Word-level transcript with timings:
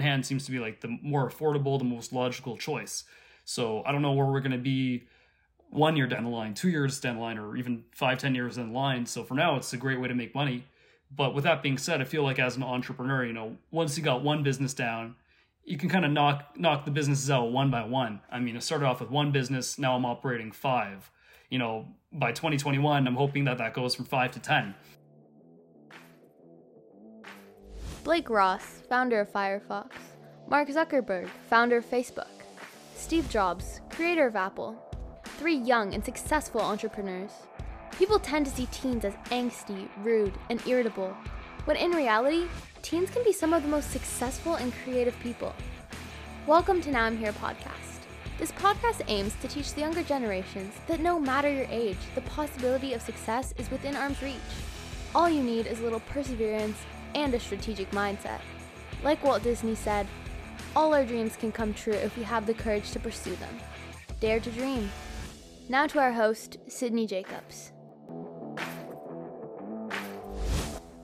hand 0.00 0.24
seems 0.24 0.44
to 0.46 0.50
be 0.50 0.58
like 0.58 0.80
the 0.80 0.98
more 1.02 1.28
affordable, 1.28 1.78
the 1.78 1.84
most 1.84 2.12
logical 2.12 2.56
choice. 2.56 3.04
So 3.44 3.82
I 3.84 3.92
don't 3.92 4.02
know 4.02 4.12
where 4.12 4.26
we're 4.26 4.40
going 4.40 4.52
to 4.52 4.58
be 4.58 5.04
one 5.70 5.96
year 5.96 6.06
down 6.06 6.24
the 6.24 6.30
line, 6.30 6.54
two 6.54 6.68
years 6.68 7.00
down 7.00 7.16
the 7.16 7.22
line, 7.22 7.38
or 7.38 7.56
even 7.56 7.84
five, 7.92 8.18
ten 8.18 8.34
years 8.34 8.56
down 8.56 8.72
the 8.72 8.78
line. 8.78 9.06
So 9.06 9.24
for 9.24 9.34
now, 9.34 9.56
it's 9.56 9.72
a 9.72 9.76
great 9.76 10.00
way 10.00 10.08
to 10.08 10.14
make 10.14 10.34
money. 10.34 10.64
But 11.14 11.34
with 11.34 11.44
that 11.44 11.62
being 11.62 11.78
said, 11.78 12.00
I 12.00 12.04
feel 12.04 12.22
like 12.22 12.38
as 12.38 12.56
an 12.56 12.62
entrepreneur, 12.62 13.24
you 13.24 13.32
know, 13.32 13.56
once 13.70 13.96
you 13.96 14.04
got 14.04 14.22
one 14.22 14.42
business 14.42 14.74
down, 14.74 15.16
you 15.64 15.76
can 15.76 15.88
kind 15.88 16.04
of 16.04 16.10
knock 16.10 16.56
knock 16.56 16.84
the 16.84 16.90
businesses 16.90 17.30
out 17.30 17.52
one 17.52 17.70
by 17.70 17.84
one. 17.84 18.20
I 18.30 18.40
mean, 18.40 18.56
I 18.56 18.60
started 18.60 18.86
off 18.86 19.00
with 19.00 19.10
one 19.10 19.30
business, 19.32 19.78
now 19.78 19.94
I'm 19.94 20.04
operating 20.04 20.52
five. 20.52 21.10
You 21.50 21.58
know, 21.58 21.86
by 22.12 22.32
2021, 22.32 23.06
I'm 23.06 23.14
hoping 23.14 23.44
that 23.44 23.58
that 23.58 23.74
goes 23.74 23.94
from 23.94 24.06
five 24.06 24.32
to 24.32 24.40
ten. 24.40 24.74
Blake 28.04 28.30
Ross, 28.30 28.82
founder 28.88 29.20
of 29.20 29.32
Firefox, 29.32 29.90
Mark 30.48 30.68
Zuckerberg, 30.68 31.28
founder 31.48 31.76
of 31.76 31.88
Facebook, 31.88 32.26
Steve 32.96 33.30
Jobs, 33.30 33.80
creator 33.90 34.26
of 34.26 34.34
Apple, 34.34 34.76
three 35.38 35.54
young 35.54 35.94
and 35.94 36.04
successful 36.04 36.60
entrepreneurs. 36.60 37.30
People 37.92 38.18
tend 38.18 38.46
to 38.46 38.52
see 38.52 38.66
teens 38.72 39.04
as 39.04 39.14
angsty, 39.30 39.88
rude, 40.02 40.32
and 40.50 40.60
irritable, 40.66 41.16
when 41.64 41.76
in 41.76 41.92
reality, 41.92 42.48
teens 42.82 43.08
can 43.08 43.22
be 43.22 43.32
some 43.32 43.54
of 43.54 43.62
the 43.62 43.68
most 43.68 43.92
successful 43.92 44.56
and 44.56 44.72
creative 44.82 45.18
people. 45.20 45.54
Welcome 46.48 46.80
to 46.80 46.90
Now 46.90 47.04
I'm 47.04 47.16
Here 47.16 47.32
podcast. 47.34 48.00
This 48.36 48.50
podcast 48.50 49.02
aims 49.06 49.36
to 49.36 49.46
teach 49.46 49.74
the 49.74 49.82
younger 49.82 50.02
generations 50.02 50.74
that 50.88 50.98
no 50.98 51.20
matter 51.20 51.52
your 51.52 51.68
age, 51.70 51.98
the 52.16 52.22
possibility 52.22 52.94
of 52.94 53.00
success 53.00 53.54
is 53.58 53.70
within 53.70 53.94
arm's 53.94 54.20
reach. 54.22 54.34
All 55.14 55.30
you 55.30 55.42
need 55.42 55.68
is 55.68 55.78
a 55.78 55.84
little 55.84 56.00
perseverance 56.00 56.78
and 57.14 57.34
a 57.34 57.40
strategic 57.40 57.90
mindset. 57.90 58.40
Like 59.02 59.22
Walt 59.24 59.42
Disney 59.42 59.74
said, 59.74 60.06
all 60.74 60.94
our 60.94 61.04
dreams 61.04 61.36
can 61.36 61.52
come 61.52 61.74
true 61.74 61.92
if 61.92 62.16
we 62.16 62.22
have 62.22 62.46
the 62.46 62.54
courage 62.54 62.90
to 62.92 63.00
pursue 63.00 63.36
them. 63.36 63.58
Dare 64.20 64.40
to 64.40 64.50
dream. 64.50 64.90
Now 65.68 65.86
to 65.86 65.98
our 65.98 66.12
host, 66.12 66.58
Sydney 66.68 67.06
Jacobs. 67.06 67.72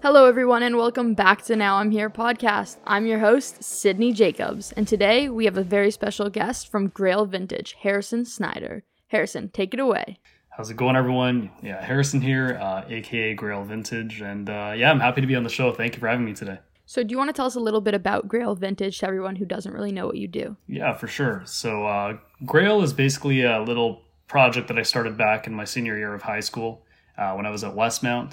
Hello, 0.00 0.27
everyone, 0.27 0.62
and 0.62 0.77
welcome 0.77 1.15
back 1.15 1.42
to 1.42 1.56
Now 1.56 1.77
I'm 1.77 1.91
Here 1.91 2.09
podcast. 2.09 2.77
I'm 2.87 3.05
your 3.05 3.19
host, 3.19 3.65
Sydney 3.65 4.12
Jacobs, 4.12 4.70
and 4.72 4.87
today 4.87 5.28
we 5.28 5.45
have 5.45 5.59
a 5.59 5.65
very 5.65 5.91
special 5.91 6.31
guest 6.31 6.70
from 6.70 6.87
Grail 6.87 7.27
Vintage, 7.27 7.75
Harrison 7.81 8.25
Snyder. 8.25 8.84
Harrison, 9.09 9.48
take 9.48 9.75
it 9.75 9.81
away. 9.81 10.20
How's 10.59 10.70
it 10.70 10.77
going, 10.77 10.97
everyone? 10.97 11.53
Yeah, 11.62 11.81
Harrison 11.81 12.20
here, 12.20 12.59
uh, 12.61 12.83
aka 12.89 13.33
Grail 13.33 13.62
Vintage, 13.62 14.20
and 14.20 14.51
uh, 14.51 14.73
yeah, 14.77 14.91
I'm 14.91 14.98
happy 14.98 15.20
to 15.20 15.27
be 15.28 15.37
on 15.37 15.45
the 15.45 15.48
show. 15.48 15.70
Thank 15.70 15.95
you 15.95 16.00
for 16.00 16.09
having 16.09 16.25
me 16.25 16.34
today. 16.34 16.59
So, 16.84 17.05
do 17.05 17.12
you 17.12 17.17
want 17.17 17.28
to 17.28 17.33
tell 17.33 17.47
us 17.47 17.55
a 17.55 17.61
little 17.61 17.81
bit 17.81 17.95
about 17.95 18.27
Grail 18.27 18.56
Vintage 18.56 18.98
to 18.98 19.06
everyone 19.06 19.37
who 19.37 19.45
doesn't 19.45 19.73
really 19.73 19.92
know 19.92 20.09
what 20.09 20.17
you 20.17 20.27
do? 20.27 20.56
Yeah, 20.67 20.95
for 20.95 21.06
sure. 21.06 21.42
So, 21.45 21.87
uh, 21.87 22.17
Grail 22.45 22.83
is 22.83 22.92
basically 22.92 23.45
a 23.45 23.62
little 23.62 24.03
project 24.27 24.67
that 24.67 24.77
I 24.77 24.83
started 24.83 25.17
back 25.17 25.47
in 25.47 25.55
my 25.55 25.62
senior 25.62 25.97
year 25.97 26.12
of 26.12 26.23
high 26.23 26.41
school 26.41 26.84
uh, 27.17 27.34
when 27.34 27.47
I 27.47 27.50
was 27.50 27.62
at 27.62 27.77
Westmount, 27.77 28.33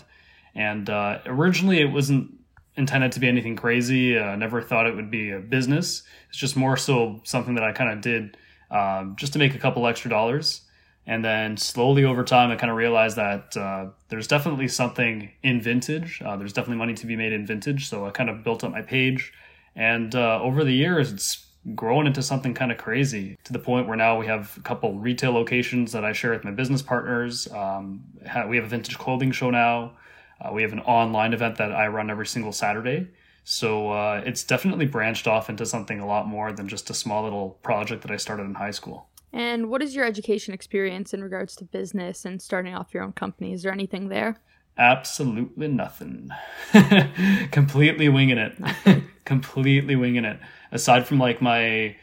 and 0.56 0.90
uh, 0.90 1.20
originally 1.28 1.80
it 1.80 1.92
wasn't 1.92 2.32
intended 2.76 3.12
to 3.12 3.20
be 3.20 3.28
anything 3.28 3.56
crazy. 3.56 4.18
I 4.18 4.36
never 4.36 4.64
thought 4.64 4.88
it 4.88 4.96
would 4.96 5.12
be 5.12 5.30
a 5.30 5.40
business. 5.40 6.02
It's 6.30 6.40
just 6.40 6.58
more 6.58 6.76
so 6.76 7.22
something 7.24 7.54
that 7.54 7.64
I 7.64 7.72
kind 7.72 7.92
of 7.92 8.02
did 8.02 8.36
um, 8.72 9.16
just 9.16 9.34
to 9.34 9.38
make 9.38 9.54
a 9.54 9.60
couple 9.60 9.86
extra 9.86 10.10
dollars. 10.10 10.62
And 11.08 11.24
then 11.24 11.58
slowly 11.58 12.04
over 12.04 12.24
time, 12.24 12.50
I 12.50 12.56
kind 12.56 12.72
of 12.72 12.78
realized 12.78 13.16
that 13.18 13.56
uh, 13.56 13.88
there's 14.10 14.28
definitely 14.28 14.68
something 14.68 15.32
in 15.44 15.62
vintage. 15.62 16.22
Uh, 16.26 16.36
there's 16.36 16.54
definitely 16.54 16.78
money 16.78 16.96
to 16.96 17.06
be 17.06 17.16
made 17.16 17.32
in 17.32 17.46
vintage. 17.46 17.90
So 17.90 18.06
I 18.06 18.10
kind 18.10 18.30
of 18.30 18.44
built 18.44 18.64
up 18.64 18.72
my 18.72 18.82
page. 18.82 19.32
And 19.76 20.16
uh, 20.16 20.42
over 20.42 20.64
the 20.64 20.74
years, 20.74 21.12
it's 21.12 21.46
grown 21.76 22.06
into 22.08 22.22
something 22.22 22.54
kind 22.54 22.72
of 22.72 22.78
crazy 22.78 23.38
to 23.44 23.54
the 23.54 23.60
point 23.60 23.88
where 23.88 23.98
now 23.98 24.20
we 24.20 24.28
have 24.28 24.56
a 24.58 24.62
couple 24.62 24.98
retail 24.98 25.32
locations 25.32 25.92
that 25.92 26.06
I 26.06 26.14
share 26.14 26.32
with 26.32 26.44
my 26.44 26.52
business 26.52 26.82
partners. 26.82 27.48
Um, 27.52 28.04
we 28.48 28.56
have 28.58 28.66
a 28.66 28.70
vintage 28.70 28.98
clothing 28.98 29.32
show 29.32 29.50
now. 29.50 29.94
Uh, 30.40 30.52
we 30.52 30.62
have 30.62 30.74
an 30.74 30.82
online 30.82 31.34
event 31.34 31.58
that 31.58 31.72
I 31.72 31.88
run 31.88 32.10
every 32.10 32.28
single 32.28 32.52
Saturday. 32.52 33.08
So 33.44 33.92
uh, 33.92 34.24
it's 34.26 34.44
definitely 34.44 34.86
branched 34.86 35.28
off 35.28 35.50
into 35.50 35.66
something 35.66 36.00
a 36.00 36.06
lot 36.06 36.28
more 36.28 36.52
than 36.52 36.68
just 36.68 36.90
a 36.90 36.94
small 36.94 37.24
little 37.24 37.52
project 37.62 38.02
that 38.02 38.12
I 38.12 38.18
started 38.18 38.44
in 38.44 38.56
high 38.56 38.72
school. 38.72 39.08
And 39.36 39.70
what 39.70 39.84
is 39.84 39.94
your 39.94 40.06
education 40.06 40.54
experience 40.54 41.14
in 41.14 41.22
regards 41.22 41.58
to 41.58 41.66
business 41.66 42.24
and 42.24 42.42
starting 42.42 42.74
off 42.74 42.94
your 42.94 43.04
own 43.04 43.12
company? 43.12 43.52
Is 43.52 43.64
there 43.64 43.74
anything 43.74 44.08
there? 44.08 44.38
Absolutely 44.78 45.68
nothing. 45.68 46.30
Completely 47.52 48.08
winging 48.08 48.38
it. 48.38 48.58
Completely 49.26 49.98
winging 49.98 50.24
it. 50.24 50.40
Aside 50.72 51.06
from 51.06 51.20
like 51.20 51.42
my 51.42 51.98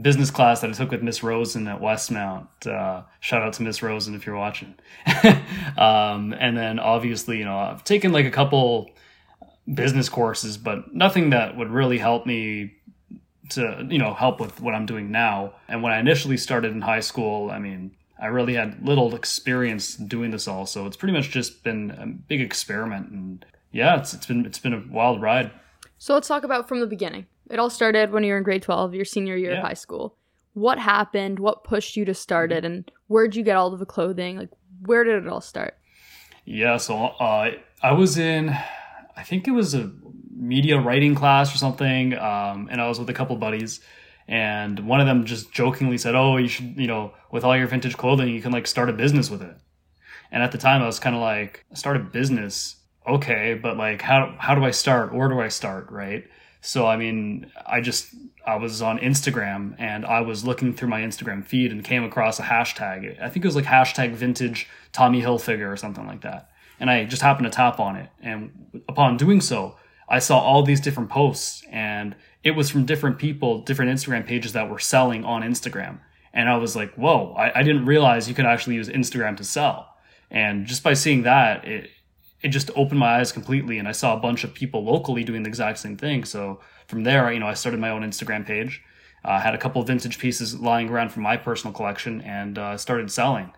business 0.00 0.32
class 0.32 0.60
that 0.62 0.70
I 0.70 0.72
took 0.72 0.90
with 0.90 1.02
Miss 1.02 1.22
Rosen 1.22 1.68
at 1.68 1.80
Westmount. 1.80 2.48
Uh, 2.66 3.02
shout 3.20 3.42
out 3.42 3.52
to 3.54 3.62
Miss 3.62 3.80
Rosen 3.80 4.16
if 4.16 4.26
you're 4.26 4.36
watching. 4.36 4.74
um, 5.78 6.34
and 6.36 6.56
then 6.56 6.80
obviously, 6.80 7.38
you 7.38 7.44
know, 7.44 7.58
I've 7.58 7.84
taken 7.84 8.10
like 8.10 8.26
a 8.26 8.30
couple 8.30 8.90
business 9.72 10.08
courses, 10.08 10.56
but 10.56 10.92
nothing 10.92 11.30
that 11.30 11.56
would 11.56 11.70
really 11.70 11.98
help 11.98 12.26
me 12.26 12.72
to 13.50 13.86
you 13.90 13.98
know 13.98 14.14
help 14.14 14.40
with 14.40 14.60
what 14.60 14.74
I'm 14.74 14.86
doing 14.86 15.10
now. 15.10 15.54
And 15.68 15.82
when 15.82 15.92
I 15.92 15.98
initially 15.98 16.36
started 16.36 16.72
in 16.72 16.80
high 16.80 17.00
school, 17.00 17.50
I 17.50 17.58
mean, 17.58 17.94
I 18.20 18.26
really 18.26 18.54
had 18.54 18.86
little 18.86 19.14
experience 19.14 19.96
doing 19.96 20.30
this 20.30 20.46
all, 20.46 20.66
so 20.66 20.86
it's 20.86 20.96
pretty 20.96 21.12
much 21.12 21.30
just 21.30 21.64
been 21.64 21.90
a 21.90 22.06
big 22.06 22.40
experiment. 22.40 23.10
And 23.10 23.44
yeah, 23.72 23.98
it's 23.98 24.14
it's 24.14 24.26
been 24.26 24.46
it's 24.46 24.58
been 24.58 24.74
a 24.74 24.82
wild 24.90 25.20
ride. 25.20 25.50
So 25.98 26.14
let's 26.14 26.28
talk 26.28 26.44
about 26.44 26.68
from 26.68 26.80
the 26.80 26.86
beginning. 26.86 27.26
It 27.50 27.58
all 27.58 27.70
started 27.70 28.12
when 28.12 28.24
you 28.24 28.32
were 28.32 28.38
in 28.38 28.44
grade 28.44 28.62
12, 28.62 28.94
your 28.94 29.04
senior 29.04 29.36
year 29.36 29.52
yeah. 29.52 29.58
of 29.58 29.64
high 29.64 29.74
school. 29.74 30.16
What 30.54 30.78
happened? 30.78 31.38
What 31.38 31.64
pushed 31.64 31.96
you 31.96 32.04
to 32.06 32.14
start 32.14 32.50
it? 32.50 32.64
And 32.64 32.90
where'd 33.08 33.36
you 33.36 33.42
get 33.42 33.56
all 33.56 33.72
of 33.72 33.78
the 33.78 33.86
clothing? 33.86 34.38
Like, 34.38 34.50
where 34.86 35.04
did 35.04 35.22
it 35.22 35.28
all 35.28 35.40
start? 35.40 35.76
Yeah, 36.44 36.76
so 36.76 36.96
uh, 36.96 37.52
I 37.82 37.92
was 37.92 38.18
in, 38.18 38.50
I 39.16 39.22
think 39.22 39.46
it 39.46 39.52
was 39.52 39.74
a 39.74 39.92
media 40.42 40.80
writing 40.80 41.14
class 41.14 41.54
or 41.54 41.58
something, 41.58 42.14
um, 42.18 42.68
and 42.70 42.80
I 42.80 42.88
was 42.88 42.98
with 42.98 43.08
a 43.08 43.14
couple 43.14 43.36
buddies, 43.36 43.80
and 44.26 44.78
one 44.80 45.00
of 45.00 45.06
them 45.06 45.24
just 45.24 45.52
jokingly 45.52 45.98
said, 45.98 46.14
"Oh, 46.14 46.36
you 46.36 46.48
should, 46.48 46.76
you 46.76 46.86
know, 46.88 47.12
with 47.30 47.44
all 47.44 47.56
your 47.56 47.68
vintage 47.68 47.96
clothing, 47.96 48.28
you 48.28 48.42
can 48.42 48.52
like 48.52 48.66
start 48.66 48.90
a 48.90 48.92
business 48.92 49.30
with 49.30 49.42
it." 49.42 49.56
And 50.30 50.42
at 50.42 50.52
the 50.52 50.58
time, 50.58 50.82
I 50.82 50.86
was 50.86 50.98
kind 50.98 51.14
of 51.14 51.22
like, 51.22 51.64
"Start 51.74 51.96
a 51.96 52.00
business, 52.00 52.76
okay, 53.06 53.54
but 53.54 53.76
like, 53.76 54.02
how 54.02 54.34
how 54.38 54.54
do 54.54 54.64
I 54.64 54.72
start? 54.72 55.14
Where 55.14 55.28
do 55.28 55.40
I 55.40 55.48
start? 55.48 55.90
Right?" 55.90 56.24
So 56.60 56.86
I 56.86 56.96
mean, 56.96 57.50
I 57.66 57.80
just 57.80 58.14
I 58.46 58.56
was 58.56 58.82
on 58.82 58.98
Instagram 58.98 59.74
and 59.78 60.04
I 60.04 60.20
was 60.20 60.44
looking 60.44 60.74
through 60.74 60.88
my 60.88 61.00
Instagram 61.00 61.44
feed 61.44 61.72
and 61.72 61.84
came 61.84 62.04
across 62.04 62.38
a 62.40 62.42
hashtag. 62.42 63.20
I 63.22 63.28
think 63.28 63.44
it 63.44 63.48
was 63.48 63.56
like 63.56 63.64
hashtag 63.64 64.14
vintage 64.14 64.68
Tommy 64.92 65.22
Hilfiger 65.22 65.72
or 65.72 65.76
something 65.76 66.06
like 66.06 66.22
that. 66.22 66.50
And 66.80 66.90
I 66.90 67.04
just 67.04 67.22
happened 67.22 67.46
to 67.46 67.50
tap 67.50 67.78
on 67.78 67.96
it. 67.96 68.10
And 68.20 68.82
upon 68.88 69.16
doing 69.16 69.40
so, 69.40 69.76
I 70.12 70.18
saw 70.18 70.38
all 70.38 70.62
these 70.62 70.80
different 70.80 71.08
posts 71.08 71.64
and 71.72 72.14
it 72.44 72.50
was 72.50 72.68
from 72.68 72.84
different 72.84 73.18
people, 73.18 73.62
different 73.62 73.90
Instagram 73.90 74.26
pages 74.26 74.52
that 74.52 74.68
were 74.68 74.78
selling 74.78 75.24
on 75.24 75.40
Instagram. 75.40 76.00
And 76.34 76.50
I 76.50 76.56
was 76.58 76.76
like, 76.76 76.92
whoa, 76.96 77.32
I, 77.32 77.60
I 77.60 77.62
didn't 77.62 77.86
realize 77.86 78.28
you 78.28 78.34
could 78.34 78.44
actually 78.44 78.76
use 78.76 78.90
Instagram 78.90 79.38
to 79.38 79.44
sell. 79.44 79.88
And 80.30 80.66
just 80.66 80.82
by 80.82 80.92
seeing 80.92 81.22
that, 81.22 81.66
it, 81.66 81.90
it 82.42 82.48
just 82.48 82.70
opened 82.76 83.00
my 83.00 83.20
eyes 83.20 83.32
completely. 83.32 83.78
And 83.78 83.88
I 83.88 83.92
saw 83.92 84.14
a 84.14 84.20
bunch 84.20 84.44
of 84.44 84.52
people 84.52 84.84
locally 84.84 85.24
doing 85.24 85.44
the 85.44 85.48
exact 85.48 85.78
same 85.78 85.96
thing. 85.96 86.24
So 86.24 86.60
from 86.88 87.04
there, 87.04 87.32
you 87.32 87.40
know, 87.40 87.46
I 87.46 87.54
started 87.54 87.80
my 87.80 87.90
own 87.90 88.02
Instagram 88.02 88.44
page. 88.44 88.82
I 89.24 89.36
uh, 89.36 89.40
had 89.40 89.54
a 89.54 89.58
couple 89.58 89.80
of 89.80 89.88
vintage 89.88 90.18
pieces 90.18 90.60
lying 90.60 90.90
around 90.90 91.10
from 91.10 91.22
my 91.22 91.38
personal 91.38 91.72
collection 91.72 92.20
and 92.20 92.58
uh, 92.58 92.76
started 92.76 93.10
selling. 93.10 93.50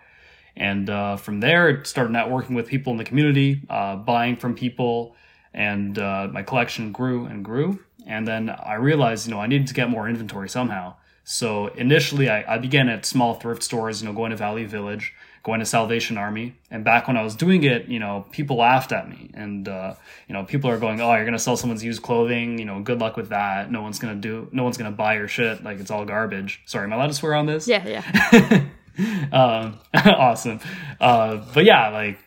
And 0.56 0.88
uh, 0.88 1.16
from 1.16 1.41
there, 1.41 1.82
started 1.84 2.12
networking 2.12 2.54
with 2.54 2.69
people 2.69 2.93
in 2.93 2.98
the 2.98 3.04
community, 3.04 3.62
uh, 3.69 3.97
buying 3.97 4.37
from 4.37 4.54
people, 4.54 5.16
and 5.54 5.98
uh, 5.98 6.28
my 6.31 6.42
collection 6.42 6.92
grew 6.92 7.26
and 7.26 7.44
grew. 7.44 7.78
And 8.06 8.28
then 8.28 8.50
I 8.50 8.75
realized, 8.75 9.26
you 9.26 9.32
know, 9.32 9.41
I 9.41 9.47
needed 9.47 9.69
to 9.69 9.75
get 9.75 9.88
more 9.88 10.09
inventory 10.09 10.49
somehow. 10.49 10.94
So 11.23 11.69
initially, 11.69 12.29
I, 12.29 12.56
I 12.56 12.58
began 12.58 12.88
at 12.90 13.06
small 13.06 13.34
thrift 13.34 13.62
stores, 13.62 14.02
you 14.02 14.08
know, 14.08 14.14
going 14.14 14.31
to 14.31 14.37
Value 14.37 14.67
Village, 14.67 15.14
going 15.43 15.61
to 15.61 15.67
Salvation 15.67 16.19
Army. 16.19 16.55
And 16.70 16.84
back 16.84 17.06
when 17.06 17.17
I 17.17 17.23
was 17.23 17.34
doing 17.34 17.64
it, 17.64 17.87
you 17.87 17.99
know, 17.99 18.26
people 18.31 18.56
laughed 18.56 18.93
at 18.93 19.08
me. 19.08 19.31
And, 19.32 19.67
uh, 19.67 19.94
you 20.29 20.34
know, 20.34 20.44
people 20.44 20.69
are 20.69 20.79
going, 20.79 21.00
oh, 21.00 21.14
you're 21.14 21.25
going 21.25 21.32
to 21.32 21.38
sell 21.38 21.56
someone's 21.56 21.82
used 21.82 22.02
clothing. 22.02 22.58
You 22.58 22.67
know, 22.67 22.82
good 22.82 23.00
luck 23.00 23.17
with 23.17 23.31
that. 23.31 23.70
No 23.70 23.81
one's 23.81 23.99
going 23.99 24.14
to 24.14 24.20
do, 24.20 24.49
no 24.52 24.64
one's 24.64 24.76
going 24.76 24.90
to 24.90 24.96
buy 24.96 25.14
your 25.14 25.29
shit. 25.29 25.64
Like 25.64 25.79
it's 25.81 25.90
all 25.90 26.05
garbage. 26.05 26.61
Sorry, 26.67 26.84
am 26.84 26.93
I 26.93 26.96
allowed 26.96 27.06
to 27.06 27.14
swear 27.14 27.34
on 27.34 27.46
this? 27.46 27.67
Yeah, 27.67 27.87
yeah. 27.87 28.64
um, 29.32 29.79
awesome. 29.94 30.61
Uh, 31.00 31.37
but 31.55 31.64
yeah, 31.64 31.88
like 31.88 32.19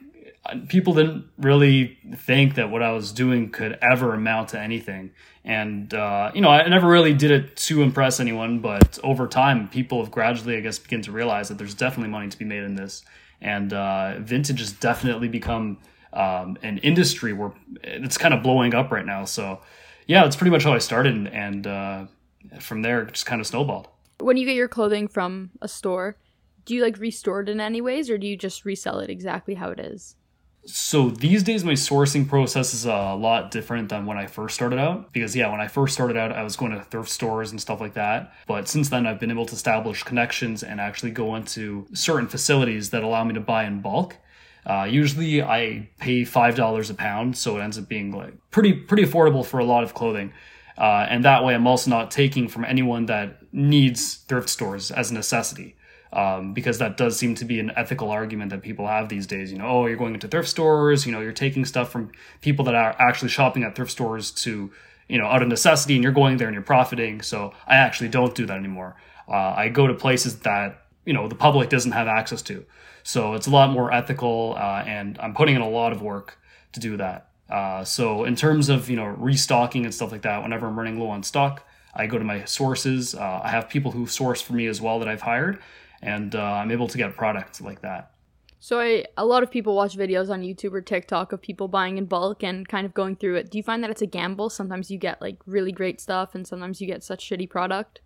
people 0.67 0.93
didn't 0.93 1.25
really 1.37 1.97
think 2.15 2.55
that 2.55 2.69
what 2.69 2.81
I 2.81 2.91
was 2.91 3.11
doing 3.11 3.49
could 3.49 3.77
ever 3.81 4.13
amount 4.13 4.49
to 4.49 4.59
anything. 4.59 5.11
And, 5.43 5.93
uh, 5.93 6.31
you 6.33 6.41
know, 6.41 6.49
I 6.49 6.67
never 6.67 6.87
really 6.87 7.13
did 7.13 7.31
it 7.31 7.55
to 7.57 7.81
impress 7.81 8.19
anyone, 8.19 8.59
but 8.59 8.99
over 9.03 9.27
time, 9.27 9.67
people 9.69 10.03
have 10.03 10.11
gradually, 10.11 10.57
I 10.57 10.59
guess, 10.59 10.77
begin 10.77 11.01
to 11.03 11.11
realize 11.11 11.49
that 11.49 11.57
there's 11.57 11.73
definitely 11.73 12.11
money 12.11 12.27
to 12.29 12.37
be 12.37 12.45
made 12.45 12.63
in 12.63 12.75
this. 12.75 13.03
And 13.41 13.71
uh, 13.71 14.19
vintage 14.19 14.59
has 14.59 14.71
definitely 14.71 15.27
become 15.27 15.77
um, 16.13 16.57
an 16.63 16.79
industry 16.79 17.33
where 17.33 17.53
it's 17.83 18.17
kind 18.17 18.33
of 18.33 18.43
blowing 18.43 18.73
up 18.73 18.91
right 18.91 19.05
now. 19.05 19.25
So, 19.25 19.61
yeah, 20.07 20.23
that's 20.23 20.35
pretty 20.35 20.51
much 20.51 20.63
how 20.63 20.73
I 20.73 20.79
started, 20.79 21.13
and, 21.13 21.27
and 21.27 21.67
uh, 21.67 22.05
from 22.59 22.81
there, 22.81 23.01
it 23.01 23.13
just 23.13 23.25
kind 23.25 23.41
of 23.41 23.47
snowballed. 23.47 23.89
When 24.19 24.37
you 24.37 24.45
get 24.45 24.55
your 24.55 24.69
clothing 24.69 25.07
from 25.07 25.51
a 25.61 25.67
store, 25.67 26.17
do 26.65 26.73
you 26.73 26.81
like 26.81 26.97
restore 26.97 27.41
it 27.41 27.49
in 27.49 27.59
any 27.59 27.81
ways, 27.81 28.09
or 28.09 28.17
do 28.17 28.25
you 28.25 28.37
just 28.37 28.65
resell 28.65 28.99
it 28.99 29.09
exactly 29.09 29.55
how 29.55 29.69
it 29.69 29.79
is? 29.79 30.15
So 30.67 31.09
these 31.09 31.43
days, 31.43 31.63
my 31.63 31.73
sourcing 31.73 32.27
process 32.27 32.73
is 32.73 32.85
a 32.85 33.15
lot 33.15 33.51
different 33.51 33.87
than 33.87 34.05
when 34.05 34.17
I 34.17 34.27
first 34.27 34.53
started 34.53 34.77
out. 34.77 35.13
Because, 35.13 35.33
yeah, 35.33 35.49
when 35.49 35.61
I 35.61 35.67
first 35.67 35.93
started 35.93 36.17
out, 36.17 36.33
I 36.33 36.43
was 36.43 36.57
going 36.57 36.73
to 36.73 36.83
thrift 36.83 37.09
stores 37.09 37.51
and 37.51 37.61
stuff 37.61 37.79
like 37.79 37.93
that. 37.93 38.33
But 38.47 38.67
since 38.67 38.89
then, 38.89 39.07
I've 39.07 39.19
been 39.19 39.31
able 39.31 39.45
to 39.45 39.55
establish 39.55 40.03
connections 40.03 40.63
and 40.63 40.81
actually 40.81 41.11
go 41.11 41.35
into 41.35 41.87
certain 41.93 42.27
facilities 42.27 42.89
that 42.89 43.01
allow 43.01 43.23
me 43.23 43.33
to 43.33 43.39
buy 43.39 43.63
in 43.63 43.79
bulk. 43.79 44.17
Uh, 44.65 44.83
usually, 44.83 45.41
I 45.41 45.89
pay 45.99 46.25
five 46.25 46.55
dollars 46.55 46.89
a 46.89 46.93
pound, 46.93 47.37
so 47.37 47.57
it 47.57 47.61
ends 47.61 47.77
up 47.77 47.87
being 47.87 48.11
like 48.11 48.33
pretty 48.51 48.73
pretty 48.73 49.05
affordable 49.05 49.45
for 49.45 49.59
a 49.59 49.65
lot 49.65 49.85
of 49.85 49.93
clothing. 49.93 50.33
Uh, 50.77 51.07
and 51.09 51.23
that 51.23 51.45
way, 51.45 51.55
I'm 51.55 51.65
also 51.65 51.89
not 51.89 52.11
taking 52.11 52.49
from 52.49 52.65
anyone 52.65 53.05
that 53.05 53.41
needs 53.53 54.15
thrift 54.15 54.49
stores 54.49 54.91
as 54.91 55.09
a 55.09 55.13
necessity 55.13 55.77
um, 56.17 56.53
because 56.53 56.79
that 56.79 56.97
does 56.97 57.17
seem 57.17 57.35
to 57.35 57.45
be 57.45 57.59
an 57.59 57.71
ethical 57.75 58.09
argument 58.09 58.49
that 58.49 58.63
people 58.63 58.87
have 58.87 59.07
these 59.07 59.27
days. 59.27 59.51
You 59.51 59.59
know, 59.59 59.67
oh, 59.67 59.85
you're 59.85 59.97
going 59.97 60.15
into 60.15 60.27
thrift 60.27 60.49
stores, 60.49 61.05
you 61.05 61.11
know, 61.11 61.21
you're 61.21 61.31
taking 61.31 61.63
stuff 61.63 61.91
from 61.91 62.11
people 62.41 62.65
that 62.65 62.73
are 62.73 62.95
actually 62.99 63.29
shopping 63.29 63.63
at 63.63 63.75
thrift 63.75 63.91
stores 63.91 64.31
to, 64.31 64.71
you 65.07 65.17
know, 65.19 65.27
out 65.27 65.43
of 65.43 65.47
necessity, 65.47 65.93
and 65.93 66.03
you're 66.03 66.11
going 66.11 66.37
there 66.37 66.47
and 66.47 66.55
you're 66.55 66.63
profiting. 66.63 67.21
So 67.21 67.53
I 67.67 67.75
actually 67.75 68.09
don't 68.09 68.33
do 68.33 68.47
that 68.47 68.57
anymore. 68.57 68.95
Uh, 69.29 69.53
I 69.55 69.69
go 69.69 69.85
to 69.85 69.93
places 69.93 70.39
that 70.39 70.87
you 71.05 71.13
know 71.13 71.27
the 71.27 71.35
public 71.35 71.69
doesn't 71.69 71.93
have 71.93 72.07
access 72.07 72.41
to. 72.43 72.65
So 73.03 73.35
it's 73.35 73.47
a 73.47 73.51
lot 73.51 73.69
more 73.69 73.93
ethical, 73.93 74.55
uh, 74.57 74.83
and 74.85 75.17
I'm 75.19 75.33
putting 75.35 75.55
in 75.55 75.61
a 75.61 75.69
lot 75.69 75.93
of 75.93 76.01
work 76.01 76.39
to 76.73 76.79
do 76.79 76.97
that. 76.97 77.29
Uh, 77.49 77.83
so 77.85 78.25
in 78.25 78.35
terms 78.35 78.69
of 78.69 78.89
you 78.89 78.95
know 78.95 79.05
restocking 79.05 79.85
and 79.85 79.93
stuff 79.93 80.11
like 80.11 80.23
that, 80.23 80.41
whenever 80.41 80.67
I'm 80.67 80.77
running 80.77 80.99
low 80.99 81.09
on 81.09 81.23
stock, 81.23 81.63
I 81.93 82.07
go 82.07 82.17
to 82.17 82.23
my 82.23 82.43
sources. 82.45 83.15
Uh, 83.15 83.41
I 83.43 83.49
have 83.49 83.69
people 83.69 83.91
who 83.91 84.07
source 84.07 84.41
for 84.41 84.53
me 84.53 84.67
as 84.67 84.81
well 84.81 84.99
that 84.99 85.07
I've 85.07 85.21
hired, 85.21 85.59
and 86.01 86.35
uh, 86.35 86.41
I'm 86.41 86.71
able 86.71 86.87
to 86.87 86.97
get 86.97 87.15
products 87.15 87.61
like 87.61 87.81
that. 87.81 88.11
So 88.59 88.79
I, 88.79 89.05
a 89.15 89.25
lot 89.25 89.43
of 89.43 89.51
people 89.51 89.75
watch 89.75 89.95
videos 89.95 90.29
on 90.29 90.41
YouTube 90.41 90.73
or 90.73 90.81
TikTok 90.81 91.31
of 91.31 91.41
people 91.41 91.67
buying 91.67 91.97
in 91.97 92.05
bulk 92.05 92.43
and 92.43 92.67
kind 92.67 92.85
of 92.85 92.93
going 92.93 93.15
through 93.15 93.35
it. 93.35 93.51
Do 93.51 93.57
you 93.57 93.63
find 93.63 93.83
that 93.83 93.91
it's 93.91 94.01
a 94.01 94.07
gamble? 94.07 94.49
Sometimes 94.49 94.89
you 94.89 94.97
get 94.97 95.21
like 95.21 95.37
really 95.45 95.71
great 95.71 96.01
stuff, 96.01 96.33
and 96.33 96.47
sometimes 96.47 96.81
you 96.81 96.87
get 96.87 97.03
such 97.03 97.29
shitty 97.29 97.49
product. 97.49 98.01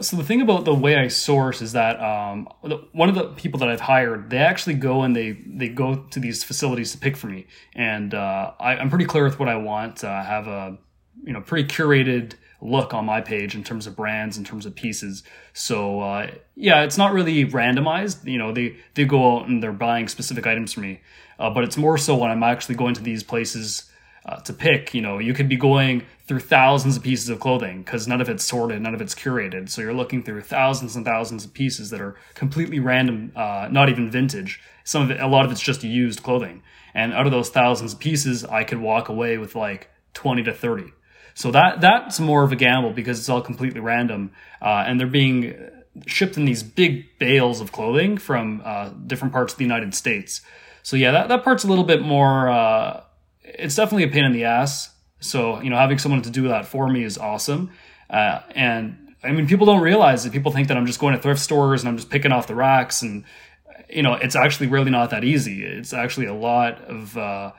So 0.00 0.16
the 0.16 0.24
thing 0.24 0.42
about 0.42 0.64
the 0.64 0.74
way 0.74 0.96
I 0.96 1.08
source 1.08 1.62
is 1.62 1.72
that 1.72 1.98
um, 2.00 2.48
one 2.92 3.08
of 3.08 3.14
the 3.14 3.28
people 3.28 3.58
that 3.60 3.68
I've 3.68 3.80
hired, 3.80 4.30
they 4.30 4.38
actually 4.38 4.74
go 4.74 5.02
and 5.02 5.16
they 5.16 5.32
they 5.46 5.68
go 5.68 5.96
to 6.10 6.20
these 6.20 6.44
facilities 6.44 6.92
to 6.92 6.98
pick 6.98 7.16
for 7.16 7.28
me, 7.28 7.46
and 7.74 8.14
uh, 8.14 8.52
I, 8.60 8.76
am 8.76 8.90
pretty 8.90 9.06
clear 9.06 9.24
with 9.24 9.38
what 9.38 9.48
I 9.48 9.56
want. 9.56 10.04
Uh, 10.04 10.08
I 10.08 10.22
have 10.22 10.46
a 10.46 10.78
you 11.24 11.32
know 11.32 11.40
pretty 11.40 11.68
curated 11.68 12.34
look 12.60 12.94
on 12.94 13.04
my 13.04 13.20
page 13.20 13.54
in 13.54 13.62
terms 13.62 13.86
of 13.86 13.96
brands, 13.96 14.38
in 14.38 14.44
terms 14.44 14.66
of 14.66 14.74
pieces. 14.74 15.22
So 15.52 16.00
uh, 16.00 16.30
yeah, 16.54 16.82
it's 16.82 16.98
not 16.98 17.12
really 17.12 17.44
randomized. 17.44 18.24
You 18.24 18.38
know, 18.38 18.52
they 18.52 18.76
they 18.94 19.04
go 19.04 19.36
out 19.36 19.48
and 19.48 19.62
they're 19.62 19.72
buying 19.72 20.08
specific 20.08 20.46
items 20.46 20.72
for 20.72 20.80
me, 20.80 21.00
uh, 21.38 21.50
but 21.50 21.64
it's 21.64 21.76
more 21.76 21.98
so 21.98 22.16
when 22.16 22.30
I'm 22.30 22.42
actually 22.42 22.76
going 22.76 22.94
to 22.94 23.02
these 23.02 23.22
places 23.22 23.90
uh, 24.26 24.40
to 24.40 24.52
pick. 24.52 24.92
You 24.94 25.02
know, 25.02 25.18
you 25.18 25.32
could 25.32 25.48
be 25.48 25.56
going 25.56 26.02
through 26.26 26.40
thousands 26.40 26.96
of 26.96 27.02
pieces 27.02 27.28
of 27.28 27.38
clothing 27.38 27.82
because 27.82 28.08
none 28.08 28.20
of 28.20 28.28
it's 28.28 28.44
sorted, 28.44 28.82
none 28.82 28.94
of 28.94 29.00
it's 29.00 29.14
curated. 29.14 29.68
So 29.68 29.80
you're 29.80 29.94
looking 29.94 30.22
through 30.22 30.42
thousands 30.42 30.96
and 30.96 31.04
thousands 31.04 31.44
of 31.44 31.54
pieces 31.54 31.90
that 31.90 32.00
are 32.00 32.16
completely 32.34 32.80
random, 32.80 33.32
uh, 33.36 33.68
not 33.70 33.88
even 33.88 34.10
vintage. 34.10 34.60
Some 34.84 35.02
of 35.02 35.10
it, 35.10 35.20
a 35.20 35.26
lot 35.26 35.44
of 35.44 35.52
it's 35.52 35.60
just 35.60 35.84
used 35.84 36.22
clothing. 36.22 36.62
And 36.94 37.12
out 37.12 37.26
of 37.26 37.32
those 37.32 37.50
thousands 37.50 37.92
of 37.92 37.98
pieces, 37.98 38.44
I 38.44 38.64
could 38.64 38.78
walk 38.78 39.08
away 39.08 39.38
with 39.38 39.54
like 39.54 39.90
20 40.14 40.42
to 40.44 40.52
30. 40.52 40.92
So 41.36 41.50
that 41.50 41.82
that's 41.82 42.18
more 42.18 42.44
of 42.44 42.50
a 42.50 42.56
gamble 42.56 42.94
because 42.94 43.18
it's 43.18 43.28
all 43.28 43.42
completely 43.42 43.78
random, 43.78 44.32
uh, 44.62 44.84
and 44.86 44.98
they're 44.98 45.06
being 45.06 45.54
shipped 46.06 46.38
in 46.38 46.46
these 46.46 46.62
big 46.62 47.18
bales 47.18 47.60
of 47.60 47.72
clothing 47.72 48.16
from 48.16 48.62
uh, 48.64 48.88
different 49.06 49.34
parts 49.34 49.52
of 49.52 49.58
the 49.58 49.64
United 49.64 49.94
States. 49.94 50.40
So 50.82 50.96
yeah, 50.96 51.10
that, 51.10 51.28
that 51.28 51.44
part's 51.44 51.62
a 51.62 51.66
little 51.66 51.84
bit 51.84 52.00
more. 52.00 52.48
Uh, 52.48 53.02
it's 53.44 53.74
definitely 53.74 54.04
a 54.04 54.08
pain 54.08 54.24
in 54.24 54.32
the 54.32 54.44
ass. 54.44 54.88
So 55.20 55.60
you 55.60 55.68
know, 55.68 55.76
having 55.76 55.98
someone 55.98 56.22
to 56.22 56.30
do 56.30 56.48
that 56.48 56.64
for 56.64 56.88
me 56.88 57.04
is 57.04 57.18
awesome. 57.18 57.70
Uh, 58.08 58.40
and 58.54 59.14
I 59.22 59.32
mean, 59.32 59.46
people 59.46 59.66
don't 59.66 59.82
realize 59.82 60.24
that. 60.24 60.32
People 60.32 60.52
think 60.52 60.68
that 60.68 60.78
I'm 60.78 60.86
just 60.86 61.00
going 61.00 61.14
to 61.14 61.20
thrift 61.20 61.40
stores 61.40 61.82
and 61.82 61.90
I'm 61.90 61.98
just 61.98 62.08
picking 62.08 62.32
off 62.32 62.46
the 62.46 62.54
racks, 62.54 63.02
and 63.02 63.24
you 63.90 64.02
know, 64.02 64.14
it's 64.14 64.36
actually 64.36 64.68
really 64.68 64.90
not 64.90 65.10
that 65.10 65.22
easy. 65.22 65.64
It's 65.64 65.92
actually 65.92 66.26
a 66.28 66.34
lot 66.34 66.80
of 66.84 67.14
uh, 67.18 67.52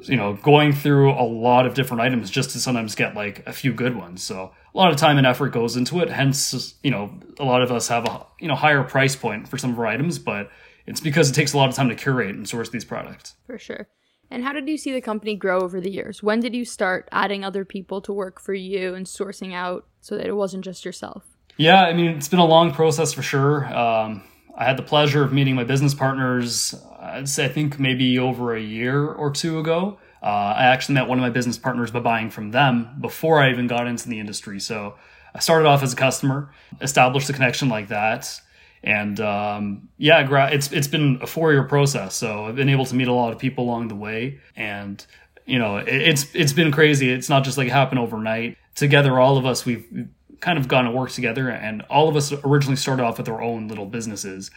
you 0.00 0.16
know, 0.16 0.34
going 0.34 0.72
through 0.72 1.12
a 1.12 1.22
lot 1.22 1.66
of 1.66 1.74
different 1.74 2.00
items 2.02 2.30
just 2.30 2.50
to 2.50 2.58
sometimes 2.58 2.94
get 2.94 3.14
like 3.14 3.46
a 3.46 3.52
few 3.52 3.72
good 3.72 3.96
ones. 3.96 4.22
So 4.22 4.52
a 4.74 4.76
lot 4.76 4.90
of 4.90 4.96
time 4.96 5.18
and 5.18 5.26
effort 5.26 5.50
goes 5.50 5.76
into 5.76 6.00
it. 6.00 6.10
Hence, 6.10 6.74
you 6.82 6.90
know, 6.90 7.18
a 7.38 7.44
lot 7.44 7.62
of 7.62 7.70
us 7.70 7.88
have 7.88 8.06
a 8.06 8.26
you 8.40 8.48
know 8.48 8.54
higher 8.54 8.82
price 8.82 9.16
point 9.16 9.48
for 9.48 9.58
some 9.58 9.72
of 9.72 9.78
our 9.78 9.86
items, 9.86 10.18
but 10.18 10.50
it's 10.86 11.00
because 11.00 11.30
it 11.30 11.34
takes 11.34 11.52
a 11.52 11.56
lot 11.56 11.68
of 11.68 11.74
time 11.74 11.88
to 11.88 11.94
curate 11.94 12.34
and 12.34 12.48
source 12.48 12.70
these 12.70 12.84
products. 12.84 13.34
For 13.46 13.58
sure. 13.58 13.88
And 14.30 14.42
how 14.42 14.54
did 14.54 14.66
you 14.66 14.78
see 14.78 14.92
the 14.92 15.02
company 15.02 15.36
grow 15.36 15.60
over 15.60 15.78
the 15.78 15.90
years? 15.90 16.22
When 16.22 16.40
did 16.40 16.54
you 16.54 16.64
start 16.64 17.06
adding 17.12 17.44
other 17.44 17.66
people 17.66 18.00
to 18.02 18.14
work 18.14 18.40
for 18.40 18.54
you 18.54 18.94
and 18.94 19.04
sourcing 19.04 19.52
out 19.52 19.86
so 20.00 20.16
that 20.16 20.26
it 20.26 20.34
wasn't 20.34 20.64
just 20.64 20.86
yourself? 20.86 21.24
Yeah, 21.58 21.82
I 21.82 21.92
mean, 21.92 22.12
it's 22.12 22.28
been 22.28 22.38
a 22.38 22.46
long 22.46 22.72
process 22.72 23.12
for 23.12 23.20
sure. 23.20 23.66
Um, 23.66 24.22
I 24.56 24.64
had 24.64 24.78
the 24.78 24.82
pleasure 24.82 25.22
of 25.22 25.34
meeting 25.34 25.54
my 25.54 25.64
business 25.64 25.92
partners, 25.92 26.74
I'd 27.12 27.28
say, 27.28 27.44
I 27.44 27.48
think 27.48 27.78
maybe 27.78 28.18
over 28.18 28.54
a 28.54 28.60
year 28.60 29.06
or 29.06 29.30
two 29.30 29.58
ago. 29.58 29.98
Uh, 30.22 30.54
I 30.56 30.66
actually 30.66 30.94
met 30.94 31.08
one 31.08 31.18
of 31.18 31.22
my 31.22 31.30
business 31.30 31.58
partners 31.58 31.90
by 31.90 32.00
buying 32.00 32.30
from 32.30 32.52
them 32.52 32.96
before 33.00 33.40
I 33.42 33.50
even 33.50 33.66
got 33.66 33.88
into 33.88 34.08
the 34.08 34.20
industry. 34.20 34.60
So 34.60 34.94
I 35.34 35.40
started 35.40 35.66
off 35.66 35.82
as 35.82 35.92
a 35.92 35.96
customer, 35.96 36.52
established 36.80 37.28
a 37.28 37.32
connection 37.32 37.68
like 37.68 37.88
that. 37.88 38.40
And 38.84 39.18
um, 39.20 39.88
yeah, 39.96 40.48
it's 40.48 40.72
it's 40.72 40.88
been 40.88 41.18
a 41.22 41.26
four 41.26 41.52
year 41.52 41.62
process. 41.64 42.14
So 42.14 42.46
I've 42.46 42.56
been 42.56 42.68
able 42.68 42.84
to 42.86 42.94
meet 42.94 43.08
a 43.08 43.12
lot 43.12 43.32
of 43.32 43.38
people 43.38 43.64
along 43.64 43.88
the 43.88 43.94
way, 43.94 44.40
and 44.56 45.04
you 45.46 45.58
know, 45.58 45.76
it, 45.76 45.88
it's 45.88 46.26
it's 46.34 46.52
been 46.52 46.72
crazy. 46.72 47.08
It's 47.10 47.28
not 47.28 47.44
just 47.44 47.56
like 47.56 47.68
happened 47.68 48.00
overnight. 48.00 48.56
Together, 48.74 49.20
all 49.20 49.36
of 49.36 49.46
us 49.46 49.64
we've 49.64 50.08
kind 50.40 50.58
of 50.58 50.66
gone 50.66 50.84
to 50.86 50.90
work 50.90 51.10
together, 51.10 51.48
and 51.48 51.82
all 51.82 52.08
of 52.08 52.16
us 52.16 52.32
originally 52.44 52.76
started 52.76 53.04
off 53.04 53.18
with 53.18 53.28
our 53.28 53.40
own 53.40 53.68
little 53.68 53.86
businesses, 53.86 54.50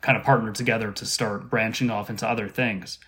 kind 0.00 0.16
of 0.16 0.24
partnered 0.24 0.54
together 0.54 0.92
to 0.92 1.06
start 1.06 1.50
branching 1.50 1.90
off 1.90 2.10
into 2.10 2.28
other 2.28 2.48
things. 2.48 2.98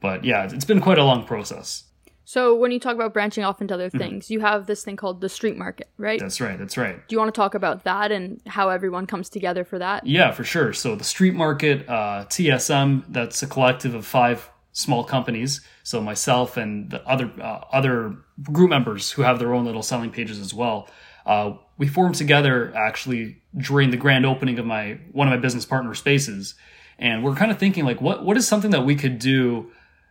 But 0.00 0.24
yeah, 0.24 0.48
it's 0.50 0.64
been 0.64 0.80
quite 0.80 0.98
a 0.98 1.04
long 1.04 1.24
process. 1.24 1.84
So 2.28 2.54
when 2.54 2.72
you 2.72 2.78
talk 2.78 2.94
about 2.94 3.14
branching 3.14 3.42
off 3.42 3.62
into 3.62 3.72
other 3.72 3.88
mm-hmm. 3.88 3.96
things, 3.96 4.24
mm-hmm. 4.26 4.34
you 4.34 4.40
have 4.40 4.66
this 4.66 4.84
thing 4.84 4.96
called 4.96 5.22
the 5.22 5.30
street 5.30 5.56
market, 5.56 5.88
right? 5.96 6.20
That's 6.20 6.42
right. 6.42 6.58
That's 6.58 6.76
right. 6.76 6.96
Do 7.08 7.14
you 7.14 7.18
want 7.18 7.34
to 7.34 7.38
talk 7.38 7.54
about 7.54 7.84
that 7.84 8.12
and 8.12 8.38
how 8.46 8.68
everyone 8.68 9.06
comes 9.06 9.30
together 9.30 9.64
for 9.64 9.78
that? 9.78 10.06
Yeah, 10.06 10.30
for 10.32 10.44
sure. 10.44 10.74
So 10.74 10.94
the 10.94 11.04
street 11.04 11.34
market, 11.34 11.88
uh, 11.88 12.26
TSM, 12.28 13.04
that's 13.08 13.42
a 13.42 13.46
collective 13.46 13.94
of 13.94 14.04
five 14.04 14.50
small 14.72 15.04
companies. 15.04 15.62
So 15.84 16.02
myself 16.02 16.58
and 16.58 16.90
the 16.90 17.02
other 17.08 17.32
uh, 17.40 17.64
other 17.72 18.14
group 18.52 18.68
members 18.68 19.10
who 19.10 19.22
have 19.22 19.38
their 19.38 19.54
own 19.54 19.64
little 19.64 19.82
selling 19.82 20.10
pages 20.10 20.38
as 20.38 20.52
well. 20.52 20.86
Uh, 21.28 21.58
we 21.76 21.86
formed 21.86 22.14
together 22.14 22.72
actually 22.74 23.36
during 23.56 23.90
the 23.90 23.98
grand 23.98 24.24
opening 24.24 24.58
of 24.58 24.64
my 24.64 24.98
one 25.12 25.28
of 25.28 25.30
my 25.30 25.36
business 25.36 25.66
partner 25.66 25.94
spaces, 25.94 26.54
and 26.98 27.22
we're 27.22 27.34
kind 27.34 27.50
of 27.50 27.58
thinking 27.58 27.84
like, 27.84 28.00
what 28.00 28.24
what 28.24 28.38
is 28.38 28.48
something 28.48 28.70
that 28.70 28.86
we 28.86 28.96
could 28.96 29.18
do 29.18 29.70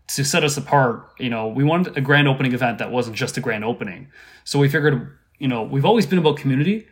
to 0.10 0.24
set 0.24 0.44
us 0.44 0.56
apart? 0.58 1.10
You 1.18 1.32
know, 1.32 1.48
we 1.48 1.64
wanted 1.64 1.98
a 1.98 2.02
grand 2.02 2.28
opening 2.28 2.54
event 2.54 2.78
that 2.78 2.92
wasn't 2.92 3.16
just 3.16 3.36
a 3.36 3.42
grand 3.42 3.66
opening, 3.66 4.10
so 4.44 4.60
we 4.60 4.70
figured, 4.70 5.18
you 5.40 5.48
know, 5.48 5.64
we've 5.64 5.86
always 5.86 6.06
been 6.06 6.20
about 6.20 6.38
community, 6.38 6.88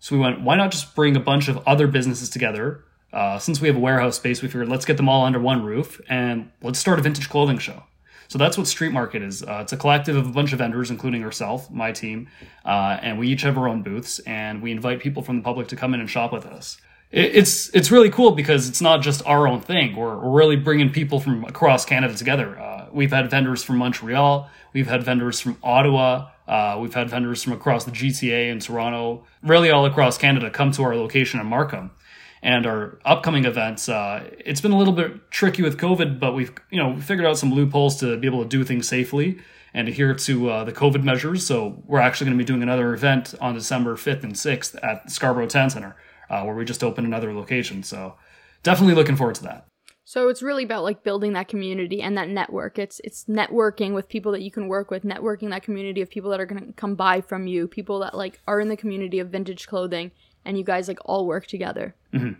so 0.00 0.16
we 0.16 0.20
went, 0.20 0.40
why 0.42 0.56
not 0.56 0.72
just 0.72 0.96
bring 0.96 1.16
a 1.16 1.20
bunch 1.20 1.46
of 1.46 1.56
other 1.66 1.86
businesses 1.86 2.28
together? 2.28 2.84
Uh, 3.12 3.38
since 3.38 3.60
we 3.60 3.68
have 3.68 3.76
a 3.76 3.80
warehouse 3.80 4.16
space, 4.16 4.42
we 4.42 4.48
figured 4.48 4.68
let's 4.68 4.84
get 4.84 4.96
them 4.96 5.08
all 5.08 5.24
under 5.24 5.38
one 5.38 5.64
roof 5.64 6.00
and 6.08 6.50
let's 6.62 6.80
start 6.80 6.98
a 6.98 7.02
vintage 7.02 7.30
clothing 7.30 7.58
show. 7.58 7.84
So 8.28 8.36
that's 8.36 8.58
what 8.58 8.66
Street 8.66 8.92
Market 8.92 9.22
is. 9.22 9.42
Uh, 9.42 9.60
it's 9.62 9.72
a 9.72 9.76
collective 9.76 10.14
of 10.14 10.26
a 10.26 10.30
bunch 10.30 10.52
of 10.52 10.58
vendors, 10.58 10.90
including 10.90 11.24
ourselves, 11.24 11.68
my 11.70 11.92
team, 11.92 12.28
uh, 12.64 12.98
and 13.00 13.18
we 13.18 13.28
each 13.28 13.40
have 13.42 13.56
our 13.56 13.66
own 13.66 13.82
booths, 13.82 14.18
and 14.20 14.62
we 14.62 14.70
invite 14.70 15.00
people 15.00 15.22
from 15.22 15.36
the 15.36 15.42
public 15.42 15.68
to 15.68 15.76
come 15.76 15.94
in 15.94 16.00
and 16.00 16.10
shop 16.10 16.30
with 16.30 16.44
us. 16.44 16.76
It, 17.10 17.36
it's 17.36 17.74
it's 17.74 17.90
really 17.90 18.10
cool 18.10 18.32
because 18.32 18.68
it's 18.68 18.82
not 18.82 19.00
just 19.00 19.22
our 19.24 19.48
own 19.48 19.62
thing. 19.62 19.96
We're, 19.96 20.18
we're 20.18 20.36
really 20.36 20.56
bringing 20.56 20.90
people 20.90 21.20
from 21.20 21.44
across 21.44 21.86
Canada 21.86 22.14
together. 22.14 22.58
Uh, 22.58 22.88
we've 22.92 23.12
had 23.12 23.30
vendors 23.30 23.64
from 23.64 23.78
Montreal, 23.78 24.50
we've 24.74 24.88
had 24.88 25.02
vendors 25.02 25.40
from 25.40 25.56
Ottawa, 25.62 26.28
uh, 26.46 26.76
we've 26.78 26.92
had 26.92 27.08
vendors 27.08 27.42
from 27.42 27.54
across 27.54 27.84
the 27.84 27.92
GTA 27.92 28.52
and 28.52 28.60
Toronto, 28.60 29.24
really 29.42 29.70
all 29.70 29.86
across 29.86 30.18
Canada 30.18 30.50
come 30.50 30.70
to 30.72 30.82
our 30.82 30.94
location 30.94 31.40
in 31.40 31.46
Markham 31.46 31.92
and 32.42 32.66
our 32.66 32.98
upcoming 33.04 33.44
events. 33.44 33.88
Uh, 33.88 34.28
it's 34.44 34.60
been 34.60 34.72
a 34.72 34.78
little 34.78 34.92
bit 34.92 35.30
tricky 35.30 35.62
with 35.62 35.78
COVID, 35.78 36.18
but 36.18 36.34
we've 36.34 36.52
you 36.70 36.78
know 36.82 37.00
figured 37.00 37.26
out 37.26 37.38
some 37.38 37.52
loopholes 37.52 37.96
to 38.00 38.16
be 38.16 38.26
able 38.26 38.42
to 38.42 38.48
do 38.48 38.64
things 38.64 38.88
safely 38.88 39.38
and 39.74 39.88
adhere 39.88 40.14
to 40.14 40.50
uh, 40.50 40.64
the 40.64 40.72
COVID 40.72 41.02
measures. 41.02 41.46
So 41.46 41.82
we're 41.86 42.00
actually 42.00 42.26
going 42.26 42.38
to 42.38 42.42
be 42.42 42.46
doing 42.46 42.62
another 42.62 42.94
event 42.94 43.34
on 43.40 43.54
December 43.54 43.96
5th 43.96 44.24
and 44.24 44.32
6th 44.32 44.78
at 44.82 45.10
Scarborough 45.10 45.46
Town 45.46 45.70
Center, 45.70 45.96
uh, 46.30 46.42
where 46.42 46.54
we 46.54 46.64
just 46.64 46.82
opened 46.82 47.06
another 47.06 47.34
location. 47.34 47.82
So 47.82 48.14
definitely 48.62 48.94
looking 48.94 49.16
forward 49.16 49.36
to 49.36 49.42
that. 49.44 49.66
So 50.04 50.28
it's 50.28 50.42
really 50.42 50.64
about 50.64 50.84
like 50.84 51.04
building 51.04 51.34
that 51.34 51.48
community 51.48 52.00
and 52.00 52.16
that 52.16 52.30
network. 52.30 52.78
It's 52.78 52.98
it's 53.04 53.26
networking 53.26 53.92
with 53.92 54.08
people 54.08 54.32
that 54.32 54.40
you 54.40 54.50
can 54.50 54.66
work 54.66 54.90
with, 54.90 55.02
networking 55.02 55.50
that 55.50 55.62
community 55.62 56.00
of 56.00 56.08
people 56.08 56.30
that 56.30 56.40
are 56.40 56.46
going 56.46 56.64
to 56.66 56.72
come 56.72 56.94
buy 56.94 57.20
from 57.20 57.46
you, 57.46 57.68
people 57.68 57.98
that 57.98 58.16
like 58.16 58.40
are 58.46 58.58
in 58.58 58.68
the 58.68 58.76
community 58.76 59.18
of 59.18 59.28
vintage 59.28 59.66
clothing 59.66 60.10
and 60.44 60.58
you 60.58 60.64
guys 60.64 60.88
like 60.88 60.98
all 61.04 61.26
work 61.26 61.46
together. 61.46 61.94
Mhm. 62.12 62.36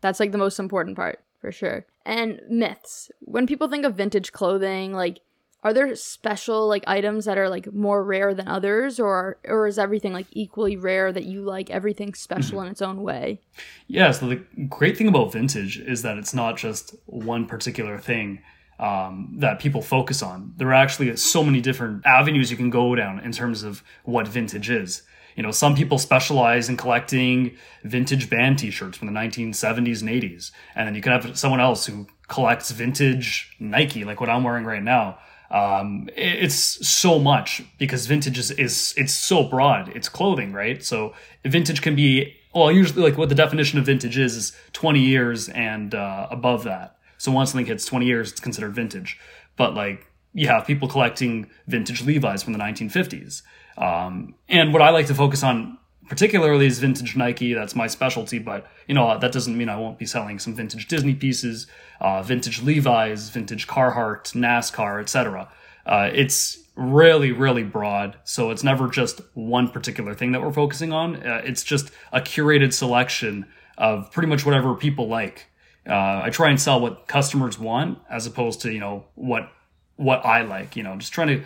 That's 0.00 0.20
like 0.20 0.32
the 0.32 0.38
most 0.38 0.58
important 0.58 0.96
part 0.96 1.20
for 1.40 1.52
sure. 1.52 1.86
And 2.04 2.40
myths. 2.48 3.10
When 3.20 3.46
people 3.46 3.68
think 3.68 3.84
of 3.84 3.94
vintage 3.94 4.32
clothing, 4.32 4.92
like 4.92 5.20
are 5.62 5.74
there 5.74 5.94
special 5.94 6.68
like 6.68 6.84
items 6.86 7.26
that 7.26 7.36
are 7.36 7.50
like 7.50 7.72
more 7.72 8.02
rare 8.02 8.32
than 8.32 8.48
others 8.48 8.98
or 8.98 9.36
or 9.44 9.66
is 9.66 9.78
everything 9.78 10.12
like 10.12 10.26
equally 10.32 10.76
rare 10.76 11.12
that 11.12 11.24
you 11.24 11.42
like 11.42 11.70
everything 11.70 12.14
special 12.14 12.60
in 12.62 12.68
its 12.68 12.80
own 12.80 13.02
way? 13.02 13.40
Yeah, 13.86 14.10
so 14.12 14.28
the 14.28 14.36
great 14.68 14.96
thing 14.96 15.08
about 15.08 15.32
vintage 15.32 15.78
is 15.78 16.02
that 16.02 16.16
it's 16.16 16.32
not 16.32 16.56
just 16.56 16.94
one 17.06 17.46
particular 17.46 17.98
thing 17.98 18.40
um, 18.78 19.34
that 19.36 19.58
people 19.58 19.82
focus 19.82 20.22
on. 20.22 20.54
There 20.56 20.68
are 20.68 20.74
actually 20.74 21.14
so 21.16 21.44
many 21.44 21.60
different 21.60 22.06
avenues 22.06 22.50
you 22.50 22.56
can 22.56 22.70
go 22.70 22.94
down 22.94 23.20
in 23.20 23.30
terms 23.30 23.62
of 23.62 23.82
what 24.04 24.26
vintage 24.26 24.70
is. 24.70 25.02
You 25.36 25.42
know, 25.42 25.50
some 25.50 25.74
people 25.74 25.98
specialize 25.98 26.68
in 26.68 26.76
collecting 26.76 27.56
vintage 27.84 28.28
band 28.28 28.58
t-shirts 28.58 28.98
from 28.98 29.06
the 29.06 29.18
1970s 29.18 30.00
and 30.00 30.10
80s. 30.10 30.50
And 30.74 30.86
then 30.86 30.94
you 30.94 31.02
can 31.02 31.12
have 31.12 31.38
someone 31.38 31.60
else 31.60 31.86
who 31.86 32.06
collects 32.28 32.70
vintage 32.70 33.54
Nike, 33.58 34.04
like 34.04 34.20
what 34.20 34.30
I'm 34.30 34.44
wearing 34.44 34.64
right 34.64 34.82
now. 34.82 35.18
Um, 35.50 36.08
it's 36.16 36.86
so 36.86 37.18
much 37.18 37.62
because 37.78 38.06
vintage 38.06 38.38
is, 38.38 38.52
is, 38.52 38.94
it's 38.96 39.12
so 39.12 39.44
broad. 39.44 39.88
It's 39.88 40.08
clothing, 40.08 40.52
right? 40.52 40.82
So 40.82 41.12
vintage 41.44 41.82
can 41.82 41.96
be, 41.96 42.36
well, 42.54 42.70
usually 42.70 43.02
like 43.02 43.18
what 43.18 43.28
the 43.28 43.34
definition 43.34 43.78
of 43.78 43.86
vintage 43.86 44.16
is, 44.16 44.36
is 44.36 44.52
20 44.72 45.00
years 45.00 45.48
and, 45.48 45.94
uh, 45.94 46.28
above 46.30 46.64
that. 46.64 46.96
So 47.18 47.32
once 47.32 47.50
something 47.50 47.66
hits 47.66 47.84
20 47.84 48.06
years, 48.06 48.30
it's 48.30 48.40
considered 48.40 48.74
vintage. 48.74 49.18
But 49.56 49.74
like, 49.74 50.06
you 50.32 50.46
have 50.46 50.66
people 50.66 50.88
collecting 50.88 51.50
vintage 51.66 52.02
Levi's 52.02 52.42
from 52.42 52.52
the 52.52 52.58
1950s. 52.58 53.42
Um, 53.80 54.34
and 54.48 54.72
what 54.72 54.82
I 54.82 54.90
like 54.90 55.06
to 55.06 55.14
focus 55.14 55.42
on 55.42 55.78
particularly 56.08 56.66
is 56.66 56.80
vintage 56.80 57.16
Nike. 57.16 57.54
That's 57.54 57.74
my 57.74 57.86
specialty. 57.86 58.38
But, 58.38 58.66
you 58.86 58.94
know, 58.94 59.18
that 59.18 59.32
doesn't 59.32 59.56
mean 59.56 59.68
I 59.68 59.76
won't 59.76 59.98
be 59.98 60.06
selling 60.06 60.38
some 60.38 60.54
vintage 60.54 60.86
Disney 60.88 61.14
pieces, 61.14 61.66
uh, 62.00 62.22
vintage 62.22 62.62
Levi's, 62.62 63.30
vintage 63.30 63.66
Carhartt, 63.66 64.34
NASCAR, 64.34 65.00
etc. 65.00 65.48
Uh, 65.86 66.10
it's 66.12 66.58
really, 66.74 67.32
really 67.32 67.62
broad. 67.62 68.18
So 68.24 68.50
it's 68.50 68.64
never 68.64 68.88
just 68.88 69.20
one 69.34 69.68
particular 69.68 70.14
thing 70.14 70.32
that 70.32 70.42
we're 70.42 70.52
focusing 70.52 70.92
on. 70.92 71.16
Uh, 71.16 71.42
it's 71.44 71.62
just 71.62 71.90
a 72.12 72.20
curated 72.20 72.72
selection 72.72 73.46
of 73.78 74.10
pretty 74.10 74.28
much 74.28 74.44
whatever 74.44 74.74
people 74.74 75.08
like. 75.08 75.46
Uh, 75.88 76.22
I 76.24 76.30
try 76.30 76.50
and 76.50 76.60
sell 76.60 76.80
what 76.80 77.06
customers 77.06 77.58
want 77.58 77.98
as 78.10 78.26
opposed 78.26 78.60
to, 78.62 78.72
you 78.72 78.80
know, 78.80 79.04
what, 79.14 79.50
what 79.96 80.24
I 80.26 80.42
like, 80.42 80.76
you 80.76 80.82
know, 80.82 80.96
just 80.96 81.12
trying 81.12 81.28
to 81.28 81.44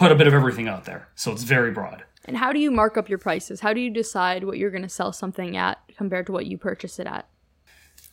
put 0.00 0.10
a 0.10 0.14
bit 0.14 0.26
of 0.26 0.32
everything 0.32 0.66
out 0.66 0.86
there. 0.86 1.08
So 1.14 1.30
it's 1.30 1.42
very 1.42 1.70
broad. 1.70 2.02
And 2.24 2.34
how 2.34 2.52
do 2.52 2.58
you 2.58 2.70
mark 2.70 2.96
up 2.96 3.10
your 3.10 3.18
prices? 3.18 3.60
How 3.60 3.74
do 3.74 3.80
you 3.80 3.90
decide 3.90 4.44
what 4.44 4.56
you're 4.56 4.70
going 4.70 4.82
to 4.82 4.88
sell 4.88 5.12
something 5.12 5.58
at 5.58 5.78
compared 5.94 6.24
to 6.26 6.32
what 6.32 6.46
you 6.46 6.56
purchase 6.56 6.98
it 6.98 7.06
at? 7.06 7.28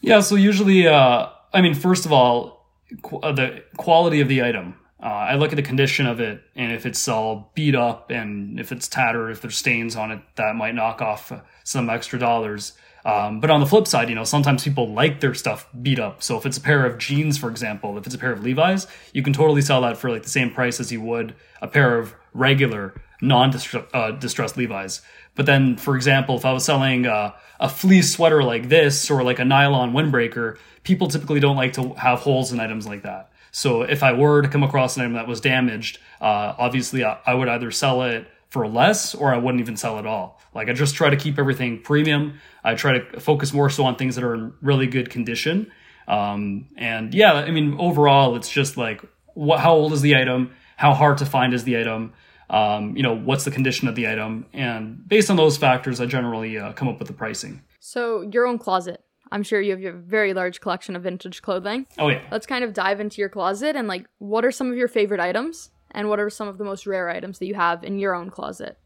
Yeah, 0.02 0.20
so 0.20 0.36
usually, 0.36 0.86
uh, 0.86 1.28
I 1.54 1.62
mean, 1.62 1.74
first 1.74 2.06
of 2.06 2.12
all, 2.12 2.70
qu- 3.02 3.20
uh, 3.20 3.32
the 3.32 3.64
quality 3.78 4.20
of 4.20 4.28
the 4.28 4.44
item. 4.44 4.76
Uh, 5.02 5.06
I 5.06 5.36
look 5.36 5.54
at 5.54 5.56
the 5.56 5.62
condition 5.62 6.08
of 6.08 6.20
it, 6.20 6.42
and 6.56 6.74
if 6.74 6.86
it's 6.86 7.08
all 7.08 7.52
beat 7.56 7.76
up, 7.76 8.12
and 8.12 8.60
if 8.60 8.72
it's 8.72 8.88
tattered, 8.90 9.30
if 9.30 9.42
there's 9.42 9.56
stains 9.56 9.96
on 9.96 10.12
it, 10.12 10.20
that 10.36 10.56
might 10.56 10.76
knock 10.76 11.02
off 11.02 11.32
uh, 11.32 11.40
some 11.64 11.90
extra 11.90 12.20
dollars. 12.20 12.74
Um, 13.08 13.40
but 13.40 13.50
on 13.50 13.62
the 13.62 13.66
flip 13.66 13.88
side, 13.88 14.10
you 14.10 14.16
know, 14.16 14.26
sometimes 14.26 14.66
people 14.66 14.92
like 14.92 15.22
their 15.22 15.34
stuff 15.34 15.66
beat 15.82 15.98
up. 15.98 16.22
So 16.22 16.38
if 16.38 16.46
it's 16.46 16.58
a 16.58 16.62
pair 16.62 16.86
of 16.86 16.98
jeans, 16.98 17.38
for 17.38 17.50
example, 17.50 17.98
if 17.98 18.06
it's 18.06 18.14
a 18.14 18.18
pair 18.18 18.34
of 18.34 18.44
Levi's, 18.44 18.86
you 19.14 19.24
can 19.24 19.32
totally 19.32 19.62
sell 19.62 19.82
that 19.82 19.96
for 19.96 20.12
like 20.12 20.24
the 20.24 20.30
same 20.30 20.52
price 20.52 20.82
as 20.82 20.92
you 20.92 21.00
would 21.00 21.34
a 21.62 21.70
pair 21.70 21.98
of 21.98 22.14
regular 22.34 22.94
non-distressed 23.22 24.58
Levi's. 24.58 25.02
But 25.36 25.46
then, 25.46 25.78
for 25.78 25.96
example, 25.96 26.36
if 26.36 26.44
I 26.44 26.52
was 26.52 26.66
selling 26.66 27.06
uh, 27.08 27.32
a 27.62 27.70
fleece 27.70 28.12
sweater 28.12 28.44
like 28.44 28.68
this 28.68 29.10
or 29.10 29.24
like 29.24 29.40
a 29.40 29.46
nylon 29.46 29.94
windbreaker, 29.94 30.58
people 30.84 31.08
typically 31.08 31.40
don't 31.40 31.56
like 31.56 31.74
to 31.74 31.94
have 31.94 32.20
holes 32.20 32.52
in 32.52 32.60
items 32.60 32.86
like 32.86 33.04
that. 33.04 33.32
So 33.52 33.84
if 33.84 34.04
I 34.04 34.12
were 34.12 34.42
to 34.42 34.50
come 34.50 34.64
across 34.64 34.98
an 34.98 35.04
item 35.04 35.14
that 35.14 35.28
was 35.28 35.40
damaged, 35.40 36.00
uh, 36.20 36.54
obviously 36.58 37.06
I, 37.06 37.20
I 37.26 37.34
would 37.34 37.48
either 37.48 37.72
sell 37.72 38.04
it 38.04 38.28
for 38.50 38.68
less 38.68 39.14
or 39.14 39.34
I 39.34 39.38
wouldn't 39.38 39.62
even 39.62 39.78
sell 39.78 40.00
at 40.00 40.06
all. 40.06 40.40
Like 40.54 40.70
I 40.70 40.74
just 40.74 40.96
try 40.96 41.10
to 41.10 41.18
keep 41.18 41.38
everything 41.38 41.82
premium. 41.82 42.40
I 42.64 42.76
try 42.76 43.00
to 43.00 43.20
focus 43.20 43.54
more 43.54 43.70
so 43.70 43.86
on 43.86 43.96
things 43.96 44.16
that 44.16 44.24
are 44.24 44.34
in 44.34 44.54
really 44.62 44.88
good 44.88 45.10
condition. 45.10 45.72
Um, 46.08 46.68
and 46.78 47.14
yeah, 47.14 47.34
I 47.34 47.52
mean, 47.52 47.76
overall, 47.80 48.36
it's 48.36 48.50
just 48.50 48.78
like 48.78 49.02
what, 49.34 49.60
how 49.60 49.74
old 49.74 49.94
is 49.94 50.02
the 50.02 50.16
item? 50.16 50.52
How 50.78 50.94
hard 50.94 51.18
to 51.20 51.26
find 51.26 51.54
is 51.54 51.64
the 51.64 51.80
item? 51.80 52.14
Um, 52.50 52.96
you 52.96 53.04
know, 53.04 53.16
what's 53.16 53.44
the 53.44 53.52
condition 53.52 53.88
of 53.88 53.96
the 53.96 54.08
item? 54.08 54.46
And 54.54 55.08
based 55.08 55.30
on 55.30 55.36
those 55.36 55.58
factors, 55.58 56.00
I 56.00 56.06
generally 56.06 56.58
uh, 56.58 56.72
come 56.74 56.88
up 56.88 56.98
with 56.98 57.08
the 57.08 57.14
pricing. 57.14 57.62
So, 57.80 58.22
your 58.22 58.48
own 58.48 58.58
closet. 58.58 59.04
I'm 59.32 59.44
sure 59.44 59.60
you 59.60 59.72
have 59.72 59.96
a 59.96 59.98
very 59.98 60.34
large 60.34 60.62
collection 60.62 60.96
of 60.96 61.04
vintage 61.04 61.42
clothing. 61.42 61.86
Oh 61.98 62.08
yeah. 62.08 62.22
Let's 62.32 62.46
kind 62.46 62.64
of 62.64 62.74
dive 62.74 63.02
into 63.02 63.20
your 63.20 63.28
closet 63.28 63.76
and 63.76 63.88
like 63.88 64.06
what 64.20 64.46
are 64.46 64.52
some 64.52 64.72
of 64.72 64.78
your 64.78 64.88
favorite 64.88 65.20
items 65.20 65.70
and 65.92 66.10
what 66.10 66.20
are 66.20 66.30
some 66.30 66.48
of 66.48 66.58
the 66.58 66.64
most 66.64 66.86
rare 66.86 67.10
items 67.10 67.40
that 67.40 67.46
you 67.46 67.56
have 67.56 67.84
in 67.84 68.00
your 68.00 68.14
own 68.14 68.30
closet? 68.30 68.78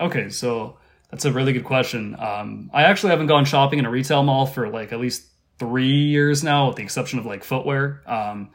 Okay, 0.00 0.28
so 0.28 0.78
that's 1.10 1.24
a 1.24 1.32
really 1.32 1.52
good 1.52 1.64
question. 1.64 2.16
Um, 2.18 2.70
I 2.72 2.82
actually 2.84 3.10
haven't 3.10 3.28
gone 3.28 3.44
shopping 3.44 3.78
in 3.78 3.86
a 3.86 3.90
retail 3.90 4.22
mall 4.22 4.46
for 4.46 4.68
like 4.68 4.92
at 4.92 5.00
least 5.00 5.26
three 5.58 6.04
years 6.04 6.42
now, 6.42 6.68
with 6.68 6.76
the 6.76 6.82
exception 6.82 7.18
of 7.18 7.26
like 7.26 7.44
footwear. 7.44 8.02
Um, 8.06 8.50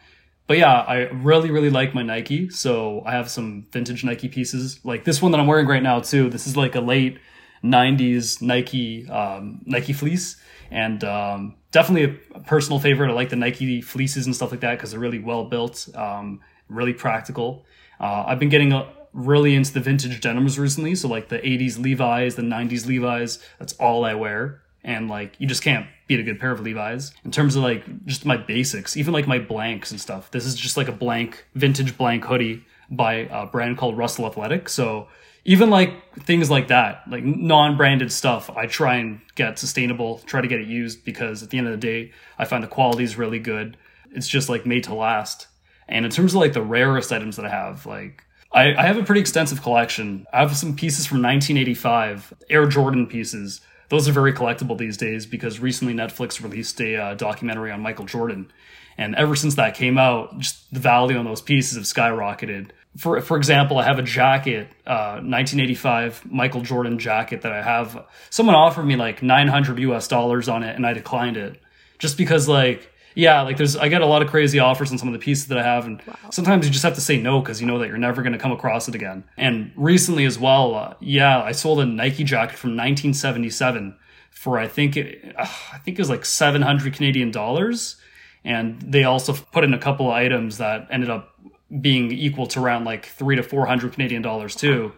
but 0.48 0.58
yeah, 0.58 0.82
I 0.82 1.10
really, 1.10 1.50
really 1.50 1.70
like 1.70 1.94
my 1.94 2.04
Nike. 2.04 2.50
So 2.50 3.04
I 3.06 3.12
have 3.12 3.30
some 3.30 3.68
vintage 3.72 4.04
Nike 4.04 4.28
pieces, 4.28 4.80
like 4.84 5.06
this 5.06 5.22
one 5.22 5.32
that 5.32 5.40
I'm 5.40 5.48
wearing 5.48 5.68
right 5.68 5.82
now 5.82 6.02
too. 6.02 6.30
This 6.30 6.46
is 6.46 6.58
like 6.58 6.76
a 6.76 6.82
late 6.82 7.20
'90s 7.64 8.42
Nike 8.42 9.08
um, 9.08 9.62
Nike 9.66 9.94
fleece, 9.94 10.42
and 10.70 11.04
um, 11.04 11.56
definitely 11.72 12.20
a 12.36 12.40
personal 12.42 12.80
favorite. 12.80 13.10
I 13.10 13.14
like 13.14 13.30
the 13.30 13.36
Nike 13.38 13.82
fleeces 13.82 14.26
and 14.26 14.36
stuff 14.36 14.52
like 14.52 14.60
that 14.60 14.78
because 14.78 14.92
they're 14.92 15.00
really 15.00 15.20
well 15.20 15.46
built, 15.46 15.88
um, 15.96 16.42
really 16.68 16.94
practical. 16.94 17.66
Uh, 18.02 18.26
I've 18.28 18.40
been 18.40 18.50
getting 18.50 18.74
a, 18.74 18.92
really 19.14 19.56
into 19.56 19.74
the 19.74 19.80
vintage 19.80 20.20
denims 20.22 20.58
recently. 20.58 20.96
So 20.96 21.08
like 21.08 21.30
the 21.30 21.40
80s 21.40 21.78
Levi's, 21.78 22.36
the 22.36 22.42
90s 22.42 22.86
Levi's, 22.86 23.40
that's 23.60 23.74
all 23.74 24.04
I 24.04 24.16
wear. 24.16 24.62
And 24.84 25.10
like, 25.10 25.36
you 25.38 25.48
just 25.48 25.64
can't 25.64 25.86
beat 26.08 26.20
a 26.20 26.24
good 26.24 26.40
pair 26.40 26.52
of 26.52 26.62
Levi's. 26.62 27.14
In 27.24 27.32
terms 27.32 27.56
of 27.56 27.64
like, 27.64 28.06
just 28.06 28.26
my 28.26 28.38
basics, 28.38 28.98
even 28.98 29.14
like 29.14 29.28
my 29.28 29.38
blanks 29.38 29.92
and 29.92 30.02
stuff. 30.02 30.32
This 30.32 30.46
is 30.46 30.56
just 30.56 30.76
like 30.76 30.88
a 30.88 30.94
blank, 30.94 31.46
vintage 31.54 31.98
blank 31.98 32.26
hoodie 32.26 32.66
by 32.90 33.14
a 33.32 33.46
brand 33.46 33.78
called 33.78 33.98
Russell 33.98 34.26
Athletic. 34.26 34.70
So 34.70 35.08
even 35.46 35.70
like 35.70 36.16
things 36.16 36.50
like 36.50 36.68
that, 36.70 37.04
like 37.08 37.24
non-branded 37.24 38.12
stuff, 38.12 38.50
I 38.50 38.66
try 38.66 38.96
and 38.96 39.22
get 39.36 39.60
sustainable, 39.60 40.20
try 40.26 40.42
to 40.42 40.48
get 40.48 40.60
it 40.60 40.68
used 40.68 41.06
because 41.06 41.44
at 41.44 41.52
the 41.52 41.58
end 41.58 41.68
of 41.68 41.74
the 41.74 41.78
day, 41.78 42.12
I 42.40 42.46
find 42.46 42.64
the 42.64 42.68
quality 42.68 43.04
is 43.04 43.18
really 43.18 43.40
good. 43.40 43.78
It's 44.12 44.28
just 44.28 44.50
like 44.50 44.66
made 44.66 44.84
to 44.86 44.96
last. 44.96 45.48
And 45.92 46.06
in 46.06 46.12
terms 46.12 46.34
of 46.34 46.40
like 46.40 46.54
the 46.54 46.62
rarest 46.62 47.12
items 47.12 47.36
that 47.36 47.46
I 47.46 47.50
have, 47.50 47.86
like 47.86 48.24
I, 48.54 48.74
I 48.74 48.84
have 48.84 48.98
a 48.98 49.04
pretty 49.04 49.22
extensive 49.22 49.62
collection. 49.62 50.26
I 50.34 50.40
have 50.40 50.56
some 50.56 50.76
pieces 50.76 51.06
from 51.06 51.18
1985, 51.18 52.34
Air 52.50 52.66
Jordan 52.66 53.08
pieces. 53.08 53.62
Those 53.90 54.08
are 54.08 54.14
very 54.14 54.32
collectible 54.32 54.78
these 54.78 54.96
days 54.98 55.26
because 55.26 55.60
recently 55.60 55.94
Netflix 55.94 56.42
released 56.42 56.80
a 56.80 56.96
uh, 56.96 57.14
documentary 57.16 57.72
on 57.72 57.82
Michael 57.82 58.06
Jordan. 58.06 58.52
And 58.98 59.16
ever 59.16 59.36
since 59.36 59.56
that 59.56 59.76
came 59.76 59.98
out, 59.98 60.40
just 60.40 60.74
the 60.74 60.80
value 60.80 61.18
on 61.18 61.26
those 61.26 61.42
pieces 61.42 61.76
have 61.76 61.86
skyrocketed. 61.86 62.70
For 62.98 63.22
for 63.22 63.38
example, 63.38 63.78
I 63.78 63.84
have 63.84 64.00
a 64.00 64.04
jacket, 64.04 64.68
uh, 64.86 65.20
1985 65.24 66.30
Michael 66.30 66.62
Jordan 66.62 67.00
jacket 67.00 67.42
that 67.42 67.52
I 67.52 67.62
have. 67.62 68.06
Someone 68.30 68.56
offered 68.56 68.84
me 68.86 68.98
like 68.98 69.24
900 69.24 69.80
US 69.80 70.08
dollars 70.08 70.50
on 70.50 70.64
it, 70.64 70.76
and 70.76 70.86
I 70.86 70.92
declined 70.94 71.38
it, 71.38 71.62
just 72.00 72.18
because 72.18 72.50
like 72.50 72.92
yeah, 73.16 73.42
like 73.42 73.58
there's 73.58 73.76
I 73.76 73.88
get 73.90 74.02
a 74.02 74.06
lot 74.06 74.22
of 74.22 74.30
crazy 74.30 74.60
offers 74.60 74.92
on 74.92 74.98
some 74.98 75.08
of 75.08 75.14
the 75.14 75.20
pieces 75.20 75.48
that 75.48 75.58
I 75.58 75.64
have, 75.64 75.86
and 75.86 76.02
sometimes 76.32 76.66
you 76.66 76.72
just 76.72 76.84
have 76.84 76.96
to 76.96 77.02
say 77.02 77.18
no 77.18 77.40
because 77.42 77.60
you 77.60 77.68
know 77.68 77.80
that 77.80 77.88
you're 77.88 77.98
never 77.98 78.22
going 78.22 78.34
to 78.34 78.40
come 78.40 78.52
across 78.52 78.88
it 78.88 78.96
again. 78.96 79.24
And 79.38 79.72
recently 79.76 80.26
as 80.26 80.40
well, 80.40 80.76
uh, 80.76 80.94
yeah, 81.00 81.42
I 81.42 81.52
sold 81.52 81.80
a 81.80 81.86
Nike 81.86 82.24
jacket 82.24 82.58
from 82.58 82.72
1977 82.72 83.98
for 84.30 84.58
I 84.58 84.68
think 84.68 84.98
it, 84.98 85.36
uh, 85.38 85.48
I 85.74 85.78
think 85.80 86.00
it 86.00 86.02
was 86.02 86.10
like 86.10 86.26
700 86.26 86.94
Canadian 86.94 87.32
dollars, 87.32 87.98
and 88.44 88.82
they 88.82 89.04
also 89.04 89.34
put 89.34 89.64
in 89.64 89.74
a 89.74 89.80
couple 89.80 90.08
of 90.08 90.14
items 90.14 90.58
that 90.58 90.88
ended 90.90 91.10
up 91.10 91.36
being 91.80 92.12
equal 92.12 92.48
to 92.48 92.62
around 92.62 92.86
like 92.86 93.06
three 93.06 93.36
to 93.36 93.44
400 93.44 93.94
Canadian 93.94 94.22
dollars 94.22 94.56
too. 94.56 94.94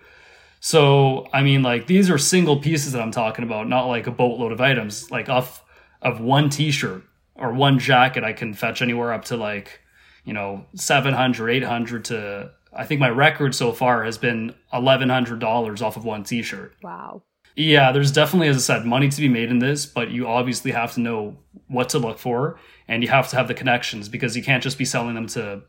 So 0.60 1.28
I 1.34 1.44
mean, 1.44 1.64
like 1.64 1.88
these 1.88 2.10
are 2.10 2.18
single 2.18 2.60
pieces 2.60 2.94
that 2.94 3.02
I'm 3.02 3.12
talking 3.12 3.44
about, 3.44 3.68
not 3.68 3.88
like 3.88 4.08
a 4.08 4.12
boatload 4.12 4.52
of 4.52 4.62
items. 4.62 5.10
Like 5.10 5.30
off 5.30 5.64
of 6.02 6.20
one 6.20 6.50
T-shirt 6.50 7.04
or 7.36 7.54
one 7.54 7.80
jacket, 7.80 8.24
I 8.24 8.34
can 8.34 8.54
fetch 8.54 8.82
anywhere 8.82 9.14
up 9.14 9.26
to 9.26 9.38
like, 9.38 9.82
you 10.24 10.34
know, 10.34 10.66
700, 10.76 11.50
800 11.50 12.06
to, 12.06 12.52
I 12.76 12.86
think 12.86 13.00
my 13.00 13.10
record 13.10 13.56
so 13.56 13.72
far 13.72 14.04
has 14.04 14.18
been 14.18 14.54
$1,100 14.74 15.82
off 15.82 15.98
of 15.98 16.06
one 16.06 16.24
t-shirt. 16.24 16.76
Wow. 16.82 17.24
Yeah, 17.56 17.92
there's 17.92 18.12
definitely, 18.12 18.48
as 18.48 18.58
I 18.58 18.60
said, 18.60 18.86
money 18.86 19.10
to 19.10 19.22
be 19.22 19.28
made 19.28 19.50
in 19.50 19.60
this, 19.60 19.86
but 19.86 20.10
you 20.10 20.28
obviously 20.28 20.72
have 20.72 20.94
to 20.94 21.00
know 21.00 21.38
what 21.68 21.90
to 21.90 22.00
look 22.00 22.18
for 22.18 22.60
and 22.88 23.04
you 23.04 23.10
have 23.10 23.30
to 23.30 23.36
have 23.36 23.48
the 23.48 23.54
connections 23.54 24.10
because 24.10 24.36
you 24.36 24.44
can't 24.44 24.64
just 24.64 24.78
be 24.78 24.86
selling 24.86 25.16
them 25.16 25.28
to 25.28 25.62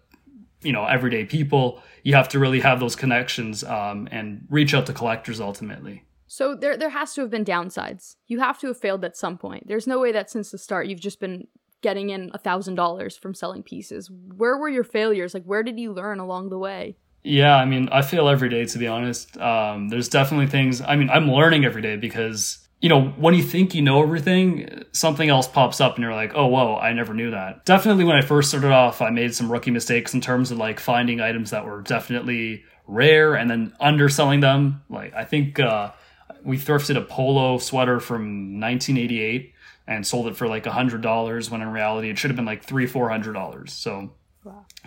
you 0.63 0.73
know 0.73 0.85
everyday 0.85 1.25
people 1.25 1.83
you 2.03 2.15
have 2.15 2.29
to 2.29 2.39
really 2.39 2.61
have 2.61 2.81
those 2.81 2.97
connections 2.97 3.63
um, 3.65 4.09
and 4.11 4.47
reach 4.51 4.75
out 4.75 4.87
to 4.87 4.93
collectors 4.93 5.41
ultimately 5.41 6.03
So 6.27 6.55
there 6.55 6.77
there 6.77 6.91
has 6.91 7.15
to 7.15 7.21
have 7.23 7.31
been 7.31 7.45
downsides. 7.45 8.17
You 8.27 8.41
have 8.41 8.59
to 8.61 8.69
have 8.69 8.79
failed 8.79 9.05
at 9.05 9.17
some 9.17 9.39
point. 9.39 9.67
There's 9.67 9.87
no 9.87 10.01
way 10.01 10.13
that 10.13 10.31
since 10.31 10.51
the 10.51 10.59
start 10.59 10.87
you've 10.87 11.01
just 11.01 11.21
been 11.21 11.47
getting 11.83 12.11
in 12.11 12.31
a 12.33 12.39
thousand 12.39 12.77
dollars 12.77 13.17
from 13.17 13.35
selling 13.35 13.63
pieces. 13.63 14.11
Where 14.11 14.57
were 14.57 14.69
your 14.69 14.85
failures? 14.85 15.35
Like 15.35 15.45
where 15.45 15.63
did 15.63 15.79
you 15.79 15.93
learn 15.93 16.19
along 16.19 16.49
the 16.49 16.59
way? 16.59 16.97
Yeah, 17.23 17.57
I 17.57 17.65
mean, 17.65 17.89
I 17.91 18.03
fail 18.03 18.29
every 18.29 18.51
day 18.51 18.67
to 18.67 18.79
be 18.79 18.87
honest. 18.87 19.37
Um, 19.39 19.89
there's 19.89 20.09
definitely 20.09 20.47
things. 20.47 20.81
I 20.83 20.97
mean, 20.97 21.11
I'm 21.11 21.31
learning 21.31 21.65
every 21.65 21.83
day 21.83 21.97
because 21.97 22.59
you 22.81 22.91
know 22.91 23.09
when 23.17 23.35
you 23.35 23.43
think 23.43 23.75
you 23.75 23.81
know 23.81 24.03
everything, 24.03 24.85
something 24.93 25.31
else 25.31 25.49
pops 25.49 25.81
up, 25.81 25.95
and 25.95 26.03
you're 26.03 26.15
like, 26.15 26.33
oh, 26.35 26.47
whoa, 26.47 26.77
I 26.77 26.93
never 26.93 27.15
knew 27.15 27.31
that. 27.31 27.65
Definitely, 27.65 28.05
when 28.05 28.17
I 28.17 28.21
first 28.21 28.51
started 28.51 28.73
off, 28.73 29.01
I 29.01 29.09
made 29.11 29.35
some 29.35 29.51
rookie 29.51 29.71
mistakes 29.71 30.13
in 30.13 30.21
terms 30.21 30.51
of 30.51 30.59
like 30.59 30.81
finding 30.81 31.21
items 31.21 31.51
that 31.51 31.65
were 31.65 31.81
definitely 31.81 32.65
rare 32.87 33.35
and 33.35 33.51
then 33.51 33.73
underselling 33.81 34.41
them. 34.41 34.83
Like 34.91 35.15
I 35.15 35.25
think 35.25 35.59
uh, 35.59 35.93
we 36.45 36.59
thrifted 36.59 36.97
a 36.97 37.01
polo 37.03 37.59
sweater 37.59 38.01
from 38.01 38.61
1988 38.61 39.53
and 39.87 40.07
sold 40.07 40.29
it 40.29 40.37
for 40.37 40.49
like 40.49 40.67
a 40.67 40.73
hundred 40.73 41.03
dollars 41.03 41.51
when 41.51 41.63
in 41.63 41.71
reality 41.71 42.11
it 42.11 42.19
should 42.19 42.31
have 42.31 42.37
been 42.37 42.45
like 42.45 42.63
three, 42.63 42.87
four 42.87 43.09
hundred 43.11 43.33
dollars. 43.33 43.73
So 43.73 44.13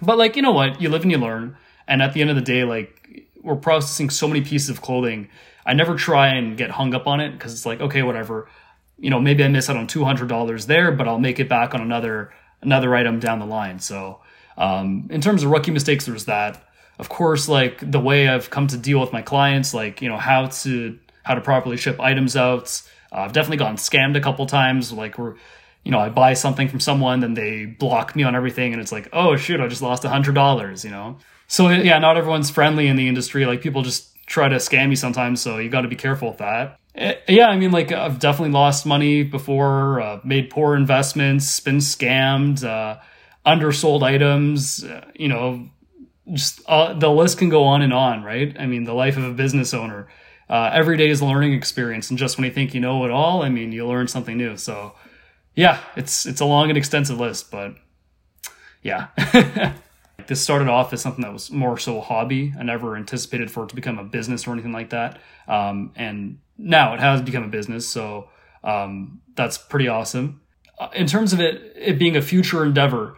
but 0.01 0.17
like, 0.17 0.35
you 0.35 0.41
know 0.41 0.51
what? 0.51 0.81
You 0.81 0.89
live 0.89 1.03
and 1.03 1.11
you 1.11 1.17
learn. 1.17 1.57
And 1.87 2.01
at 2.01 2.13
the 2.13 2.21
end 2.21 2.29
of 2.29 2.35
the 2.35 2.41
day, 2.41 2.63
like 2.63 3.27
we're 3.41 3.55
processing 3.55 4.09
so 4.09 4.27
many 4.27 4.41
pieces 4.41 4.69
of 4.69 4.81
clothing. 4.81 5.29
I 5.65 5.73
never 5.73 5.95
try 5.95 6.29
and 6.29 6.57
get 6.57 6.71
hung 6.71 6.93
up 6.93 7.07
on 7.07 7.19
it 7.19 7.31
because 7.31 7.53
it's 7.53 7.65
like, 7.65 7.81
okay, 7.81 8.03
whatever. 8.03 8.49
You 8.97 9.09
know, 9.09 9.19
maybe 9.19 9.43
I 9.43 9.47
miss 9.47 9.69
out 9.69 9.77
on 9.77 9.87
two 9.87 10.03
hundred 10.03 10.29
dollars 10.29 10.65
there, 10.65 10.91
but 10.91 11.07
I'll 11.07 11.19
make 11.19 11.39
it 11.39 11.49
back 11.49 11.73
on 11.73 11.81
another 11.81 12.33
another 12.61 12.95
item 12.95 13.19
down 13.19 13.39
the 13.39 13.45
line. 13.45 13.79
So 13.79 14.21
um, 14.57 15.07
in 15.11 15.21
terms 15.21 15.43
of 15.43 15.51
rookie 15.51 15.71
mistakes, 15.71 16.05
there's 16.05 16.25
that. 16.25 16.63
Of 16.99 17.09
course, 17.09 17.47
like 17.47 17.91
the 17.91 17.99
way 17.99 18.27
I've 18.27 18.49
come 18.49 18.67
to 18.67 18.77
deal 18.77 18.99
with 18.99 19.13
my 19.13 19.21
clients, 19.21 19.73
like 19.73 20.01
you 20.01 20.09
know 20.09 20.17
how 20.17 20.47
to 20.47 20.97
how 21.27 21.35
to 21.35 21.41
properly 21.41 21.77
ship 21.77 21.99
items 21.99 22.35
out. 22.35 22.81
Uh, 23.11 23.19
I've 23.21 23.33
definitely 23.33 23.57
gotten 23.57 23.77
scammed 23.77 24.15
a 24.15 24.21
couple 24.21 24.45
times. 24.45 24.91
Like 24.91 25.17
we're 25.17 25.35
you 25.83 25.91
know, 25.91 25.99
I 25.99 26.09
buy 26.09 26.33
something 26.33 26.67
from 26.67 26.81
someone, 26.81 27.21
then 27.21 27.33
they 27.33 27.65
block 27.65 28.13
me 28.13 28.23
on 28.23 28.35
everything, 28.35 28.73
and 28.73 28.81
it's 28.81 28.91
like, 28.91 29.07
oh 29.13 29.37
shoot, 29.37 29.61
I 29.61 29.67
just 29.67 29.81
lost 29.81 30.03
a 30.03 30.09
hundred 30.09 30.35
dollars, 30.35 30.83
you 30.83 30.91
know. 30.91 31.17
So 31.47 31.69
yeah, 31.69 31.97
not 31.99 32.17
everyone's 32.17 32.49
friendly 32.49 32.87
in 32.87 32.97
the 32.97 33.07
industry. 33.07 33.45
Like 33.45 33.61
people 33.61 33.83
just 33.83 34.13
try 34.25 34.49
to 34.49 34.57
scam 34.57 34.89
you 34.89 34.97
sometimes, 34.97 35.39
so 35.39 35.59
you 35.59 35.69
got 35.69 35.81
to 35.81 35.87
be 35.87 35.95
careful 35.95 36.27
with 36.27 36.39
that. 36.39 36.77
Eh, 36.95 37.15
Yeah, 37.29 37.47
I 37.47 37.57
mean, 37.57 37.71
like 37.71 37.93
I've 37.93 38.19
definitely 38.19 38.51
lost 38.51 38.85
money 38.85 39.23
before, 39.23 40.01
uh, 40.01 40.19
made 40.25 40.49
poor 40.49 40.75
investments, 40.75 41.57
been 41.61 41.77
scammed, 41.77 42.65
uh, 42.65 42.99
undersold 43.45 44.03
items. 44.03 44.83
Uh, 44.83 45.05
you 45.15 45.29
know, 45.29 45.69
just 46.33 46.59
uh, 46.67 46.93
the 46.99 47.09
list 47.09 47.37
can 47.37 47.47
go 47.47 47.63
on 47.63 47.81
and 47.81 47.93
on, 47.93 48.23
right? 48.23 48.53
I 48.59 48.65
mean, 48.65 48.83
the 48.83 48.93
life 48.93 49.15
of 49.15 49.23
a 49.23 49.31
business 49.31 49.73
owner. 49.73 50.09
Uh, 50.49 50.69
every 50.73 50.97
day 50.97 51.09
is 51.09 51.21
a 51.21 51.25
learning 51.25 51.53
experience, 51.53 52.09
and 52.09 52.17
just 52.17 52.37
when 52.37 52.45
you 52.45 52.51
think 52.51 52.73
you 52.73 52.79
know 52.79 53.03
it 53.05 53.11
all, 53.11 53.43
I 53.43 53.49
mean, 53.49 53.71
you 53.71 53.85
learn 53.85 54.07
something 54.07 54.37
new. 54.37 54.57
So 54.57 54.93
yeah, 55.55 55.79
it's 55.95 56.25
it's 56.25 56.39
a 56.39 56.45
long 56.45 56.69
and 56.69 56.77
extensive 56.77 57.19
list, 57.19 57.51
but 57.51 57.75
yeah. 58.81 59.07
this 60.27 60.41
started 60.41 60.67
off 60.67 60.93
as 60.93 61.01
something 61.01 61.21
that 61.21 61.33
was 61.33 61.51
more 61.51 61.77
so 61.77 61.99
a 61.99 62.01
hobby. 62.01 62.53
I 62.59 62.63
never 62.63 62.95
anticipated 62.95 63.49
for 63.49 63.63
it 63.63 63.69
to 63.69 63.75
become 63.75 63.97
a 63.97 64.03
business 64.03 64.47
or 64.47 64.53
anything 64.53 64.73
like 64.73 64.89
that. 64.89 65.19
Um, 65.47 65.91
and 65.95 66.39
now 66.57 66.93
it 66.93 66.99
has 66.99 67.21
become 67.21 67.43
a 67.43 67.47
business, 67.47 67.87
so 67.87 68.29
um, 68.63 69.21
that's 69.35 69.57
pretty 69.57 69.87
awesome. 69.87 70.41
Uh, 70.79 70.89
In 70.93 71.07
terms 71.07 71.33
of 71.33 71.39
it 71.39 71.73
it 71.75 71.99
being 71.99 72.15
a 72.15 72.21
future 72.21 72.65
endeavor, 72.65 73.17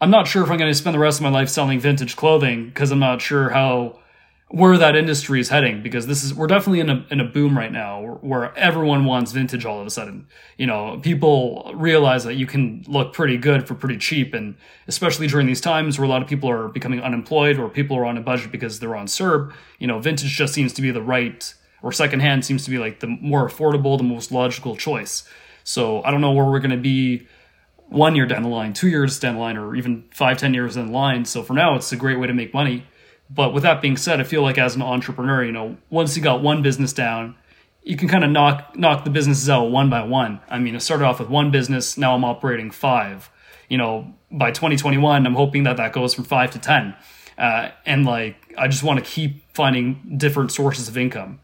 I'm 0.00 0.10
not 0.10 0.26
sure 0.28 0.42
if 0.42 0.50
I'm 0.50 0.58
going 0.58 0.70
to 0.70 0.74
spend 0.78 0.94
the 0.94 0.98
rest 1.00 1.18
of 1.18 1.22
my 1.22 1.30
life 1.30 1.48
selling 1.48 1.80
vintage 1.80 2.16
clothing 2.16 2.66
because 2.66 2.90
I'm 2.90 2.98
not 2.98 3.20
sure 3.20 3.50
how 3.50 4.00
where 4.48 4.76
that 4.78 4.94
industry 4.94 5.40
is 5.40 5.48
heading 5.48 5.82
because 5.82 6.06
this 6.06 6.22
is 6.22 6.34
we're 6.34 6.46
definitely 6.46 6.80
in 6.80 6.90
a 6.90 7.06
in 7.10 7.20
a 7.20 7.24
boom 7.24 7.56
right 7.56 7.72
now 7.72 8.18
where, 8.20 8.56
everyone 8.56 9.04
wants 9.04 9.32
vintage 9.32 9.64
all 9.64 9.80
of 9.80 9.86
a 9.86 9.90
sudden. 9.90 10.26
You 10.58 10.66
know, 10.66 11.00
people 11.02 11.72
realize 11.74 12.24
that 12.24 12.34
you 12.34 12.46
can 12.46 12.84
look 12.86 13.12
pretty 13.12 13.36
good 13.36 13.66
for 13.66 13.74
pretty 13.74 13.96
cheap 13.96 14.34
and 14.34 14.54
especially 14.86 15.26
during 15.26 15.46
these 15.46 15.60
times 15.60 15.98
where 15.98 16.04
a 16.04 16.08
lot 16.08 16.22
of 16.22 16.28
people 16.28 16.50
are 16.50 16.68
becoming 16.68 17.00
unemployed 17.00 17.58
or 17.58 17.68
people 17.68 17.96
are 17.96 18.04
on 18.04 18.16
a 18.16 18.20
budget 18.20 18.52
because 18.52 18.80
they're 18.80 18.94
on 18.94 19.06
CERB, 19.06 19.52
you 19.78 19.86
know, 19.86 19.98
vintage 19.98 20.30
just 20.30 20.54
seems 20.54 20.72
to 20.74 20.82
be 20.82 20.90
the 20.90 21.02
right 21.02 21.54
or 21.82 21.90
secondhand 21.92 22.44
seems 22.44 22.64
to 22.64 22.70
be 22.70 22.78
like 22.78 23.00
the 23.00 23.06
more 23.06 23.48
affordable, 23.48 23.96
the 23.98 24.04
most 24.04 24.30
logical 24.30 24.76
choice. 24.76 25.28
So, 25.64 26.02
I 26.02 26.10
don't 26.10 26.20
know 26.20 26.32
where 26.32 26.44
we're 26.44 26.60
going 26.60 26.70
to 26.70 26.76
be 26.76 27.26
one 27.88 28.16
year 28.16 28.26
down 28.26 28.42
the 28.42 28.48
line, 28.48 28.72
two 28.72 28.88
years 28.88 29.18
down 29.18 29.34
the 29.34 29.40
line, 29.40 29.56
or 29.56 29.74
even 29.74 30.04
five, 30.10 30.38
ten 30.38 30.54
years 30.54 30.74
down 30.74 30.88
the 30.88 30.92
line. 30.92 31.24
So 31.24 31.42
for 31.42 31.54
now, 31.54 31.76
it's 31.76 31.92
a 31.92 31.96
great 31.96 32.18
way 32.18 32.26
to 32.26 32.34
make 32.34 32.52
money. 32.52 32.86
But 33.30 33.54
with 33.54 33.62
that 33.62 33.80
being 33.80 33.96
said, 33.96 34.20
I 34.20 34.24
feel 34.24 34.42
like 34.42 34.58
as 34.58 34.76
an 34.76 34.82
entrepreneur, 34.82 35.44
you 35.44 35.52
know, 35.52 35.76
once 35.90 36.16
you 36.16 36.22
got 36.22 36.42
one 36.42 36.62
business 36.62 36.92
down, 36.92 37.36
you 37.82 37.96
can 37.96 38.08
kind 38.08 38.24
of 38.24 38.30
knock 38.30 38.76
knock 38.76 39.04
the 39.04 39.10
businesses 39.10 39.48
out 39.48 39.70
one 39.70 39.90
by 39.90 40.02
one. 40.02 40.40
I 40.48 40.58
mean, 40.58 40.74
I 40.74 40.78
started 40.78 41.04
off 41.04 41.20
with 41.20 41.28
one 41.28 41.50
business, 41.50 41.96
now 41.98 42.14
I'm 42.14 42.24
operating 42.24 42.70
five. 42.70 43.30
You 43.68 43.78
know, 43.78 44.14
by 44.30 44.50
2021, 44.50 45.26
I'm 45.26 45.34
hoping 45.34 45.64
that 45.64 45.76
that 45.78 45.92
goes 45.92 46.14
from 46.14 46.24
five 46.24 46.50
to 46.52 46.58
ten. 46.58 46.94
Uh, 47.36 47.70
and 47.84 48.04
like, 48.04 48.36
I 48.56 48.68
just 48.68 48.82
want 48.82 49.04
to 49.04 49.04
keep 49.04 49.52
finding 49.54 50.16
different 50.16 50.52
sources 50.52 50.88
of 50.88 50.96
income 50.96 51.40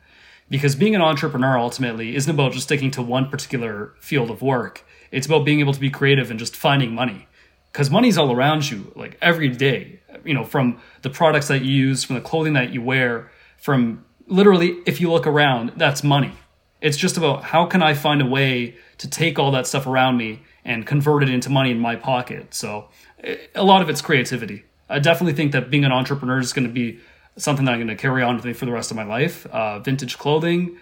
because 0.48 0.74
being 0.74 0.94
an 0.94 1.00
entrepreneur 1.00 1.58
ultimately 1.58 2.14
isn't 2.14 2.32
about 2.32 2.52
just 2.52 2.64
sticking 2.64 2.90
to 2.92 3.02
one 3.02 3.28
particular 3.28 3.94
field 4.00 4.30
of 4.30 4.42
work. 4.42 4.84
It's 5.10 5.26
about 5.26 5.44
being 5.44 5.60
able 5.60 5.72
to 5.72 5.80
be 5.80 5.90
creative 5.90 6.30
and 6.30 6.38
just 6.38 6.54
finding 6.54 6.94
money. 6.94 7.26
Because 7.72 7.90
money's 7.90 8.18
all 8.18 8.32
around 8.32 8.70
you, 8.70 8.92
like 8.96 9.16
every 9.20 9.48
day. 9.48 10.00
You 10.24 10.34
know, 10.34 10.44
from 10.44 10.80
the 11.02 11.10
products 11.10 11.48
that 11.48 11.62
you 11.62 11.72
use, 11.72 12.04
from 12.04 12.16
the 12.16 12.20
clothing 12.20 12.54
that 12.54 12.72
you 12.72 12.82
wear, 12.82 13.30
from 13.56 14.04
literally, 14.26 14.76
if 14.86 15.00
you 15.00 15.10
look 15.10 15.26
around, 15.26 15.72
that's 15.76 16.02
money. 16.02 16.32
It's 16.80 16.96
just 16.96 17.16
about 17.16 17.44
how 17.44 17.66
can 17.66 17.82
I 17.82 17.94
find 17.94 18.22
a 18.22 18.26
way 18.26 18.76
to 18.98 19.08
take 19.08 19.38
all 19.38 19.50
that 19.52 19.66
stuff 19.66 19.86
around 19.86 20.16
me 20.16 20.42
and 20.64 20.86
convert 20.86 21.22
it 21.22 21.28
into 21.28 21.50
money 21.50 21.70
in 21.70 21.78
my 21.78 21.96
pocket. 21.96 22.54
So 22.54 22.88
eh, 23.22 23.36
a 23.54 23.64
lot 23.64 23.82
of 23.82 23.88
it's 23.88 24.02
creativity. 24.02 24.64
I 24.88 24.98
definitely 24.98 25.34
think 25.34 25.52
that 25.52 25.70
being 25.70 25.84
an 25.84 25.92
entrepreneur 25.92 26.38
is 26.38 26.52
going 26.52 26.66
to 26.66 26.72
be 26.72 27.00
something 27.36 27.64
that 27.66 27.72
I'm 27.72 27.78
going 27.78 27.88
to 27.88 27.96
carry 27.96 28.22
on 28.22 28.36
with 28.36 28.44
me 28.44 28.52
for 28.52 28.66
the 28.66 28.72
rest 28.72 28.90
of 28.90 28.96
my 28.96 29.04
life. 29.04 29.46
Uh, 29.46 29.78
vintage 29.78 30.18
clothing, 30.18 30.76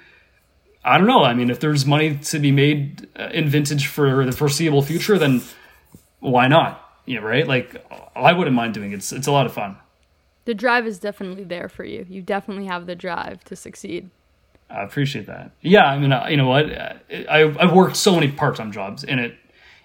I 0.84 0.98
don't 0.98 1.06
know. 1.06 1.24
I 1.24 1.34
mean, 1.34 1.50
if 1.50 1.60
there's 1.60 1.84
money 1.84 2.16
to 2.16 2.38
be 2.38 2.50
made 2.50 3.08
uh, 3.16 3.28
in 3.32 3.48
vintage 3.48 3.86
for 3.86 4.24
the 4.24 4.32
foreseeable 4.32 4.82
future, 4.82 5.18
then 5.18 5.42
why 6.20 6.48
not? 6.48 6.84
Yeah, 7.06 7.20
right. 7.20 7.46
Like 7.46 7.84
I 8.14 8.32
wouldn't 8.32 8.54
mind 8.54 8.74
doing 8.74 8.92
it. 8.92 8.96
It's 8.96 9.12
it's 9.12 9.26
a 9.26 9.32
lot 9.32 9.46
of 9.46 9.52
fun. 9.52 9.76
The 10.44 10.54
drive 10.54 10.86
is 10.86 10.98
definitely 10.98 11.44
there 11.44 11.68
for 11.68 11.84
you. 11.84 12.06
You 12.08 12.22
definitely 12.22 12.66
have 12.66 12.86
the 12.86 12.94
drive 12.94 13.44
to 13.44 13.56
succeed. 13.56 14.10
I 14.70 14.82
appreciate 14.82 15.26
that. 15.26 15.52
Yeah, 15.62 15.86
I 15.86 15.98
mean, 15.98 16.12
uh, 16.12 16.26
you 16.28 16.36
know 16.36 16.48
what? 16.48 16.70
Uh, 16.70 16.94
I 17.30 17.42
I've 17.58 17.72
worked 17.72 17.96
so 17.96 18.14
many 18.14 18.30
part 18.30 18.56
time 18.56 18.72
jobs 18.72 19.04
in 19.04 19.18
it. 19.18 19.34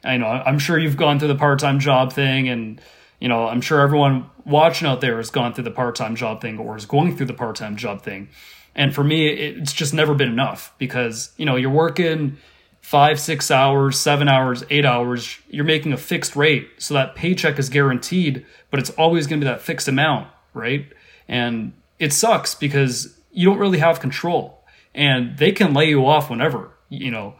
I 0.04 0.17
know. 0.17 0.28
I'm 0.28 0.60
sure 0.60 0.78
you've 0.78 0.98
gone 0.98 1.19
through 1.19 1.30
the 1.30 1.36
part 1.36 1.60
time 1.60 1.80
job 1.80 2.12
thing, 2.12 2.50
and 2.50 2.82
you 3.19 3.30
know, 3.30 3.48
I'm 3.48 3.62
sure 3.62 3.80
everyone 3.80 4.30
watching 4.46 4.88
out 4.88 5.00
there 5.00 5.17
has 5.17 5.30
gone 5.30 5.54
through 5.54 5.63
the 5.63 5.72
part 5.72 5.96
time 5.96 6.15
job 6.15 6.41
thing 6.41 6.58
or 6.58 6.76
is 6.76 6.86
going 6.86 7.15
through 7.15 7.28
the 7.28 7.34
part 7.34 7.56
time 7.56 7.78
job 7.78 8.02
thing. 8.02 8.28
And 8.76 8.93
for 8.93 9.04
me, 9.04 9.28
it's 9.28 9.72
just 9.72 9.93
never 9.93 10.13
been 10.15 10.30
enough 10.30 10.74
because 10.78 11.32
you 11.38 11.46
know 11.46 11.56
you're 11.56 11.69
working 11.69 12.38
five, 12.84 13.17
six 13.17 13.50
hours, 13.50 13.98
seven 13.98 14.28
hours, 14.28 14.63
eight 14.69 14.86
hours. 14.86 15.39
You're 15.50 15.63
making 15.63 15.93
a 15.93 15.98
fixed 15.98 16.36
rate, 16.36 16.69
so 16.78 16.93
that 16.93 17.15
paycheck 17.15 17.58
is 17.58 17.69
guaranteed, 17.69 18.46
but 18.69 18.80
it's 18.80 18.91
always 18.91 19.26
going 19.26 19.39
to 19.39 19.46
be 19.46 19.50
that 19.50 19.62
fixed 19.62 19.88
amount, 19.88 20.28
right? 20.54 20.86
And 21.28 21.74
it 21.98 22.12
sucks 22.12 22.54
because 22.54 23.17
you 23.32 23.50
don't 23.50 23.58
really 23.58 23.80
have 23.80 24.02
control, 24.02 24.63
and 24.93 25.38
they 25.38 25.54
can 25.54 25.74
lay 25.74 25.89
you 25.89 26.06
off 26.06 26.30
whenever, 26.30 26.72
you 26.89 27.10
know. 27.10 27.36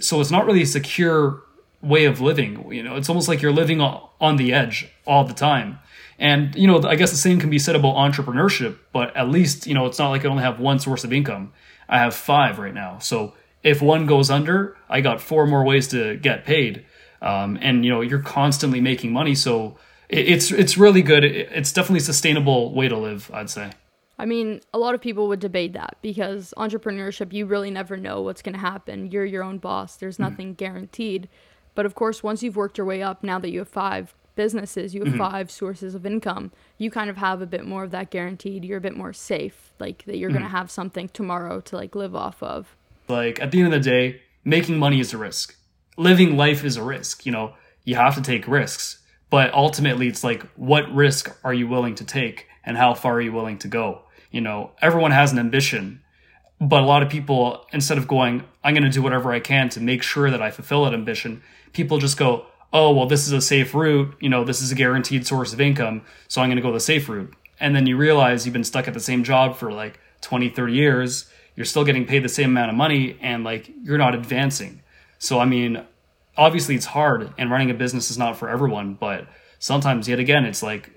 So 0.00 0.20
it's 0.20 0.30
not 0.30 0.46
really 0.46 0.62
a 0.62 0.66
secure 0.66 1.42
way 1.82 2.06
of 2.06 2.22
living. 2.22 2.72
You 2.72 2.82
know, 2.82 2.96
it's 2.96 3.10
almost 3.10 3.28
like 3.28 3.42
you're 3.42 3.52
living 3.52 3.82
on 3.82 4.36
the 4.36 4.52
edge 4.52 4.88
all 5.06 5.24
the 5.24 5.34
time. 5.34 5.78
And 6.18 6.54
you 6.56 6.66
know, 6.66 6.82
I 6.82 6.96
guess 6.96 7.10
the 7.10 7.18
same 7.18 7.38
can 7.38 7.50
be 7.50 7.58
said 7.58 7.76
about 7.76 7.96
entrepreneurship, 7.96 8.78
but 8.92 9.14
at 9.14 9.28
least 9.28 9.66
you 9.66 9.74
know 9.74 9.84
it's 9.84 9.98
not 9.98 10.08
like 10.08 10.24
I 10.24 10.28
only 10.28 10.42
have 10.42 10.58
one 10.58 10.78
source 10.78 11.04
of 11.04 11.12
income. 11.12 11.52
I 11.86 11.98
have 11.98 12.14
five 12.14 12.58
right 12.58 12.74
now. 12.74 12.98
So 12.98 13.34
if 13.62 13.82
one 13.82 14.06
goes 14.06 14.30
under, 14.30 14.76
I 14.88 15.00
got 15.00 15.20
four 15.20 15.46
more 15.46 15.64
ways 15.64 15.88
to 15.88 16.16
get 16.16 16.44
paid. 16.44 16.84
Um, 17.22 17.58
and 17.60 17.84
you 17.84 17.90
know, 17.90 18.00
you're 18.00 18.22
constantly 18.22 18.80
making 18.80 19.12
money, 19.12 19.34
so 19.34 19.76
it, 20.08 20.28
it's 20.28 20.50
it's 20.50 20.78
really 20.78 21.02
good. 21.02 21.24
It, 21.24 21.50
it's 21.52 21.72
definitely 21.72 21.98
a 21.98 22.02
sustainable 22.02 22.74
way 22.74 22.88
to 22.88 22.96
live, 22.96 23.30
I'd 23.32 23.50
say. 23.50 23.72
I 24.18 24.26
mean, 24.26 24.60
a 24.74 24.78
lot 24.78 24.94
of 24.94 25.00
people 25.00 25.28
would 25.28 25.40
debate 25.40 25.72
that 25.72 25.96
because 26.02 26.52
entrepreneurship, 26.58 27.32
you 27.32 27.46
really 27.46 27.70
never 27.70 27.96
know 27.96 28.20
what's 28.20 28.42
going 28.42 28.52
to 28.52 28.60
happen. 28.60 29.10
You're 29.10 29.24
your 29.24 29.42
own 29.42 29.58
boss, 29.58 29.96
there's 29.96 30.16
mm-hmm. 30.16 30.24
nothing 30.24 30.54
guaranteed. 30.54 31.28
But 31.74 31.86
of 31.86 31.94
course, 31.94 32.22
once 32.22 32.42
you've 32.42 32.56
worked 32.56 32.76
your 32.76 32.86
way 32.86 33.02
up, 33.02 33.22
now 33.22 33.38
that 33.38 33.50
you 33.50 33.60
have 33.60 33.68
five 33.68 34.14
businesses, 34.34 34.94
you 34.94 35.00
have 35.00 35.14
mm-hmm. 35.14 35.18
five 35.18 35.50
sources 35.50 35.94
of 35.94 36.04
income, 36.04 36.52
you 36.76 36.90
kind 36.90 37.08
of 37.08 37.16
have 37.16 37.40
a 37.40 37.46
bit 37.46 37.64
more 37.64 37.84
of 37.84 37.90
that 37.92 38.10
guaranteed. 38.10 38.64
You're 38.64 38.78
a 38.78 38.82
bit 38.82 38.96
more 38.96 39.12
safe, 39.12 39.72
like 39.78 40.04
that 40.04 40.18
you're 40.18 40.30
going 40.30 40.42
to 40.42 40.48
mm-hmm. 40.48 40.56
have 40.56 40.70
something 40.70 41.08
tomorrow 41.08 41.60
to 41.60 41.76
like 41.76 41.94
live 41.94 42.14
off 42.14 42.42
of. 42.42 42.76
Like 43.10 43.40
at 43.40 43.50
the 43.50 43.58
end 43.60 43.74
of 43.74 43.82
the 43.82 43.90
day, 43.90 44.22
making 44.44 44.78
money 44.78 45.00
is 45.00 45.12
a 45.12 45.18
risk. 45.18 45.56
living 45.96 46.36
life 46.36 46.64
is 46.64 46.76
a 46.76 46.82
risk. 46.82 47.26
You 47.26 47.32
know, 47.32 47.54
you 47.84 47.94
have 47.96 48.14
to 48.14 48.22
take 48.22 48.48
risks, 48.48 49.02
but 49.28 49.52
ultimately 49.52 50.08
it's 50.08 50.24
like, 50.24 50.42
what 50.56 50.92
risk 50.94 51.36
are 51.44 51.52
you 51.52 51.68
willing 51.68 51.94
to 51.96 52.04
take 52.04 52.46
and 52.64 52.76
how 52.76 52.94
far 52.94 53.14
are 53.14 53.20
you 53.20 53.32
willing 53.32 53.58
to 53.58 53.68
go? 53.68 54.02
You 54.30 54.40
know, 54.40 54.72
everyone 54.80 55.10
has 55.10 55.32
an 55.32 55.38
ambition, 55.38 56.02
but 56.60 56.82
a 56.82 56.86
lot 56.86 57.02
of 57.02 57.10
people, 57.10 57.66
instead 57.72 57.98
of 57.98 58.08
going, 58.08 58.44
I'm 58.62 58.74
going 58.74 58.84
to 58.84 58.90
do 58.90 59.02
whatever 59.02 59.32
I 59.32 59.40
can 59.40 59.68
to 59.70 59.80
make 59.80 60.02
sure 60.02 60.30
that 60.30 60.42
I 60.42 60.50
fulfill 60.50 60.84
that 60.84 60.94
ambition, 60.94 61.42
people 61.72 61.98
just 61.98 62.16
go, 62.16 62.46
oh, 62.72 62.92
well, 62.92 63.06
this 63.06 63.26
is 63.26 63.32
a 63.32 63.40
safe 63.40 63.74
route. 63.74 64.14
You 64.20 64.28
know, 64.28 64.44
this 64.44 64.62
is 64.62 64.70
a 64.70 64.74
guaranteed 64.74 65.26
source 65.26 65.52
of 65.52 65.60
income. 65.60 66.02
So 66.28 66.40
I'm 66.40 66.48
going 66.48 66.56
to 66.56 66.62
go 66.62 66.72
the 66.72 66.80
safe 66.80 67.08
route. 67.08 67.34
And 67.58 67.74
then 67.74 67.86
you 67.86 67.96
realize 67.96 68.46
you've 68.46 68.52
been 68.52 68.64
stuck 68.64 68.88
at 68.88 68.94
the 68.94 69.00
same 69.00 69.24
job 69.24 69.56
for 69.56 69.72
like 69.72 69.98
20, 70.20 70.50
30 70.50 70.72
years. 70.72 71.30
You're 71.60 71.66
still 71.66 71.84
getting 71.84 72.06
paid 72.06 72.24
the 72.24 72.30
same 72.30 72.48
amount 72.52 72.70
of 72.70 72.74
money 72.74 73.18
and 73.20 73.44
like 73.44 73.70
you're 73.82 73.98
not 73.98 74.14
advancing. 74.14 74.80
So, 75.18 75.38
I 75.38 75.44
mean, 75.44 75.84
obviously 76.34 76.74
it's 76.74 76.86
hard 76.86 77.34
and 77.36 77.50
running 77.50 77.70
a 77.70 77.74
business 77.74 78.10
is 78.10 78.16
not 78.16 78.38
for 78.38 78.48
everyone, 78.48 78.94
but 78.94 79.26
sometimes, 79.58 80.08
yet 80.08 80.18
again, 80.18 80.46
it's 80.46 80.62
like, 80.62 80.88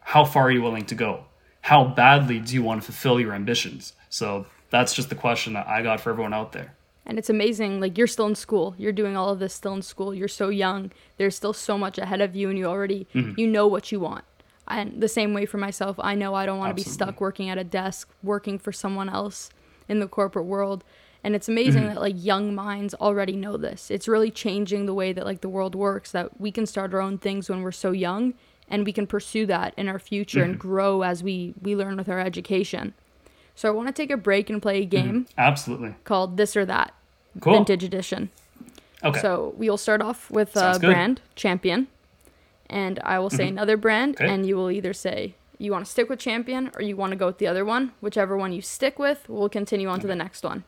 how 0.00 0.26
far 0.26 0.48
are 0.48 0.50
you 0.50 0.60
willing 0.60 0.84
to 0.84 0.94
go? 0.94 1.24
How 1.62 1.84
badly 1.84 2.38
do 2.38 2.52
you 2.52 2.62
want 2.62 2.82
to 2.82 2.84
fulfill 2.84 3.18
your 3.18 3.32
ambitions? 3.32 3.94
So 4.10 4.44
that's 4.68 4.92
just 4.92 5.08
the 5.08 5.14
question 5.14 5.54
that 5.54 5.66
I 5.66 5.80
got 5.80 6.00
for 6.02 6.10
everyone 6.10 6.34
out 6.34 6.52
there. 6.52 6.74
And 7.06 7.18
it's 7.18 7.30
amazing. 7.30 7.80
Like 7.80 7.96
you're 7.96 8.06
still 8.06 8.26
in 8.26 8.34
school. 8.34 8.74
You're 8.76 8.92
doing 8.92 9.16
all 9.16 9.30
of 9.30 9.38
this 9.38 9.54
still 9.54 9.72
in 9.72 9.80
school. 9.80 10.14
You're 10.14 10.28
so 10.28 10.50
young. 10.50 10.92
There's 11.16 11.34
still 11.34 11.54
so 11.54 11.78
much 11.78 11.96
ahead 11.96 12.20
of 12.20 12.36
you, 12.36 12.50
and 12.50 12.58
you 12.58 12.66
already 12.66 13.06
Mm-hmm. 13.14 13.40
you 13.40 13.46
know 13.46 13.66
what 13.66 13.90
you 13.90 14.00
want. 14.00 14.26
And 14.68 15.00
the 15.00 15.08
same 15.08 15.32
way 15.32 15.46
for 15.46 15.56
myself, 15.56 15.96
I 15.98 16.14
know 16.14 16.34
I 16.34 16.44
don't 16.44 16.58
want 16.58 16.76
to 16.76 16.84
be 16.84 16.88
stuck 16.88 17.22
working 17.22 17.48
at 17.48 17.56
a 17.56 17.64
desk, 17.64 18.06
working 18.22 18.58
for 18.58 18.70
someone 18.70 19.08
else 19.08 19.48
in 19.90 20.00
the 20.00 20.08
corporate 20.08 20.46
world. 20.46 20.84
And 21.22 21.34
it's 21.36 21.48
amazing 21.48 21.82
Mm-hmm. 21.82 21.94
that 21.94 22.00
like 22.00 22.14
young 22.16 22.54
minds 22.54 22.94
already 22.94 23.36
know 23.36 23.58
this. 23.58 23.90
It's 23.90 24.08
really 24.08 24.30
changing 24.30 24.86
the 24.86 24.94
way 24.94 25.12
that 25.12 25.26
like 25.26 25.42
the 25.42 25.50
world 25.50 25.74
works. 25.74 26.10
That 26.12 26.40
we 26.40 26.50
can 26.50 26.64
start 26.64 26.94
our 26.94 27.00
own 27.02 27.18
things 27.18 27.50
when 27.50 27.60
we're 27.62 27.72
so 27.72 27.90
young, 27.90 28.32
and 28.70 28.86
we 28.86 28.92
can 28.92 29.06
pursue 29.06 29.44
that 29.46 29.74
in 29.76 29.86
our 29.88 29.98
future 29.98 30.42
and 30.42 30.54
Mm-hmm. 30.54 30.68
grow 30.68 31.02
as 31.02 31.22
we 31.22 31.52
we 31.60 31.76
learn 31.76 31.98
with 31.98 32.08
our 32.08 32.20
education. 32.20 32.94
So 33.54 33.68
I 33.68 33.72
want 33.72 33.88
to 33.88 33.92
take 33.92 34.10
a 34.10 34.16
break 34.16 34.48
and 34.48 34.62
play 34.62 34.80
a 34.80 34.86
game 34.86 35.26
Absolutely. 35.36 35.94
called 36.04 36.38
This 36.38 36.56
or 36.56 36.64
That 36.64 36.94
Mm-hmm. 37.30 37.40
Cool. 37.40 37.52
Vintage 37.52 37.84
Edition. 37.84 38.30
Okay. 39.04 39.20
So 39.20 39.52
we'll 39.58 39.76
start 39.76 40.00
off 40.02 40.30
with 40.30 40.56
a 40.56 40.78
good. 40.80 40.88
brand, 40.90 41.20
Champion, 41.36 41.86
and 42.70 42.98
I 43.04 43.18
will 43.18 43.30
say 43.30 43.46
another 43.48 43.76
brand, 43.76 44.16
Okay. 44.16 44.28
and 44.32 44.46
you 44.46 44.56
will 44.56 44.70
either 44.70 44.92
say 44.94 45.34
you 45.60 45.72
want 45.72 45.84
to 45.84 45.90
stick 45.90 46.08
with 46.08 46.18
Champion 46.18 46.70
or 46.74 46.82
you 46.82 46.96
want 46.96 47.10
to 47.10 47.16
go 47.16 47.26
with 47.26 47.38
the 47.38 47.46
other 47.46 47.64
one. 47.64 47.92
Whichever 48.00 48.36
one 48.36 48.52
you 48.52 48.62
stick 48.62 48.98
with, 48.98 49.28
we'll 49.28 49.50
continue 49.50 49.88
on 49.88 50.00
to 50.00 50.06
the 50.06 50.16
next 50.16 50.42
one. 50.42 50.64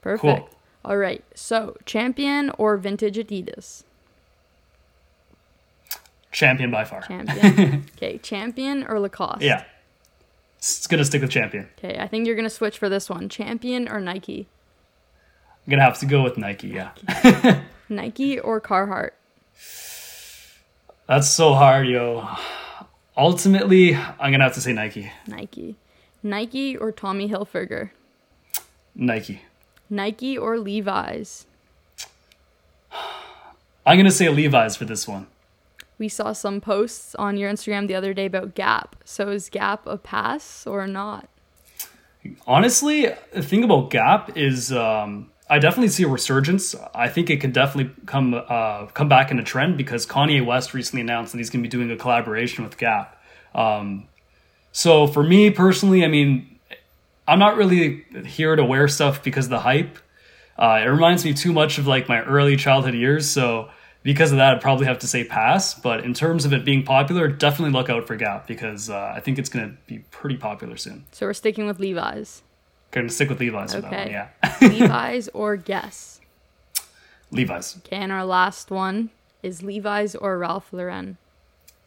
Perfect. 0.00 0.54
All 0.84 0.96
right. 0.96 1.22
So 1.34 1.76
Champion 1.84 2.50
or 2.58 2.76
Vintage 2.76 3.16
Adidas? 3.16 3.82
champion 6.32 6.70
by 6.70 6.84
far. 6.84 7.00
Champion. 7.02 7.86
okay. 7.96 8.18
Champion 8.18 8.84
or 8.88 9.00
Lacoste? 9.00 9.42
Yeah. 9.42 9.64
It's 10.58 10.86
going 10.86 10.98
to 10.98 11.04
stick 11.04 11.22
with 11.22 11.30
champion. 11.30 11.68
Okay. 11.78 11.98
I 11.98 12.06
think 12.06 12.26
you're 12.26 12.36
gonna 12.36 12.50
switch 12.50 12.78
for 12.78 12.88
this 12.90 13.08
one. 13.08 13.28
Champion 13.28 13.88
or 13.88 14.00
Nike? 14.00 14.46
I'm 15.66 15.70
going 15.70 15.78
to 15.78 15.84
have 15.84 15.98
to 16.00 16.06
go 16.06 16.22
with 16.22 16.36
Nike. 16.38 16.68
Yeah. 16.68 17.60
Nike 17.88 18.38
or 18.48 18.60
Carhartt? 18.60 19.10
That's 21.08 21.28
so 21.28 21.54
hard, 21.54 21.88
yo. 21.88 22.28
Ultimately, 23.16 23.94
I'm 23.94 24.30
going 24.30 24.40
to 24.40 24.44
have 24.44 24.54
to 24.54 24.60
say 24.60 24.72
Nike. 24.72 25.10
Nike. 25.26 25.76
Nike 26.22 26.76
or 26.76 26.92
Tommy 26.92 27.28
Hilfiger? 27.28 27.90
Nike. 28.94 29.42
Nike 29.88 30.36
or 30.36 30.58
Levi's? 30.58 31.46
I'm 33.86 33.96
going 33.96 34.04
to 34.06 34.10
say 34.10 34.28
Levi's 34.28 34.76
for 34.76 34.84
this 34.84 35.06
one. 35.06 35.28
We 35.98 36.08
saw 36.08 36.32
some 36.32 36.60
posts 36.60 37.14
on 37.14 37.38
your 37.38 37.50
Instagram 37.50 37.88
the 37.88 37.94
other 37.94 38.12
day 38.12 38.26
about 38.26 38.54
Gap. 38.54 38.96
So 39.04 39.28
is 39.28 39.48
Gap 39.48 39.86
a 39.86 39.96
pass 39.96 40.66
or 40.66 40.86
not? 40.86 41.28
Honestly, 42.46 43.06
the 43.32 43.42
thing 43.42 43.64
about 43.64 43.90
Gap 43.90 44.36
is 44.36 44.72
um, 44.72 45.30
I 45.48 45.58
definitely 45.58 45.88
see 45.88 46.02
a 46.02 46.08
resurgence. 46.08 46.74
I 46.94 47.08
think 47.08 47.30
it 47.30 47.40
could 47.40 47.52
definitely 47.52 47.92
come 48.06 48.34
uh, 48.34 48.86
come 48.86 49.08
back 49.08 49.30
in 49.30 49.38
a 49.38 49.44
trend 49.44 49.76
because 49.76 50.04
Kanye 50.06 50.44
West 50.44 50.74
recently 50.74 51.02
announced 51.02 51.32
that 51.32 51.38
he's 51.38 51.50
going 51.50 51.62
to 51.62 51.68
be 51.68 51.70
doing 51.70 51.90
a 51.90 51.96
collaboration 51.96 52.64
with 52.64 52.78
Gap. 52.78 53.22
Um, 53.54 54.08
so 54.72 55.06
for 55.06 55.22
me 55.22 55.50
personally, 55.50 56.04
I 56.04 56.08
mean, 56.08 56.58
I'm 57.28 57.38
not 57.38 57.56
really 57.56 58.04
here 58.26 58.56
to 58.56 58.64
wear 58.64 58.88
stuff 58.88 59.22
because 59.22 59.46
of 59.46 59.50
the 59.50 59.60
hype. 59.60 59.98
Uh, 60.58 60.80
it 60.82 60.86
reminds 60.86 61.24
me 61.24 61.32
too 61.32 61.52
much 61.52 61.78
of 61.78 61.86
like 61.86 62.08
my 62.08 62.22
early 62.22 62.56
childhood 62.56 62.94
years. 62.94 63.28
So 63.30 63.70
because 64.02 64.32
of 64.32 64.38
that, 64.38 64.54
I'd 64.54 64.60
probably 64.60 64.86
have 64.86 64.98
to 65.00 65.06
say 65.06 65.24
pass. 65.24 65.74
But 65.74 66.04
in 66.04 66.14
terms 66.14 66.44
of 66.44 66.52
it 66.52 66.64
being 66.64 66.82
popular, 66.82 67.28
definitely 67.28 67.72
look 67.72 67.88
out 67.88 68.06
for 68.06 68.16
Gap 68.16 68.46
because 68.46 68.90
uh, 68.90 69.12
I 69.14 69.20
think 69.20 69.38
it's 69.38 69.48
going 69.48 69.70
to 69.70 69.76
be 69.86 69.98
pretty 70.10 70.36
popular 70.36 70.76
soon. 70.76 71.04
So 71.12 71.26
we're 71.26 71.34
sticking 71.34 71.66
with 71.66 71.78
Levi's. 71.78 72.42
Gonna 72.96 73.10
stick 73.10 73.28
with 73.28 73.40
Levi's 73.40 73.74
for 73.74 73.82
that 73.82 73.92
one, 73.92 74.10
yeah. 74.10 74.28
Levi's 74.62 75.28
or 75.34 75.58
Guess? 75.58 76.18
Levi's. 77.30 77.76
Okay, 77.84 77.96
and 77.96 78.10
our 78.10 78.24
last 78.24 78.70
one 78.70 79.10
is 79.42 79.62
Levi's 79.62 80.14
or 80.14 80.38
Ralph 80.38 80.72
Lauren. 80.72 81.18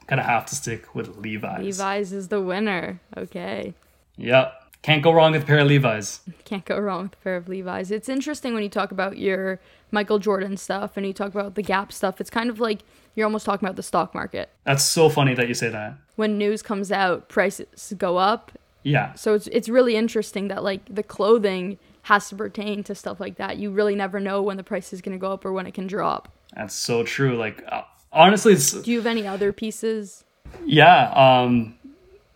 Gonna 0.06 0.22
have 0.22 0.46
to 0.46 0.56
stick 0.56 0.94
with 0.94 1.18
Levi's. 1.18 1.80
Levi's 1.80 2.14
is 2.14 2.28
the 2.28 2.40
winner. 2.40 3.00
Okay. 3.18 3.74
Yep. 4.18 4.54
Can't 4.84 5.02
go 5.02 5.12
wrong 5.12 5.32
with 5.32 5.42
a 5.42 5.46
pair 5.48 5.58
of 5.58 5.68
Levi's. 5.68 6.20
Can't 6.46 6.64
go 6.64 6.78
wrong 6.78 7.02
with 7.02 7.14
a 7.14 7.24
pair 7.24 7.38
of 7.38 7.50
Levi's. 7.50 7.90
It's 7.90 8.08
interesting 8.08 8.54
when 8.54 8.62
you 8.62 8.70
talk 8.70 8.92
about 8.92 9.18
your 9.18 9.60
Michael 9.90 10.20
Jordan 10.20 10.58
stuff 10.58 10.96
and 10.96 11.08
you 11.08 11.14
talk 11.14 11.34
about 11.34 11.56
the 11.56 11.64
Gap 11.64 11.92
stuff. 11.92 12.22
It's 12.22 12.30
kind 12.30 12.52
of 12.52 12.60
like 12.60 12.82
you're 13.16 13.26
almost 13.26 13.48
talking 13.48 13.66
about 13.66 13.78
the 13.78 13.84
stock 13.84 14.14
market. 14.14 14.52
That's 14.64 14.84
so 14.84 15.10
funny 15.10 15.34
that 15.34 15.48
you 15.48 15.56
say 15.56 15.70
that. 15.70 15.96
When 16.18 16.38
news 16.38 16.62
comes 16.62 16.92
out, 16.92 17.30
prices 17.30 17.96
go 17.98 18.18
up 18.18 18.52
Yeah. 18.84 19.14
so 19.14 19.34
it's 19.34 19.48
it's 19.48 19.68
really 19.70 19.96
interesting 19.96 20.48
that 20.48 20.64
like 20.64 20.82
the 20.94 21.04
clothing 21.04 21.78
has 22.04 22.30
to 22.30 22.36
pertain 22.36 22.84
to 22.86 22.96
stuff 22.96 23.20
like 23.20 23.36
that. 23.38 23.58
You 23.58 23.72
really 23.72 23.96
never 23.96 24.20
know 24.20 24.42
when 24.42 24.58
the 24.58 24.64
price 24.64 24.94
is 24.94 25.02
going 25.02 25.18
to 25.18 25.22
go 25.22 25.32
up 25.32 25.46
or 25.46 25.52
when 25.52 25.68
it 25.68 25.74
can 25.74 25.86
drop. 25.88 26.32
That's 26.56 26.74
so 26.74 27.04
true. 27.04 27.38
Like 27.38 27.64
uh, 27.68 27.84
honestly, 28.12 28.54
it's 28.54 28.72
Do 28.72 28.92
you 28.92 28.98
have 28.98 29.06
any 29.06 29.28
other 29.28 29.52
pieces? 29.52 30.24
yeah. 30.66 31.12
Um, 31.12 31.76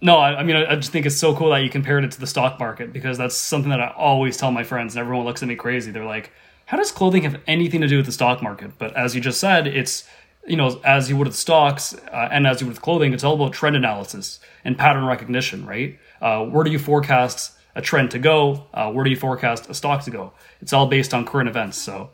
no, 0.01 0.17
I, 0.17 0.39
I 0.39 0.43
mean, 0.43 0.57
I, 0.57 0.73
I 0.73 0.75
just 0.75 0.91
think 0.91 1.05
it's 1.05 1.17
so 1.17 1.33
cool 1.33 1.49
that 1.51 1.59
you 1.63 1.69
compared 1.69 2.03
it 2.03 2.11
to 2.11 2.19
the 2.19 2.27
stock 2.27 2.59
market 2.59 2.91
because 2.91 3.17
that's 3.17 3.35
something 3.35 3.69
that 3.69 3.79
I 3.79 3.93
always 3.97 4.35
tell 4.35 4.51
my 4.51 4.63
friends, 4.63 4.95
and 4.95 4.99
everyone 4.99 5.25
looks 5.25 5.41
at 5.41 5.47
me 5.47 5.55
crazy. 5.55 5.91
They're 5.91 6.03
like, 6.05 6.31
"How 6.65 6.75
does 6.75 6.91
clothing 6.91 7.23
have 7.23 7.39
anything 7.47 7.79
to 7.81 7.87
do 7.87 7.97
with 7.97 8.05
the 8.05 8.11
stock 8.11 8.43
market?" 8.43 8.71
But 8.77 8.93
as 8.97 9.15
you 9.15 9.21
just 9.21 9.39
said, 9.39 9.65
it's 9.65 10.03
you 10.45 10.57
know, 10.57 10.81
as 10.83 11.09
you 11.09 11.15
would 11.15 11.27
with 11.27 11.37
stocks 11.37 11.93
uh, 12.11 12.27
and 12.31 12.45
as 12.45 12.59
you 12.59 12.67
would 12.67 12.73
with 12.73 12.81
clothing, 12.81 13.13
it's 13.13 13.23
all 13.23 13.35
about 13.35 13.53
trend 13.53 13.77
analysis 13.77 14.41
and 14.65 14.77
pattern 14.77 15.05
recognition, 15.05 15.65
right? 15.65 15.97
Uh, 16.23 16.45
where 16.45 16.63
do 16.63 16.71
you 16.71 16.79
forecast 16.79 17.51
a 17.75 17.81
trend 17.81 18.09
to 18.11 18.19
go? 18.19 18.65
Uh, 18.73 18.89
where 18.91 19.03
do 19.03 19.09
you 19.09 19.17
forecast 19.17 19.69
a 19.69 19.73
stock 19.73 20.03
to 20.05 20.09
go? 20.09 20.31
It's 20.61 20.71
all 20.71 20.87
based 20.87 21.13
on 21.13 21.25
current 21.25 21.49
events. 21.49 21.77
So, 21.77 22.11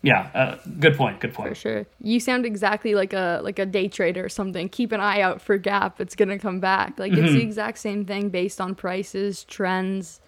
yeah, 0.00 0.30
uh, 0.32 0.58
good 0.78 0.96
point. 0.96 1.18
Good 1.18 1.34
For 1.34 1.42
point. 1.42 1.56
sure. 1.56 1.84
You 2.00 2.20
sound 2.20 2.46
exactly 2.46 2.94
like 2.94 3.12
a 3.12 3.40
like 3.42 3.58
a 3.58 3.66
day 3.66 3.88
trader 3.88 4.24
or 4.24 4.28
something. 4.28 4.68
Keep 4.68 4.92
an 4.92 5.00
eye 5.00 5.20
out 5.20 5.42
for 5.42 5.58
Gap. 5.58 6.00
It's 6.00 6.14
going 6.14 6.28
to 6.28 6.38
come 6.38 6.60
back. 6.60 6.98
Like 7.00 7.12
it's 7.12 7.32
the 7.32 7.42
exact 7.42 7.78
same 7.78 8.04
thing 8.04 8.28
based 8.28 8.60
on 8.60 8.76
prices, 8.76 9.42
trends. 9.42 10.20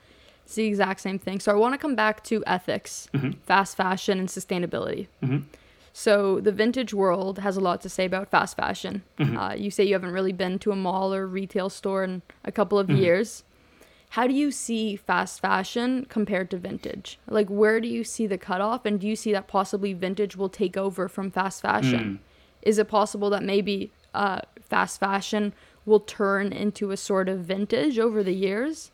It's 0.44 0.56
the 0.56 0.66
exact 0.66 1.00
same 1.00 1.20
thing. 1.20 1.38
So 1.38 1.52
I 1.52 1.54
want 1.54 1.74
to 1.74 1.78
come 1.78 1.94
back 1.94 2.24
to 2.24 2.42
ethics, 2.48 3.08
fast 3.44 3.76
fashion 3.76 4.18
and 4.18 4.28
sustainability. 4.28 5.06
So 5.92 6.40
the 6.40 6.52
vintage 6.52 6.94
world 6.94 7.40
has 7.40 7.56
a 7.56 7.60
lot 7.60 7.80
to 7.82 7.88
say 7.88 8.04
about 8.04 8.30
fast 8.30 8.56
fashion. 8.56 9.02
Uh, 9.36 9.54
you 9.54 9.70
say 9.70 9.84
you 9.84 9.94
haven't 9.94 10.12
really 10.12 10.32
been 10.32 10.58
to 10.60 10.72
a 10.72 10.76
mall 10.76 11.12
or 11.12 11.26
retail 11.26 11.68
store 11.68 12.04
in 12.04 12.22
a 12.44 12.52
couple 12.52 12.78
of 12.78 12.88
years. 12.90 13.44
How 14.10 14.26
do 14.26 14.34
you 14.34 14.50
see 14.50 14.96
fast 14.96 15.40
fashion 15.40 16.04
compared 16.08 16.50
to 16.50 16.58
vintage? 16.58 17.18
Like, 17.28 17.48
where 17.48 17.80
do 17.80 17.86
you 17.86 18.02
see 18.02 18.26
the 18.26 18.38
cutoff, 18.38 18.84
and 18.84 19.00
do 19.00 19.06
you 19.06 19.14
see 19.14 19.32
that 19.32 19.46
possibly 19.46 19.92
vintage 19.92 20.36
will 20.36 20.48
take 20.48 20.76
over 20.76 21.08
from 21.08 21.30
fast 21.30 21.62
fashion? 21.62 22.20
Is 22.62 22.78
it 22.78 22.88
possible 22.88 23.30
that 23.30 23.42
maybe 23.42 23.92
uh, 24.12 24.40
fast 24.60 24.98
fashion 25.00 25.52
will 25.86 26.00
turn 26.00 26.52
into 26.52 26.90
a 26.90 26.96
sort 26.96 27.28
of 27.28 27.40
vintage 27.40 27.98
over 27.98 28.22
the 28.22 28.34
years 28.34 28.90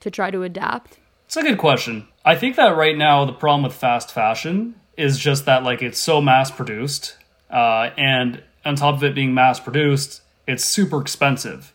to 0.00 0.10
try 0.10 0.30
to 0.30 0.42
adapt? 0.42 0.98
It's 1.26 1.36
a 1.36 1.42
good 1.42 1.58
question. 1.58 2.08
I 2.24 2.34
think 2.34 2.56
that 2.56 2.76
right 2.76 2.96
now 2.96 3.24
the 3.24 3.32
problem 3.32 3.62
with 3.62 3.74
fast 3.74 4.12
fashion 4.12 4.74
is 5.00 5.18
just 5.18 5.46
that 5.46 5.62
like 5.62 5.82
it's 5.82 5.98
so 5.98 6.20
mass 6.20 6.50
produced, 6.50 7.16
uh, 7.50 7.90
and 7.96 8.42
on 8.64 8.76
top 8.76 8.94
of 8.94 9.04
it 9.04 9.14
being 9.14 9.34
mass 9.34 9.58
produced, 9.58 10.22
it's 10.46 10.64
super 10.64 11.00
expensive. 11.00 11.72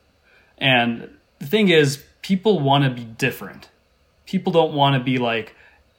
And 0.58 1.10
the 1.40 1.48
thing 1.48 1.70
is, 1.70 2.04
people 2.22 2.60
want 2.60 2.84
to 2.84 2.90
be 2.90 3.04
different. 3.04 3.70
People 4.26 4.52
don't 4.52 4.74
want 4.74 4.96
to 4.96 5.04
be 5.04 5.18
like 5.18 5.56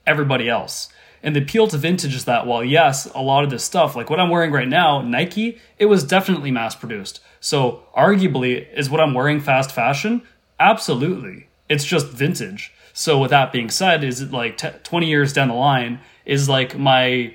everybody 0.06 0.48
else. 0.48 0.88
And 1.22 1.34
the 1.34 1.42
appeal 1.42 1.66
to 1.68 1.76
vintage 1.76 2.14
is 2.14 2.24
that 2.26 2.46
while 2.46 2.64
yes, 2.64 3.06
a 3.14 3.20
lot 3.20 3.42
of 3.42 3.50
this 3.50 3.64
stuff, 3.64 3.96
like 3.96 4.10
what 4.10 4.20
I'm 4.20 4.30
wearing 4.30 4.52
right 4.52 4.68
now, 4.68 5.02
Nike, 5.02 5.58
it 5.78 5.86
was 5.86 6.04
definitely 6.04 6.50
mass 6.50 6.76
produced. 6.76 7.20
So 7.40 7.82
arguably, 7.96 8.72
is 8.72 8.88
what 8.88 9.00
I'm 9.00 9.14
wearing 9.14 9.40
fast 9.40 9.72
fashion? 9.72 10.22
Absolutely. 10.60 11.48
It's 11.68 11.84
just 11.84 12.06
vintage. 12.08 12.72
So 12.98 13.18
with 13.18 13.28
that 13.28 13.52
being 13.52 13.68
said, 13.68 14.02
is 14.02 14.22
it 14.22 14.32
like 14.32 14.56
t- 14.56 14.70
20 14.82 15.06
years 15.06 15.35
down 15.35 15.48
the 15.48 15.54
line, 15.54 16.00
is 16.24 16.48
like 16.48 16.78
my 16.78 17.35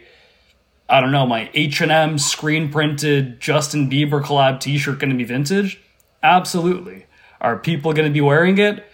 I 0.89 0.99
don't 0.99 1.11
know, 1.11 1.25
my 1.27 1.51
H&M 1.53 2.17
screen 2.17 2.69
printed 2.69 3.39
Justin 3.39 3.89
Bieber 3.89 4.21
collab 4.21 4.59
t-shirt 4.59 4.97
going 4.99 5.11
to 5.11 5.15
be 5.15 5.23
vintage? 5.23 5.79
Absolutely. 6.23 7.05
Are 7.39 7.57
people 7.57 7.93
going 7.93 8.09
to 8.09 8.13
be 8.13 8.21
wearing 8.21 8.57
it? 8.57 8.85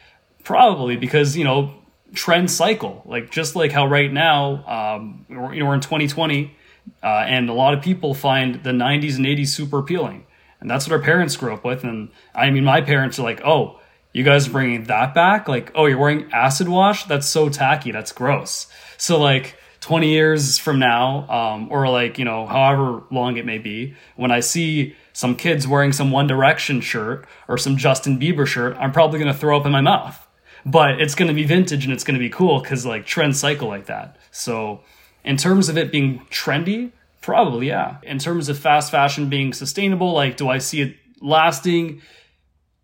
Probably 0.44 0.98
because, 0.98 1.38
you 1.38 1.46
know, 1.46 1.74
trend 2.14 2.52
cycle. 2.52 3.02
Like 3.06 3.32
just 3.32 3.56
like 3.56 3.72
how 3.72 3.88
right 3.88 4.12
now, 4.12 4.64
um, 4.68 5.26
you 5.30 5.60
know, 5.60 5.66
we're 5.66 5.74
in 5.74 5.82
2020 5.82 6.54
uh, 7.02 7.08
and 7.08 7.50
a 7.50 7.54
lot 7.54 7.74
of 7.74 7.82
people 7.82 8.14
find 8.14 8.62
the 8.64 8.72
90s 8.72 9.16
and 9.16 9.26
80s 9.26 9.48
super 9.48 9.80
appealing. 9.80 10.26
And 10.60 10.70
that's 10.70 10.86
what 10.86 10.94
our 10.94 11.02
parents 11.02 11.38
grew 11.38 11.54
up 11.54 11.64
with. 11.64 11.86
And 11.86 12.10
I 12.36 12.52
mean, 12.52 12.66
my 12.66 12.82
parents 12.82 13.18
are 13.18 13.24
like, 13.24 13.42
oh, 13.44 13.80
you 14.18 14.24
guys 14.24 14.48
are 14.48 14.52
bringing 14.52 14.86
that 14.86 15.14
back? 15.14 15.48
Like, 15.48 15.72
oh, 15.76 15.86
you're 15.86 15.98
wearing 15.98 16.32
acid 16.34 16.68
wash? 16.68 17.06
That's 17.06 17.28
so 17.28 17.50
tacky. 17.50 17.92
That's 17.92 18.12
gross. 18.12 18.68
So, 18.98 19.20
like, 19.20 19.56
20 19.82 20.10
years 20.10 20.58
from 20.58 20.80
now, 20.80 21.30
um, 21.30 21.68
or 21.72 21.88
like, 21.88 22.18
you 22.18 22.26
know, 22.26 22.46
however 22.46 23.04
long 23.12 23.38
it 23.38 23.46
may 23.46 23.58
be, 23.58 23.96
when 24.16 24.32
I 24.32 24.40
see 24.40 24.96
some 25.14 25.36
kids 25.36 25.68
wearing 25.68 25.94
some 25.94 26.12
One 26.12 26.28
Direction 26.28 26.82
shirt 26.82 27.28
or 27.48 27.58
some 27.58 27.78
Justin 27.78 28.20
Bieber 28.20 28.48
shirt, 28.48 28.76
I'm 28.78 28.92
probably 28.92 29.20
going 29.20 29.32
to 29.32 29.38
throw 29.38 29.58
up 29.58 29.66
in 29.66 29.72
my 29.72 29.82
mouth. 29.82 30.28
But 30.66 31.00
it's 31.00 31.16
going 31.16 31.30
to 31.30 31.34
be 31.34 31.46
vintage 31.46 31.86
and 31.86 31.94
it's 31.94 32.04
going 32.04 32.16
to 32.16 32.20
be 32.20 32.30
cool 32.30 32.60
because 32.60 32.86
like 32.86 33.06
trends 33.06 33.40
cycle 33.40 33.68
like 33.68 33.86
that. 33.86 34.18
So, 34.32 34.82
in 35.24 35.38
terms 35.38 35.70
of 35.70 35.78
it 35.78 35.92
being 35.92 36.26
trendy, 36.32 36.92
probably, 37.22 37.68
yeah. 37.68 37.98
In 38.04 38.20
terms 38.20 38.50
of 38.50 38.58
fast 38.58 38.92
fashion 38.92 39.30
being 39.30 39.54
sustainable, 39.54 40.12
like, 40.14 40.38
do 40.38 40.50
I 40.50 40.58
see 40.58 40.82
it 40.82 40.96
lasting? 41.22 42.02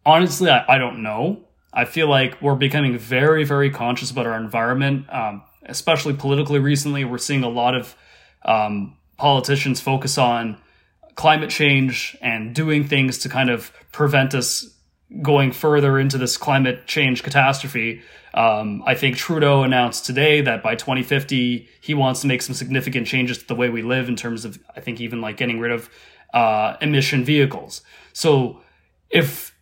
Honestly, 0.06 0.50
I, 0.50 0.76
I 0.76 0.78
don't 0.78 1.02
know. 1.02 1.46
I 1.74 1.86
feel 1.86 2.08
like 2.08 2.42
we're 2.42 2.56
becoming 2.56 2.98
very, 2.98 3.44
very 3.44 3.70
conscious 3.70 4.12
about 4.12 4.28
our 4.28 4.38
environment. 4.38 5.06
Um, 5.12 5.44
especially 5.66 6.14
politically 6.14 6.60
recently, 6.60 7.06
we're 7.06 7.18
seeing 7.18 7.44
a 7.44 7.50
lot 7.50 7.76
of 7.76 7.96
um, 8.46 8.98
politicians 9.18 9.80
focus 9.82 10.18
on 10.18 10.58
climate 11.16 11.50
change 11.50 12.18
and 12.22 12.54
doing 12.54 12.88
things 12.88 13.20
to 13.20 13.30
kind 13.30 13.50
of 13.50 13.72
prevent 13.92 14.34
us 14.34 14.70
going 15.22 15.52
further 15.52 16.00
into 16.00 16.18
this 16.18 16.38
climate 16.38 16.88
change 16.88 17.24
catastrophe. 17.24 18.02
Um, 18.34 18.84
I 18.86 18.96
think 18.96 19.16
Trudeau 19.16 19.64
announced 19.64 20.06
today 20.06 20.42
that 20.42 20.64
by 20.64 20.76
2050, 20.76 21.70
he 21.82 21.94
wants 21.94 22.22
to 22.22 22.28
make 22.28 22.42
some 22.42 22.56
significant 22.56 23.06
changes 23.06 23.38
to 23.40 23.48
the 23.48 23.56
way 23.56 23.70
we 23.70 23.84
live 23.84 24.10
in 24.10 24.16
terms 24.16 24.44
of, 24.44 24.60
I 24.76 24.80
think, 24.80 25.00
even 25.00 25.22
like 25.22 25.38
getting 25.38 25.60
rid 25.60 25.72
of 25.72 25.90
uh, 26.34 26.78
emission 26.82 27.24
vehicles. 27.24 27.82
So 28.12 28.62
if 29.12 29.53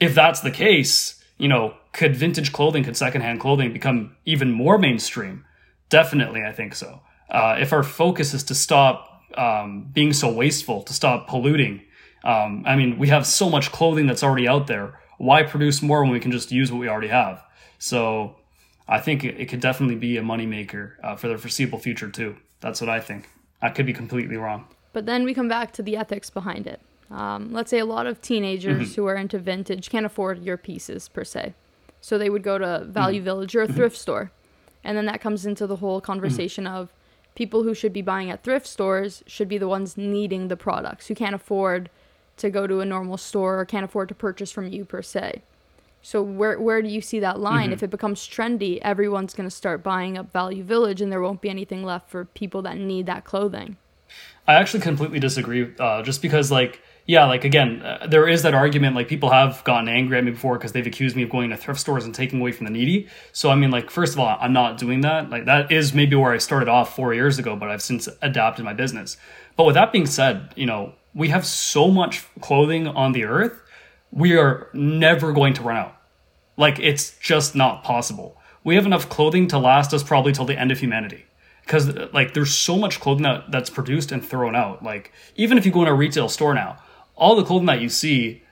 if 0.00 0.14
that's 0.14 0.40
the 0.40 0.50
case, 0.50 1.22
you 1.38 1.46
know, 1.48 1.74
could 1.92 2.16
vintage 2.16 2.52
clothing, 2.52 2.82
could 2.82 2.96
secondhand 2.96 3.40
clothing 3.40 3.72
become 3.72 4.16
even 4.24 4.50
more 4.50 4.78
mainstream? 4.78 5.44
Definitely, 5.90 6.42
I 6.42 6.52
think 6.52 6.74
so. 6.74 7.02
Uh, 7.28 7.56
if 7.60 7.72
our 7.72 7.82
focus 7.82 8.34
is 8.34 8.42
to 8.44 8.54
stop 8.54 9.22
um, 9.36 9.90
being 9.92 10.12
so 10.12 10.32
wasteful, 10.32 10.82
to 10.82 10.92
stop 10.92 11.28
polluting, 11.28 11.82
um, 12.24 12.64
I 12.66 12.76
mean, 12.76 12.98
we 12.98 13.08
have 13.08 13.26
so 13.26 13.48
much 13.48 13.70
clothing 13.70 14.06
that's 14.06 14.22
already 14.22 14.48
out 14.48 14.66
there. 14.66 14.98
Why 15.18 15.42
produce 15.42 15.82
more 15.82 16.02
when 16.02 16.12
we 16.12 16.20
can 16.20 16.32
just 16.32 16.50
use 16.50 16.72
what 16.72 16.78
we 16.78 16.88
already 16.88 17.08
have? 17.08 17.42
So 17.78 18.36
I 18.88 19.00
think 19.00 19.24
it, 19.24 19.38
it 19.38 19.46
could 19.46 19.60
definitely 19.60 19.96
be 19.96 20.16
a 20.16 20.22
moneymaker 20.22 20.92
uh, 21.02 21.16
for 21.16 21.28
the 21.28 21.38
foreseeable 21.38 21.78
future, 21.78 22.10
too. 22.10 22.36
That's 22.60 22.80
what 22.80 22.90
I 22.90 23.00
think. 23.00 23.28
I 23.62 23.70
could 23.70 23.86
be 23.86 23.92
completely 23.92 24.36
wrong. 24.36 24.66
But 24.92 25.06
then 25.06 25.24
we 25.24 25.34
come 25.34 25.48
back 25.48 25.72
to 25.72 25.82
the 25.82 25.96
ethics 25.96 26.30
behind 26.30 26.66
it. 26.66 26.80
Um, 27.10 27.52
let's 27.52 27.70
say 27.70 27.78
a 27.78 27.84
lot 27.84 28.06
of 28.06 28.22
teenagers 28.22 28.90
Mm-hmm. 28.90 28.94
who 29.00 29.06
are 29.06 29.16
into 29.16 29.38
vintage 29.38 29.90
can't 29.90 30.06
afford 30.06 30.42
your 30.44 30.56
pieces 30.56 31.08
per 31.08 31.24
se. 31.24 31.54
So 32.00 32.16
they 32.16 32.30
would 32.30 32.42
go 32.42 32.58
to 32.58 32.84
Value 32.84 33.18
Mm-hmm. 33.20 33.24
Village 33.24 33.56
or 33.56 33.62
a 33.62 33.68
thrift 33.72 33.96
store. 33.96 34.30
And 34.84 34.96
then 34.96 35.06
that 35.06 35.20
comes 35.20 35.44
into 35.44 35.66
the 35.66 35.76
whole 35.76 36.00
conversation 36.00 36.64
Mm-hmm. 36.64 36.74
of 36.76 36.92
people 37.34 37.62
who 37.62 37.74
should 37.74 37.92
be 37.92 38.02
buying 38.02 38.30
at 38.30 38.42
thrift 38.42 38.66
stores 38.66 39.22
should 39.26 39.48
be 39.48 39.58
the 39.58 39.68
ones 39.68 39.96
needing 39.96 40.48
the 40.48 40.56
products, 40.56 41.06
who 41.08 41.14
can't 41.14 41.34
afford 41.34 41.88
to 42.36 42.50
go 42.50 42.66
to 42.66 42.80
a 42.80 42.84
normal 42.84 43.16
store 43.16 43.58
or 43.60 43.64
can't 43.64 43.84
afford 43.84 44.08
to 44.08 44.14
purchase 44.14 44.50
from 44.50 44.68
you 44.68 44.84
per 44.84 45.02
se. 45.02 45.42
So 46.02 46.22
where 46.22 46.58
where 46.58 46.80
do 46.80 46.88
you 46.88 47.00
see 47.02 47.20
that 47.20 47.38
line? 47.38 47.64
Mm-hmm. 47.66 47.72
If 47.74 47.82
it 47.82 47.90
becomes 47.90 48.26
trendy, 48.26 48.78
everyone's 48.80 49.34
going 49.34 49.48
to 49.48 49.54
start 49.54 49.82
buying 49.82 50.16
up 50.16 50.32
Value 50.32 50.62
Village 50.64 51.02
and 51.02 51.12
there 51.12 51.20
won't 51.20 51.42
be 51.42 51.50
anything 51.50 51.82
left 51.84 52.08
for 52.08 52.24
people 52.24 52.62
that 52.62 52.78
need 52.78 53.04
that 53.06 53.24
clothing. 53.24 53.76
I 54.48 54.54
actually 54.54 54.80
completely 54.80 55.20
disagree. 55.20 55.70
Uh, 55.78 56.02
just 56.02 56.22
because, 56.22 56.50
like, 56.50 56.80
yeah, 57.06 57.24
like 57.26 57.44
again, 57.44 57.82
uh, 57.82 58.06
there 58.08 58.28
is 58.28 58.42
that 58.42 58.54
argument. 58.54 58.94
Like, 58.94 59.08
people 59.08 59.30
have 59.30 59.64
gotten 59.64 59.88
angry 59.88 60.18
at 60.18 60.24
me 60.24 60.30
before 60.30 60.56
because 60.58 60.72
they've 60.72 60.86
accused 60.86 61.16
me 61.16 61.22
of 61.22 61.30
going 61.30 61.50
to 61.50 61.56
thrift 61.56 61.80
stores 61.80 62.04
and 62.04 62.14
taking 62.14 62.40
away 62.40 62.52
from 62.52 62.66
the 62.66 62.72
needy. 62.72 63.08
So, 63.32 63.50
I 63.50 63.54
mean, 63.54 63.70
like, 63.70 63.90
first 63.90 64.12
of 64.12 64.20
all, 64.20 64.36
I'm 64.40 64.52
not 64.52 64.78
doing 64.78 65.00
that. 65.00 65.30
Like, 65.30 65.46
that 65.46 65.72
is 65.72 65.92
maybe 65.94 66.16
where 66.16 66.32
I 66.32 66.38
started 66.38 66.68
off 66.68 66.94
four 66.94 67.14
years 67.14 67.38
ago, 67.38 67.56
but 67.56 67.70
I've 67.70 67.82
since 67.82 68.08
adapted 68.22 68.64
my 68.64 68.74
business. 68.74 69.16
But 69.56 69.64
with 69.64 69.74
that 69.74 69.92
being 69.92 70.06
said, 70.06 70.52
you 70.56 70.66
know, 70.66 70.94
we 71.14 71.28
have 71.28 71.44
so 71.44 71.88
much 71.88 72.24
clothing 72.40 72.86
on 72.86 73.12
the 73.12 73.24
earth, 73.24 73.60
we 74.12 74.36
are 74.36 74.68
never 74.72 75.32
going 75.32 75.54
to 75.54 75.62
run 75.62 75.76
out. 75.76 75.96
Like, 76.56 76.78
it's 76.78 77.18
just 77.18 77.54
not 77.54 77.82
possible. 77.82 78.36
We 78.62 78.74
have 78.76 78.86
enough 78.86 79.08
clothing 79.08 79.48
to 79.48 79.58
last 79.58 79.92
us 79.94 80.02
probably 80.02 80.32
till 80.32 80.44
the 80.44 80.58
end 80.58 80.70
of 80.70 80.78
humanity 80.78 81.26
because 81.64 81.88
like 82.12 82.34
there's 82.34 82.52
so 82.52 82.76
much 82.76 83.00
clothing 83.00 83.22
that, 83.22 83.50
that's 83.50 83.70
produced 83.70 84.10
and 84.10 84.24
thrown 84.24 84.56
out 84.56 84.82
like 84.82 85.12
even 85.36 85.56
if 85.56 85.64
you 85.64 85.70
go 85.70 85.82
in 85.82 85.88
a 85.88 85.94
retail 85.94 86.28
store 86.28 86.52
now 86.52 86.76
all 87.20 87.36
the 87.36 87.44
clothing 87.44 87.66
that 87.66 87.80
you 87.80 87.88
see 87.88 88.42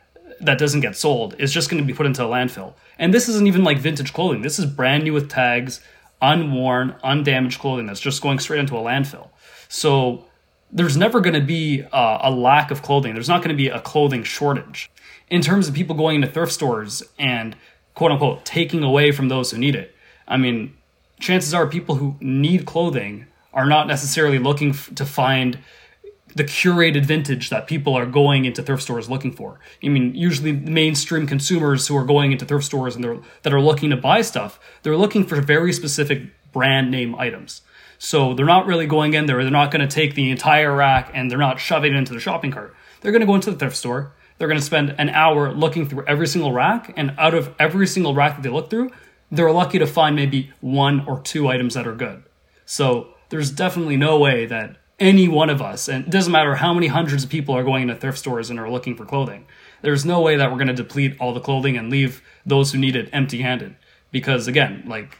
that 0.40 0.58
doesn't 0.58 0.80
get 0.80 0.96
sold 0.96 1.34
is 1.40 1.52
just 1.52 1.68
going 1.68 1.82
to 1.82 1.86
be 1.86 1.92
put 1.92 2.06
into 2.06 2.24
a 2.24 2.28
landfill. 2.28 2.74
And 2.98 3.12
this 3.12 3.28
isn't 3.28 3.48
even 3.48 3.64
like 3.64 3.78
vintage 3.78 4.12
clothing. 4.12 4.42
This 4.42 4.60
is 4.60 4.66
brand 4.66 5.02
new 5.02 5.12
with 5.12 5.28
tags 5.28 5.80
unworn 6.22 6.94
undamaged 7.02 7.58
clothing 7.58 7.86
that's 7.86 8.00
just 8.00 8.22
going 8.22 8.38
straight 8.38 8.60
into 8.60 8.76
a 8.76 8.80
landfill. 8.80 9.30
So 9.68 10.26
there's 10.70 10.96
never 10.96 11.20
going 11.20 11.34
to 11.34 11.40
be 11.40 11.82
uh, 11.82 12.18
a 12.22 12.30
lack 12.30 12.70
of 12.70 12.82
clothing. 12.82 13.14
There's 13.14 13.28
not 13.28 13.38
going 13.38 13.56
to 13.56 13.56
be 13.56 13.68
a 13.68 13.80
clothing 13.80 14.22
shortage. 14.22 14.90
In 15.28 15.42
terms 15.42 15.66
of 15.66 15.74
people 15.74 15.96
going 15.96 16.16
into 16.16 16.28
thrift 16.28 16.52
stores 16.52 17.02
and 17.18 17.56
quote 17.98 18.12
unquote 18.12 18.44
taking 18.44 18.84
away 18.84 19.10
from 19.10 19.28
those 19.28 19.50
who 19.50 19.58
need 19.58 19.74
it 19.74 19.92
i 20.28 20.36
mean 20.36 20.72
chances 21.18 21.52
are 21.52 21.66
people 21.66 21.96
who 21.96 22.14
need 22.20 22.64
clothing 22.64 23.26
are 23.52 23.66
not 23.66 23.88
necessarily 23.88 24.38
looking 24.38 24.70
f- 24.70 24.94
to 24.94 25.04
find 25.04 25.58
the 26.34 26.44
curated 26.44 27.04
vintage 27.04 27.50
that 27.50 27.66
people 27.66 27.94
are 27.94 28.06
going 28.06 28.44
into 28.44 28.62
thrift 28.62 28.82
stores 28.82 29.08
looking 29.08 29.32
for. 29.32 29.58
I 29.82 29.88
mean, 29.88 30.14
usually 30.14 30.52
mainstream 30.52 31.26
consumers 31.26 31.88
who 31.88 31.96
are 31.96 32.04
going 32.04 32.32
into 32.32 32.44
thrift 32.44 32.64
stores 32.64 32.94
and 32.94 33.04
they're 33.04 33.18
that 33.42 33.54
are 33.54 33.60
looking 33.60 33.90
to 33.90 33.96
buy 33.96 34.22
stuff, 34.22 34.60
they're 34.82 34.96
looking 34.96 35.24
for 35.24 35.40
very 35.40 35.72
specific 35.72 36.22
brand 36.52 36.90
name 36.90 37.14
items. 37.14 37.62
So 37.98 38.34
they're 38.34 38.46
not 38.46 38.66
really 38.66 38.86
going 38.86 39.14
in 39.14 39.26
there. 39.26 39.42
They're 39.42 39.50
not 39.50 39.70
going 39.70 39.86
to 39.86 39.92
take 39.92 40.14
the 40.14 40.30
entire 40.30 40.74
rack 40.74 41.10
and 41.14 41.30
they're 41.30 41.38
not 41.38 41.58
shoving 41.58 41.94
it 41.94 41.96
into 41.96 42.14
the 42.14 42.20
shopping 42.20 42.52
cart. 42.52 42.74
They're 43.00 43.12
going 43.12 43.20
to 43.20 43.26
go 43.26 43.34
into 43.34 43.50
the 43.50 43.58
thrift 43.58 43.76
store. 43.76 44.12
They're 44.38 44.48
going 44.48 44.60
to 44.60 44.64
spend 44.64 44.94
an 44.98 45.08
hour 45.10 45.52
looking 45.52 45.88
through 45.88 46.06
every 46.06 46.28
single 46.28 46.52
rack, 46.52 46.92
and 46.96 47.12
out 47.18 47.34
of 47.34 47.54
every 47.58 47.88
single 47.88 48.14
rack 48.14 48.36
that 48.36 48.42
they 48.42 48.48
look 48.48 48.70
through, 48.70 48.90
they're 49.32 49.50
lucky 49.50 49.80
to 49.80 49.86
find 49.86 50.14
maybe 50.14 50.52
one 50.60 51.04
or 51.06 51.20
two 51.20 51.48
items 51.48 51.74
that 51.74 51.88
are 51.88 51.94
good. 51.94 52.22
So 52.64 53.14
there's 53.30 53.50
definitely 53.50 53.96
no 53.96 54.16
way 54.18 54.46
that 54.46 54.76
any 54.98 55.28
one 55.28 55.50
of 55.50 55.62
us, 55.62 55.88
and 55.88 56.06
it 56.06 56.10
doesn't 56.10 56.32
matter 56.32 56.56
how 56.56 56.74
many 56.74 56.88
hundreds 56.88 57.24
of 57.24 57.30
people 57.30 57.54
are 57.54 57.62
going 57.62 57.82
into 57.82 57.94
thrift 57.94 58.18
stores 58.18 58.50
and 58.50 58.58
are 58.58 58.70
looking 58.70 58.96
for 58.96 59.04
clothing, 59.04 59.46
there's 59.82 60.04
no 60.04 60.20
way 60.20 60.36
that 60.36 60.50
we're 60.50 60.56
going 60.56 60.68
to 60.68 60.74
deplete 60.74 61.16
all 61.20 61.32
the 61.32 61.40
clothing 61.40 61.76
and 61.76 61.90
leave 61.90 62.22
those 62.44 62.72
who 62.72 62.78
need 62.78 62.96
it 62.96 63.08
empty 63.12 63.42
handed. 63.42 63.76
Because 64.10 64.48
again, 64.48 64.84
like, 64.86 65.18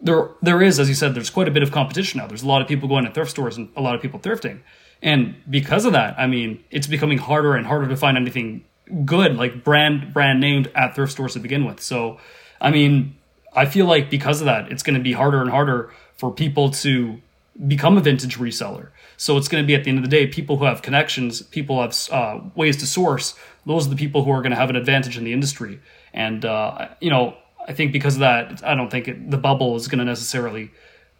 there, 0.00 0.30
there 0.42 0.62
is, 0.62 0.78
as 0.78 0.88
you 0.88 0.94
said, 0.94 1.14
there's 1.14 1.30
quite 1.30 1.48
a 1.48 1.50
bit 1.50 1.64
of 1.64 1.72
competition 1.72 2.18
now. 2.18 2.26
There's 2.28 2.44
a 2.44 2.46
lot 2.46 2.62
of 2.62 2.68
people 2.68 2.88
going 2.88 3.04
to 3.04 3.10
thrift 3.12 3.32
stores 3.32 3.56
and 3.56 3.70
a 3.76 3.80
lot 3.80 3.96
of 3.96 4.02
people 4.02 4.20
thrifting. 4.20 4.60
And 5.02 5.36
because 5.48 5.84
of 5.84 5.92
that, 5.92 6.18
I 6.18 6.26
mean, 6.26 6.62
it's 6.70 6.86
becoming 6.86 7.18
harder 7.18 7.54
and 7.56 7.66
harder 7.66 7.88
to 7.88 7.96
find 7.96 8.16
anything 8.16 8.64
good, 9.04 9.36
like 9.36 9.64
brand, 9.64 10.12
brand 10.14 10.40
named 10.40 10.70
at 10.74 10.94
thrift 10.94 11.12
stores 11.12 11.32
to 11.34 11.40
begin 11.40 11.64
with. 11.64 11.80
So, 11.80 12.18
I 12.60 12.70
mean, 12.70 13.16
I 13.52 13.66
feel 13.66 13.86
like 13.86 14.10
because 14.10 14.40
of 14.40 14.44
that, 14.46 14.70
it's 14.70 14.82
going 14.82 14.96
to 14.96 15.02
be 15.02 15.12
harder 15.12 15.40
and 15.40 15.50
harder 15.50 15.92
for 16.16 16.32
people 16.32 16.70
to 16.70 17.20
become 17.66 17.96
a 17.96 18.00
vintage 18.00 18.38
reseller. 18.38 18.90
So 19.16 19.36
it's 19.36 19.48
going 19.48 19.62
to 19.62 19.66
be 19.66 19.74
at 19.74 19.84
the 19.84 19.90
end 19.90 19.98
of 19.98 20.04
the 20.04 20.10
day, 20.10 20.26
people 20.26 20.58
who 20.58 20.64
have 20.64 20.82
connections, 20.82 21.42
people 21.42 21.80
have 21.82 21.96
uh, 22.12 22.40
ways 22.54 22.76
to 22.78 22.86
source. 22.86 23.34
Those 23.66 23.86
are 23.86 23.90
the 23.90 23.96
people 23.96 24.24
who 24.24 24.30
are 24.30 24.42
going 24.42 24.50
to 24.50 24.56
have 24.56 24.70
an 24.70 24.76
advantage 24.76 25.18
in 25.18 25.24
the 25.24 25.32
industry. 25.32 25.80
And 26.12 26.44
uh, 26.44 26.88
you 27.00 27.10
know, 27.10 27.36
I 27.66 27.72
think 27.72 27.92
because 27.92 28.14
of 28.14 28.20
that, 28.20 28.62
I 28.64 28.74
don't 28.74 28.90
think 28.90 29.08
it, 29.08 29.30
the 29.30 29.38
bubble 29.38 29.76
is 29.76 29.88
going 29.88 29.98
to 29.98 30.04
necessarily 30.04 30.70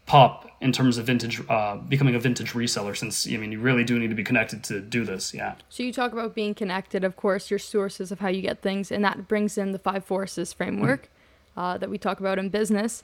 pop 0.06 0.50
in 0.60 0.72
terms 0.72 0.96
of 0.96 1.06
vintage, 1.06 1.40
uh, 1.48 1.76
becoming 1.76 2.14
a 2.14 2.18
vintage 2.18 2.52
reseller. 2.52 2.96
Since 2.96 3.26
I 3.26 3.36
mean, 3.36 3.52
you 3.52 3.60
really 3.60 3.84
do 3.84 3.98
need 3.98 4.08
to 4.08 4.14
be 4.14 4.24
connected 4.24 4.62
to 4.64 4.80
do 4.80 5.04
this. 5.04 5.34
Yeah. 5.34 5.56
So 5.68 5.82
you 5.82 5.92
talk 5.92 6.12
about 6.12 6.34
being 6.34 6.54
connected, 6.54 7.04
of 7.04 7.16
course, 7.16 7.50
your 7.50 7.58
sources 7.58 8.12
of 8.12 8.20
how 8.20 8.28
you 8.28 8.42
get 8.42 8.62
things, 8.62 8.92
and 8.92 9.04
that 9.04 9.28
brings 9.28 9.58
in 9.58 9.72
the 9.72 9.78
five 9.78 10.04
forces 10.04 10.52
framework 10.52 11.10
uh, 11.56 11.78
that 11.78 11.90
we 11.90 11.98
talk 11.98 12.20
about 12.20 12.38
in 12.38 12.48
business. 12.48 13.02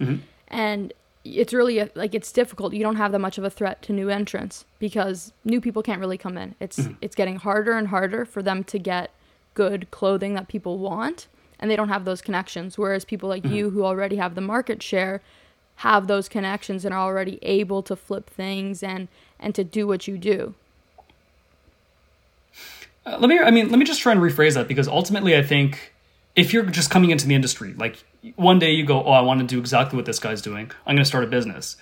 And 0.49 0.93
it's 1.25 1.55
really 1.55 1.79
a, 1.79 1.91
like 1.95 2.15
it's 2.15 2.31
difficult. 2.31 2.75
You 2.75 2.83
don't 2.83 2.97
have 2.97 3.13
that 3.13 3.19
much 3.19 3.39
of 3.39 3.45
a 3.45 3.51
threat 3.51 3.81
to 3.83 3.93
new 3.93 4.11
entrants 4.11 4.67
because 4.79 5.33
new 5.45 5.61
people 5.61 5.83
can't 5.83 6.01
really 6.01 6.19
come 6.19 6.37
in. 6.37 6.55
It's 6.61 6.89
it's 7.01 7.15
getting 7.15 7.37
harder 7.37 7.73
and 7.73 7.89
harder 7.89 8.25
for 8.25 8.43
them 8.43 8.63
to 8.65 8.79
get 8.79 9.11
good 9.55 9.91
clothing 9.91 10.35
that 10.35 10.49
people 10.49 10.79
want, 10.79 11.27
and 11.59 11.71
they 11.71 11.77
don't 11.77 11.89
have 11.89 12.05
those 12.05 12.21
connections. 12.21 12.77
Whereas 12.77 13.05
people 13.05 13.29
like 13.29 13.45
you 13.47 13.71
who 13.71 13.85
already 13.85 14.17
have 14.17 14.35
the 14.35 14.43
market 14.43 14.83
share, 14.83 15.23
have 15.77 16.07
those 16.07 16.29
connections 16.29 16.85
and 16.85 16.95
are 16.95 17.01
already 17.01 17.39
able 17.43 17.83
to 17.83 17.97
flip 17.97 18.29
things 18.29 18.83
and 18.83 19.09
and 19.41 19.55
to 19.55 19.65
do 19.65 19.87
what 19.87 20.07
you 20.07 20.19
do. 20.19 20.55
Uh, 23.07 23.17
let 23.19 23.29
me 23.29 23.39
I 23.39 23.51
mean, 23.51 23.71
let 23.71 23.79
me 23.79 23.87
just 23.87 24.01
try 24.01 24.13
and 24.13 24.21
rephrase 24.21 24.55
that 24.55 24.69
because 24.69 24.89
ultimately 24.89 25.35
I 25.35 25.43
think 25.43 25.94
if 26.37 26.53
you're 26.53 26.65
just 26.65 26.91
coming 26.91 27.11
into 27.11 27.27
the 27.27 27.35
industry, 27.35 27.75
like 27.75 28.05
one 28.37 28.59
day 28.59 28.73
you 28.73 28.85
go, 28.85 29.05
"Oh, 29.05 29.13
I 29.13 29.21
want 29.21 29.41
to 29.41 29.47
do 29.47 29.59
exactly 29.59 29.97
what 29.97 30.07
this 30.07 30.19
guy's 30.19 30.43
doing. 30.43 30.71
I'm 30.87 30.95
going 30.97 31.05
to 31.05 31.05
start 31.05 31.25
a 31.25 31.29
business." 31.29 31.77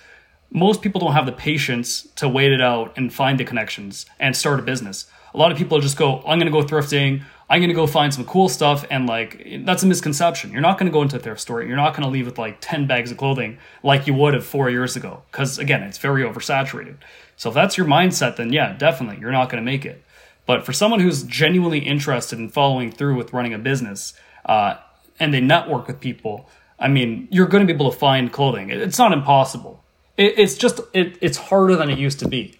Most 0.55 0.83
people 0.83 1.01
don't 1.01 1.15
have 1.15 1.25
the 1.25 1.33
patience 1.33 2.07
to 2.17 2.29
wait 2.29 2.53
it 2.53 2.61
out 2.61 2.93
and 2.97 3.11
find 3.12 3.41
the 3.41 3.45
connections 3.45 4.05
and 4.21 4.37
start 4.37 4.59
a 4.59 4.62
business. 4.62 5.07
A 5.33 5.38
lot 5.38 5.51
of 5.51 5.57
people 5.57 5.81
just 5.81 5.97
go, 5.97 6.19
"I'm 6.27 6.38
going 6.38 6.53
to 6.53 6.59
go 6.59 6.62
thrifting. 6.62 7.23
I'm 7.49 7.61
going 7.61 7.71
to 7.71 7.75
go 7.75 7.87
find 7.87 8.12
some 8.12 8.27
cool 8.27 8.51
stuff." 8.51 8.85
And 8.91 9.07
like 9.07 9.62
that's 9.65 9.83
a 9.83 9.87
misconception. 9.87 10.53
You're 10.53 10.61
not 10.61 10.79
going 10.79 10.91
to 10.91 10.93
go 10.93 11.01
into 11.01 11.17
a 11.17 11.19
thrift 11.19 11.41
store. 11.41 11.62
You're 11.62 11.77
not 11.77 11.95
going 11.95 12.03
to 12.03 12.11
leave 12.11 12.27
with 12.27 12.38
like 12.38 12.59
10 12.61 12.87
bags 12.87 13.11
of 13.11 13.17
clothing 13.17 13.57
like 13.83 14.07
you 14.07 14.12
would 14.12 14.35
have 14.35 14.45
4 14.45 14.69
years 14.69 14.95
ago 14.97 15.23
because 15.31 15.59
again, 15.59 15.83
it's 15.83 15.99
very 15.99 16.23
oversaturated. 16.23 16.97
So 17.37 17.49
if 17.49 17.55
that's 17.55 17.79
your 17.79 17.87
mindset, 17.87 18.37
then 18.37 18.53
yeah, 18.53 18.75
definitely 18.77 19.19
you're 19.21 19.33
not 19.33 19.49
going 19.49 19.65
to 19.65 19.71
make 19.71 19.87
it. 19.87 20.05
But 20.45 20.67
for 20.67 20.73
someone 20.75 21.01
who's 21.01 21.23
genuinely 21.23 21.79
interested 21.79 22.38
in 22.38 22.51
following 22.51 22.91
through 22.91 23.17
with 23.17 23.33
running 23.33 23.55
a 23.55 23.59
business, 23.59 24.12
uh, 24.45 24.77
and 25.19 25.33
they 25.33 25.41
network 25.41 25.87
with 25.87 26.01
people, 26.01 26.49
I 26.79 26.89
mean, 26.89 27.29
you're 27.31 27.47
going 27.47 27.67
to 27.67 27.73
be 27.73 27.77
able 27.77 27.91
to 27.91 27.99
find 27.99 28.33
clothing. 28.33 28.71
It's 28.71 28.99
not 28.99 29.13
impossible. 29.13 29.85
It, 30.17 30.39
it's 30.39 30.57
just 30.57 30.81
it, 30.93 31.17
it's 31.21 31.39
harder 31.39 31.77
than 31.77 31.91
it 31.91 31.99
used 31.99 32.19
to 32.21 32.29
be. 32.29 32.59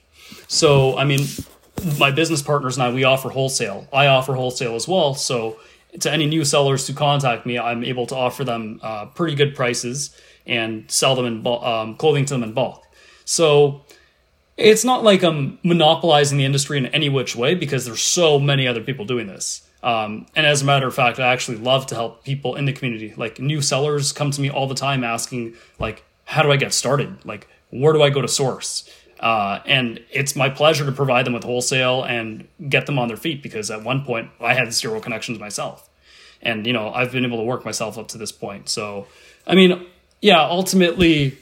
So 0.49 0.97
I 0.97 1.05
mean, 1.05 1.27
my 1.99 2.11
business 2.11 2.43
partners 2.43 2.77
and 2.77 2.85
I 2.85 2.93
we 2.93 3.05
offer 3.05 3.31
wholesale. 3.31 3.89
I 3.93 4.07
offer 4.07 4.35
wholesale 4.35 4.75
as 4.75 4.87
well. 4.87 5.15
So 5.15 5.59
to 6.01 6.11
any 6.11 6.27
new 6.27 6.45
sellers 6.45 6.87
who 6.87 6.95
contact 6.95 7.47
me, 7.47 7.59
I'm 7.59 7.85
able 7.85 8.07
to 8.07 8.17
offer 8.17 8.45
them 8.45 8.81
uh, 8.83 9.07
pretty 9.07 9.35
good 9.35 9.55
prices 9.55 10.17
and 10.47 10.91
sell 10.91 11.15
them 11.15 11.27
in 11.27 11.47
um, 11.47 11.97
clothing 11.97 12.25
to 12.27 12.35
them 12.35 12.43
in 12.43 12.53
bulk. 12.53 12.85
So 13.25 13.85
it's 14.57 14.85
not 14.85 15.03
like 15.03 15.23
I'm 15.23 15.59
monopolizing 15.63 16.39
the 16.39 16.45
industry 16.45 16.79
in 16.79 16.87
any 16.87 17.09
which 17.09 17.37
way 17.37 17.55
because 17.55 17.85
there's 17.85 18.03
so 18.03 18.39
many 18.39 18.67
other 18.67 18.83
people 18.83 19.05
doing 19.05 19.27
this. 19.27 19.69
Um, 19.83 20.27
and 20.37 20.47
as 20.47 20.63
a 20.63 20.65
matter 20.65 20.87
of 20.87 20.95
fact, 20.95 21.19
I 21.19 21.33
actually 21.33 21.59
love 21.59 21.87
to 21.87 21.95
help 21.95 22.25
people 22.25 22.55
in 22.55 22.67
the 22.67 22.73
community. 22.73 23.15
Like 23.17 23.41
new 23.41 23.61
sellers 23.61 24.13
come 24.13 24.31
to 24.31 24.41
me 24.41 24.49
all 24.49 24.67
the 24.67 24.75
time 24.75 25.03
asking, 25.03 25.55
like, 25.79 26.05
how 26.25 26.43
do 26.43 26.53
I 26.53 26.57
get 26.57 26.73
started? 26.73 27.25
Like, 27.25 27.49
where 27.71 27.93
do 27.93 28.03
I 28.03 28.11
go 28.11 28.23
to 28.23 28.29
source? 28.29 28.89
Uh, 29.19 29.61
and 29.67 30.01
it's 30.11 30.35
my 30.35 30.49
pleasure 30.49 30.85
to 30.85 30.93
provide 30.93 31.25
them 31.27 31.33
with 31.33 31.45
wholesale 31.45 32.03
and 32.03 32.47
get 32.69 32.87
them 32.87 32.99
on 32.99 33.09
their 33.09 33.17
feet 33.17 33.43
because 33.43 33.71
at 33.71 33.83
one 33.85 34.05
point 34.05 34.31
I 34.41 34.55
had 34.55 34.73
zero 34.73 35.01
connections 35.01 35.39
myself. 35.39 35.89
And, 36.43 36.67
you 36.67 36.73
know, 36.73 36.93
I've 36.93 37.13
been 37.13 37.25
able 37.25 37.39
to 37.39 37.45
work 37.45 37.65
myself 37.65 37.97
up 37.99 38.09
to 38.09 38.19
this 38.19 38.33
point. 38.33 38.69
So, 38.69 39.07
I 39.47 39.55
mean, 39.55 39.87
yeah, 40.21 40.43
ultimately, 40.43 41.39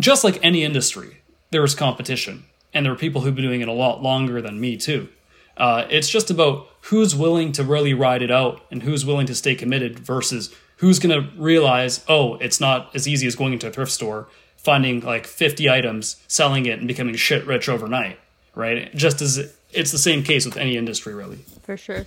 just 0.00 0.24
like 0.24 0.40
any 0.42 0.64
industry, 0.64 1.18
there 1.50 1.62
is 1.62 1.74
competition. 1.76 2.44
And 2.72 2.84
there 2.84 2.92
are 2.92 2.96
people 2.96 3.20
who've 3.20 3.34
been 3.34 3.44
doing 3.44 3.60
it 3.60 3.68
a 3.68 3.72
lot 3.72 4.02
longer 4.02 4.42
than 4.42 4.60
me, 4.60 4.76
too. 4.76 5.08
Uh, 5.56 5.86
it's 5.88 6.08
just 6.08 6.30
about 6.30 6.66
who's 6.88 7.14
willing 7.14 7.52
to 7.52 7.64
really 7.64 7.94
ride 7.94 8.22
it 8.22 8.30
out 8.30 8.60
and 8.70 8.82
who's 8.82 9.06
willing 9.06 9.26
to 9.26 9.34
stay 9.34 9.54
committed 9.54 9.98
versus 9.98 10.54
who's 10.78 10.98
going 10.98 11.18
to 11.18 11.30
realize, 11.40 12.04
oh, 12.08 12.34
it's 12.36 12.60
not 12.60 12.94
as 12.94 13.08
easy 13.08 13.26
as 13.26 13.34
going 13.34 13.54
into 13.54 13.66
a 13.66 13.70
thrift 13.70 13.92
store, 13.92 14.28
finding 14.56 15.00
like 15.00 15.26
50 15.26 15.70
items, 15.70 16.22
selling 16.28 16.66
it, 16.66 16.78
and 16.78 16.86
becoming 16.86 17.14
shit 17.14 17.46
rich 17.46 17.68
overnight, 17.68 18.18
right? 18.54 18.94
Just 18.94 19.22
as 19.22 19.54
it's 19.72 19.92
the 19.92 19.98
same 19.98 20.22
case 20.22 20.44
with 20.44 20.58
any 20.58 20.76
industry, 20.76 21.14
really. 21.14 21.38
For 21.62 21.76
sure. 21.76 22.06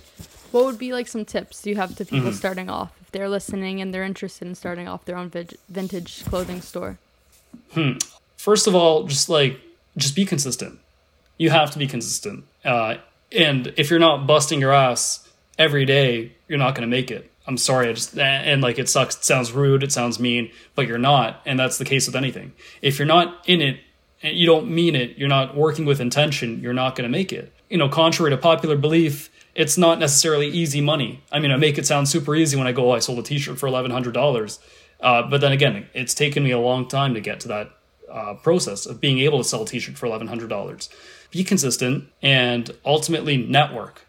What 0.52 0.64
would 0.64 0.78
be 0.78 0.92
like 0.92 1.08
some 1.08 1.24
tips 1.24 1.66
you 1.66 1.74
have 1.74 1.96
to 1.96 2.04
people 2.04 2.28
mm-hmm. 2.28 2.36
starting 2.36 2.70
off 2.70 2.92
if 3.00 3.10
they're 3.10 3.28
listening 3.28 3.80
and 3.80 3.92
they're 3.92 4.04
interested 4.04 4.46
in 4.46 4.54
starting 4.54 4.86
off 4.86 5.04
their 5.04 5.16
own 5.16 5.30
vintage 5.68 6.24
clothing 6.24 6.60
store? 6.60 6.98
Hmm. 7.72 7.94
First 8.36 8.68
of 8.68 8.74
all, 8.74 9.04
just 9.04 9.28
like 9.28 9.60
just 9.96 10.14
be 10.14 10.24
consistent. 10.24 10.78
You 11.36 11.50
have 11.50 11.72
to 11.72 11.78
be 11.78 11.86
consistent. 11.86 12.44
Uh, 12.64 12.96
and 13.32 13.72
if 13.76 13.90
you're 13.90 13.98
not 13.98 14.26
busting 14.26 14.60
your 14.60 14.72
ass 14.72 15.28
every 15.58 15.84
day, 15.84 16.32
you're 16.46 16.58
not 16.58 16.74
going 16.74 16.88
to 16.88 16.96
make 16.96 17.10
it. 17.10 17.30
I'm 17.46 17.56
sorry, 17.56 17.88
I 17.88 17.92
just 17.94 18.18
and 18.18 18.60
like 18.60 18.78
it 18.78 18.90
sucks. 18.90 19.16
It 19.16 19.24
sounds 19.24 19.52
rude. 19.52 19.82
It 19.82 19.90
sounds 19.90 20.20
mean, 20.20 20.50
but 20.74 20.86
you're 20.86 20.98
not, 20.98 21.40
and 21.46 21.58
that's 21.58 21.78
the 21.78 21.84
case 21.84 22.06
with 22.06 22.14
anything. 22.14 22.52
If 22.82 22.98
you're 22.98 23.06
not 23.06 23.42
in 23.46 23.62
it 23.62 23.80
and 24.22 24.36
you 24.36 24.46
don't 24.46 24.70
mean 24.70 24.94
it, 24.94 25.16
you're 25.16 25.28
not 25.28 25.56
working 25.56 25.86
with 25.86 25.98
intention, 26.00 26.60
you're 26.60 26.74
not 26.74 26.94
going 26.94 27.10
to 27.10 27.16
make 27.16 27.32
it. 27.32 27.52
You 27.70 27.78
know, 27.78 27.88
contrary 27.88 28.30
to 28.32 28.36
popular 28.36 28.76
belief, 28.76 29.30
it's 29.54 29.78
not 29.78 29.98
necessarily 29.98 30.48
easy 30.48 30.82
money. 30.82 31.22
I 31.32 31.38
mean, 31.38 31.50
I 31.50 31.56
make 31.56 31.78
it 31.78 31.86
sound 31.86 32.08
super 32.08 32.36
easy 32.36 32.56
when 32.56 32.66
I 32.66 32.72
go, 32.72 32.90
oh, 32.90 32.94
I 32.94 32.98
sold 32.98 33.18
a 33.18 33.22
T-shirt 33.22 33.58
for 33.58 33.66
eleven 33.66 33.90
hundred 33.90 34.12
dollars, 34.12 34.60
uh, 35.00 35.22
but 35.22 35.40
then 35.40 35.52
again, 35.52 35.88
it's 35.94 36.12
taken 36.12 36.44
me 36.44 36.50
a 36.50 36.58
long 36.58 36.86
time 36.86 37.14
to 37.14 37.20
get 37.20 37.40
to 37.40 37.48
that 37.48 37.70
uh, 38.12 38.34
process 38.34 38.84
of 38.84 39.00
being 39.00 39.20
able 39.20 39.38
to 39.38 39.44
sell 39.44 39.62
a 39.62 39.66
T-shirt 39.66 39.96
for 39.96 40.04
eleven 40.04 40.28
hundred 40.28 40.50
dollars 40.50 40.90
be 41.30 41.44
consistent, 41.44 42.08
and 42.22 42.70
ultimately 42.84 43.36
network. 43.36 44.06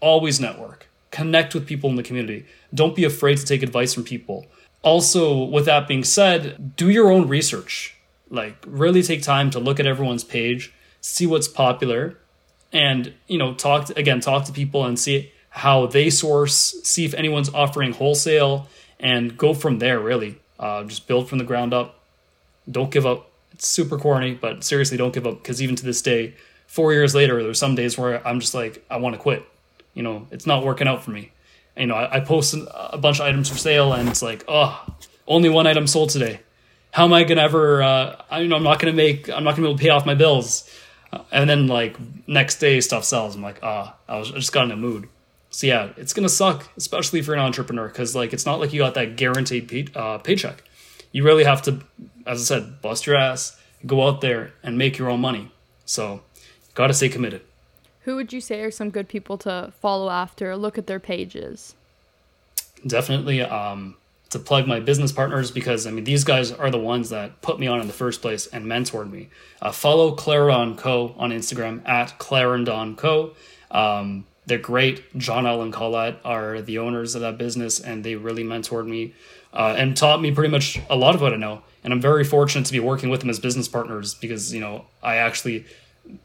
Always 0.00 0.40
network. 0.40 0.88
Connect 1.10 1.54
with 1.54 1.66
people 1.66 1.90
in 1.90 1.96
the 1.96 2.02
community. 2.02 2.46
Don't 2.72 2.94
be 2.94 3.04
afraid 3.04 3.38
to 3.38 3.44
take 3.44 3.62
advice 3.62 3.92
from 3.92 4.04
people. 4.04 4.46
Also, 4.82 5.44
with 5.44 5.66
that 5.66 5.88
being 5.88 6.04
said, 6.04 6.76
do 6.76 6.88
your 6.88 7.10
own 7.10 7.28
research. 7.28 7.96
Like, 8.30 8.56
really 8.66 9.02
take 9.02 9.22
time 9.22 9.50
to 9.50 9.58
look 9.58 9.80
at 9.80 9.86
everyone's 9.86 10.24
page, 10.24 10.72
see 11.00 11.26
what's 11.26 11.48
popular, 11.48 12.16
and, 12.72 13.12
you 13.26 13.36
know, 13.38 13.54
talk, 13.54 13.86
to, 13.86 13.98
again, 13.98 14.20
talk 14.20 14.44
to 14.44 14.52
people 14.52 14.84
and 14.86 14.98
see 14.98 15.32
how 15.50 15.86
they 15.86 16.08
source, 16.10 16.76
see 16.84 17.04
if 17.04 17.12
anyone's 17.14 17.52
offering 17.52 17.92
wholesale, 17.92 18.68
and 19.00 19.36
go 19.36 19.52
from 19.52 19.80
there, 19.80 19.98
really. 19.98 20.38
Uh, 20.58 20.84
just 20.84 21.08
build 21.08 21.28
from 21.28 21.38
the 21.38 21.44
ground 21.44 21.74
up. 21.74 21.98
Don't 22.70 22.90
give 22.90 23.04
up. 23.04 23.30
It's 23.52 23.66
super 23.66 23.98
corny, 23.98 24.34
but 24.34 24.62
seriously, 24.62 24.96
don't 24.96 25.12
give 25.12 25.26
up 25.26 25.42
because 25.42 25.60
even 25.60 25.74
to 25.76 25.84
this 25.84 26.00
day, 26.00 26.34
four 26.70 26.92
years 26.92 27.16
later, 27.16 27.42
there's 27.42 27.58
some 27.58 27.74
days 27.74 27.98
where 27.98 28.24
I'm 28.26 28.38
just 28.38 28.54
like, 28.54 28.84
I 28.88 28.98
want 28.98 29.16
to 29.16 29.20
quit. 29.20 29.44
You 29.92 30.04
know, 30.04 30.28
it's 30.30 30.46
not 30.46 30.64
working 30.64 30.86
out 30.86 31.02
for 31.02 31.10
me. 31.10 31.32
And, 31.74 31.82
you 31.82 31.86
know, 31.88 31.96
I, 31.96 32.18
I 32.18 32.20
post 32.20 32.54
a 32.54 32.96
bunch 32.96 33.18
of 33.18 33.26
items 33.26 33.48
for 33.48 33.58
sale, 33.58 33.92
and 33.92 34.08
it's 34.08 34.22
like, 34.22 34.44
oh, 34.46 34.86
only 35.26 35.48
one 35.48 35.66
item 35.66 35.88
sold 35.88 36.10
today. 36.10 36.38
How 36.92 37.04
am 37.04 37.12
I 37.12 37.24
gonna 37.24 37.42
ever? 37.42 37.82
Uh, 37.82 38.22
I, 38.30 38.40
you 38.40 38.48
know, 38.48 38.54
I'm 38.54 38.62
not 38.62 38.78
gonna 38.78 38.92
make. 38.92 39.28
I'm 39.28 39.42
not 39.42 39.56
gonna 39.56 39.66
be 39.66 39.70
able 39.70 39.78
to 39.78 39.82
pay 39.82 39.88
off 39.90 40.06
my 40.06 40.14
bills. 40.14 40.70
Uh, 41.12 41.22
and 41.32 41.50
then 41.50 41.66
like 41.66 41.96
next 42.28 42.60
day, 42.60 42.80
stuff 42.80 43.04
sells. 43.04 43.34
I'm 43.34 43.42
like, 43.42 43.58
ah, 43.64 43.96
oh, 44.08 44.14
I 44.14 44.18
was 44.18 44.30
I 44.30 44.36
just 44.36 44.52
got 44.52 44.64
in 44.64 44.70
a 44.70 44.76
mood. 44.76 45.08
So 45.50 45.66
yeah, 45.66 45.90
it's 45.96 46.12
gonna 46.12 46.28
suck, 46.28 46.68
especially 46.76 47.18
if 47.18 47.26
you're 47.26 47.34
an 47.34 47.42
entrepreneur, 47.42 47.88
because 47.88 48.14
like 48.14 48.32
it's 48.32 48.46
not 48.46 48.60
like 48.60 48.72
you 48.72 48.78
got 48.78 48.94
that 48.94 49.16
guaranteed 49.16 49.68
pay, 49.68 49.86
uh, 49.94 50.18
paycheck. 50.18 50.62
You 51.10 51.24
really 51.24 51.44
have 51.44 51.62
to, 51.62 51.80
as 52.26 52.40
I 52.40 52.44
said, 52.44 52.80
bust 52.80 53.06
your 53.06 53.16
ass, 53.16 53.60
go 53.86 54.06
out 54.06 54.20
there 54.20 54.52
and 54.62 54.78
make 54.78 54.98
your 54.98 55.10
own 55.10 55.20
money. 55.20 55.50
So 55.84 56.22
Got 56.74 56.88
to 56.88 56.94
stay 56.94 57.08
committed. 57.08 57.42
Who 58.04 58.16
would 58.16 58.32
you 58.32 58.40
say 58.40 58.60
are 58.62 58.70
some 58.70 58.90
good 58.90 59.08
people 59.08 59.36
to 59.38 59.72
follow 59.80 60.10
after, 60.10 60.56
look 60.56 60.78
at 60.78 60.86
their 60.86 61.00
pages? 61.00 61.74
Definitely 62.86 63.42
um, 63.42 63.96
to 64.30 64.38
plug 64.38 64.66
my 64.66 64.80
business 64.80 65.12
partners 65.12 65.50
because 65.50 65.86
I 65.86 65.90
mean 65.90 66.04
these 66.04 66.24
guys 66.24 66.50
are 66.50 66.70
the 66.70 66.78
ones 66.78 67.10
that 67.10 67.42
put 67.42 67.60
me 67.60 67.66
on 67.66 67.80
in 67.80 67.86
the 67.86 67.92
first 67.92 68.22
place 68.22 68.46
and 68.46 68.64
mentored 68.64 69.10
me. 69.10 69.28
Uh, 69.60 69.72
follow 69.72 70.12
Clarendon 70.12 70.76
Co 70.76 71.14
on 71.18 71.30
Instagram 71.30 71.86
at 71.86 72.18
Clarendon 72.18 72.96
Co. 72.96 73.32
Um, 73.70 74.24
they're 74.46 74.58
great. 74.58 75.16
John 75.18 75.46
Allen 75.46 75.70
Collette 75.70 76.20
are 76.24 76.62
the 76.62 76.78
owners 76.78 77.14
of 77.14 77.20
that 77.20 77.38
business, 77.38 77.78
and 77.78 78.02
they 78.02 78.16
really 78.16 78.42
mentored 78.42 78.86
me 78.86 79.14
uh, 79.52 79.74
and 79.76 79.96
taught 79.96 80.20
me 80.20 80.32
pretty 80.32 80.50
much 80.50 80.80
a 80.88 80.96
lot 80.96 81.14
of 81.14 81.20
what 81.20 81.32
I 81.32 81.36
know. 81.36 81.62
And 81.84 81.92
I'm 81.92 82.00
very 82.00 82.24
fortunate 82.24 82.66
to 82.66 82.72
be 82.72 82.80
working 82.80 83.10
with 83.10 83.20
them 83.20 83.30
as 83.30 83.38
business 83.38 83.68
partners 83.68 84.14
because 84.14 84.54
you 84.54 84.60
know 84.60 84.86
I 85.02 85.16
actually 85.16 85.66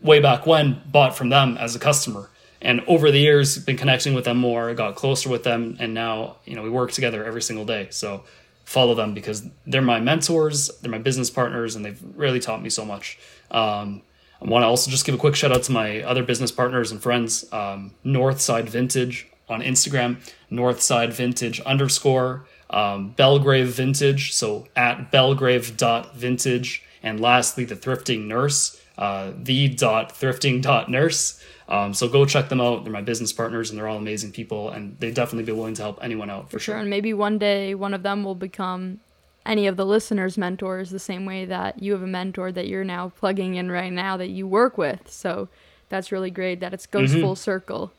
way 0.01 0.19
back 0.19 0.45
when 0.45 0.81
bought 0.85 1.15
from 1.15 1.29
them 1.29 1.57
as 1.57 1.75
a 1.75 1.79
customer. 1.79 2.29
And 2.61 2.81
over 2.87 3.11
the 3.11 3.19
years 3.19 3.57
been 3.59 3.77
connecting 3.77 4.13
with 4.13 4.25
them 4.25 4.37
more 4.37 4.73
got 4.73 4.95
closer 4.95 5.29
with 5.29 5.43
them 5.43 5.77
and 5.79 5.93
now 5.93 6.37
you 6.45 6.55
know 6.55 6.63
we 6.63 6.69
work 6.69 6.91
together 6.91 7.23
every 7.23 7.41
single 7.41 7.65
day. 7.65 7.87
So 7.91 8.23
follow 8.63 8.95
them 8.95 9.13
because 9.13 9.47
they're 9.67 9.81
my 9.81 9.99
mentors 9.99 10.71
they're 10.81 10.91
my 10.91 10.97
business 10.97 11.29
partners 11.29 11.75
and 11.75 11.85
they've 11.85 12.01
really 12.15 12.39
taught 12.39 12.61
me 12.61 12.69
so 12.69 12.83
much. 12.85 13.19
Um, 13.51 14.01
i 14.41 14.45
want 14.45 14.63
to 14.63 14.67
also 14.67 14.91
just 14.91 15.05
give 15.05 15.15
a 15.15 15.17
quick 15.17 15.35
shout 15.35 15.51
out 15.51 15.63
to 15.63 15.71
my 15.71 16.01
other 16.01 16.23
business 16.23 16.51
partners 16.51 16.91
and 16.91 17.01
friends 17.01 17.45
um, 17.53 17.93
northside 18.05 18.65
vintage 18.65 19.27
on 19.47 19.61
instagram 19.61 20.17
northside 20.51 21.13
vintage 21.13 21.59
underscore 21.61 22.45
um, 22.69 23.11
belgrave 23.11 23.67
vintage 23.67 24.33
so 24.33 24.67
at 24.75 25.11
belgrave 25.11 25.77
dot 25.77 26.15
vintage 26.15 26.83
and 27.05 27.21
lastly 27.21 27.63
the 27.63 27.75
thrifting 27.75 28.25
nurse 28.25 28.81
uh, 28.97 29.31
the.thrifting.nurse. 29.37 31.41
Um, 31.67 31.95
so 31.95 32.07
go 32.07 32.25
check 32.25 32.49
them 32.49 32.61
out. 32.61 32.83
They're 32.83 32.93
my 32.93 33.01
business 33.01 33.33
partners 33.33 33.69
and 33.69 33.79
they're 33.79 33.87
all 33.87 33.97
amazing 33.97 34.31
people 34.31 34.69
and 34.69 34.97
they 34.99 35.11
definitely 35.11 35.45
be 35.45 35.51
willing 35.51 35.73
to 35.75 35.81
help 35.81 35.99
anyone 36.01 36.29
out 36.29 36.45
for, 36.45 36.51
for 36.51 36.59
sure. 36.59 36.75
sure. 36.75 36.79
And 36.79 36.89
maybe 36.89 37.13
one 37.13 37.37
day 37.37 37.75
one 37.75 37.93
of 37.93 38.03
them 38.03 38.23
will 38.23 38.35
become 38.35 39.01
any 39.45 39.67
of 39.67 39.77
the 39.77 39.85
listeners' 39.85 40.37
mentors 40.37 40.91
the 40.91 40.99
same 40.99 41.25
way 41.25 41.45
that 41.45 41.81
you 41.81 41.91
have 41.91 42.01
a 42.01 42.07
mentor 42.07 42.51
that 42.51 42.67
you're 42.67 42.83
now 42.83 43.09
plugging 43.09 43.55
in 43.55 43.71
right 43.71 43.91
now 43.91 44.17
that 44.17 44.29
you 44.29 44.47
work 44.47 44.77
with. 44.77 45.11
So 45.11 45.49
that's 45.89 46.11
really 46.11 46.31
great 46.31 46.59
that 46.61 46.73
it 46.73 46.87
goes 46.91 47.11
mm-hmm. 47.11 47.21
full 47.21 47.35
circle. 47.35 47.91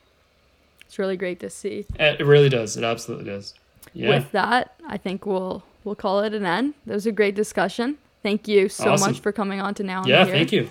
It's 0.83 0.99
really 0.99 1.17
great 1.17 1.41
to 1.41 1.51
see. 1.51 1.87
It 1.99 2.25
really 2.25 2.49
does. 2.49 2.77
It 2.77 2.85
absolutely 2.85 3.27
does. 3.27 3.55
Yeah. 3.93 4.11
With 4.11 4.33
that, 4.33 4.75
I 4.87 4.97
think 4.97 5.27
we'll 5.27 5.65
we'll 5.83 5.95
call 5.95 6.21
it 6.21 6.35
an 6.35 6.47
end. 6.47 6.75
That 6.87 6.95
was 6.95 7.07
a 7.07 7.13
great 7.13 7.35
discussion. 7.35 7.99
Thank 8.27 8.49
you 8.49 8.69
so 8.69 8.91
Awesome. 8.91 9.13
much 9.13 9.21
for 9.21 9.31
coming 9.31 9.61
on 9.61 9.75
to 9.75 9.85
Now 9.85 10.03
I'm 10.03 10.09
yeah, 10.09 10.25
Here. 10.25 10.35
thank 10.35 10.51
you. 10.51 10.69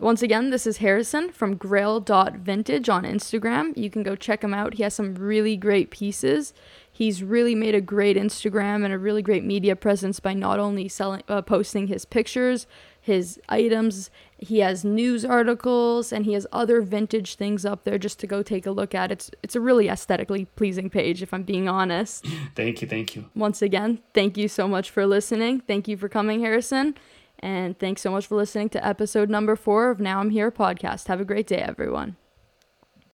Once 0.00 0.22
again, 0.22 0.50
this 0.50 0.64
is 0.64 0.76
Harrison 0.76 1.32
from 1.32 1.56
grail.vintage 1.56 2.88
on 2.88 3.02
Instagram. 3.02 3.76
You 3.76 3.90
can 3.90 4.04
go 4.04 4.14
check 4.14 4.44
him 4.44 4.54
out. 4.54 4.74
He 4.74 4.84
has 4.84 4.94
some 4.94 5.16
really 5.16 5.56
great 5.56 5.90
pieces. 5.90 6.54
He's 6.92 7.20
really 7.24 7.56
made 7.56 7.74
a 7.74 7.80
great 7.80 8.16
Instagram 8.16 8.84
and 8.84 8.94
a 8.94 8.98
really 8.98 9.22
great 9.22 9.42
media 9.42 9.74
presence 9.74 10.20
by 10.20 10.34
not 10.34 10.60
only 10.60 10.86
selling 10.86 11.24
uh, 11.26 11.42
posting 11.42 11.88
his 11.88 12.04
pictures, 12.04 12.68
his 13.04 13.38
items, 13.50 14.08
he 14.38 14.60
has 14.60 14.82
news 14.82 15.26
articles 15.26 16.10
and 16.10 16.24
he 16.24 16.32
has 16.32 16.46
other 16.52 16.80
vintage 16.80 17.34
things 17.34 17.66
up 17.66 17.84
there 17.84 17.98
just 17.98 18.18
to 18.20 18.26
go 18.26 18.42
take 18.42 18.64
a 18.64 18.70
look 18.70 18.94
at. 18.94 19.12
It's 19.12 19.30
it's 19.42 19.54
a 19.54 19.60
really 19.60 19.88
aesthetically 19.88 20.46
pleasing 20.56 20.88
page 20.88 21.22
if 21.22 21.34
I'm 21.34 21.42
being 21.42 21.68
honest. 21.68 22.26
Thank 22.54 22.80
you, 22.80 22.88
thank 22.88 23.14
you. 23.14 23.26
Once 23.34 23.60
again, 23.60 24.00
thank 24.14 24.38
you 24.38 24.48
so 24.48 24.66
much 24.66 24.90
for 24.90 25.04
listening. 25.04 25.60
Thank 25.60 25.86
you 25.86 25.98
for 25.98 26.08
coming, 26.08 26.40
Harrison. 26.40 26.94
And 27.40 27.78
thanks 27.78 28.00
so 28.00 28.10
much 28.10 28.26
for 28.26 28.36
listening 28.36 28.70
to 28.70 28.86
episode 28.86 29.28
number 29.28 29.54
four 29.54 29.90
of 29.90 30.00
Now 30.00 30.20
I'm 30.20 30.30
Here 30.30 30.50
podcast. 30.50 31.08
Have 31.08 31.20
a 31.20 31.26
great 31.26 31.46
day, 31.46 31.58
everyone. 31.58 32.16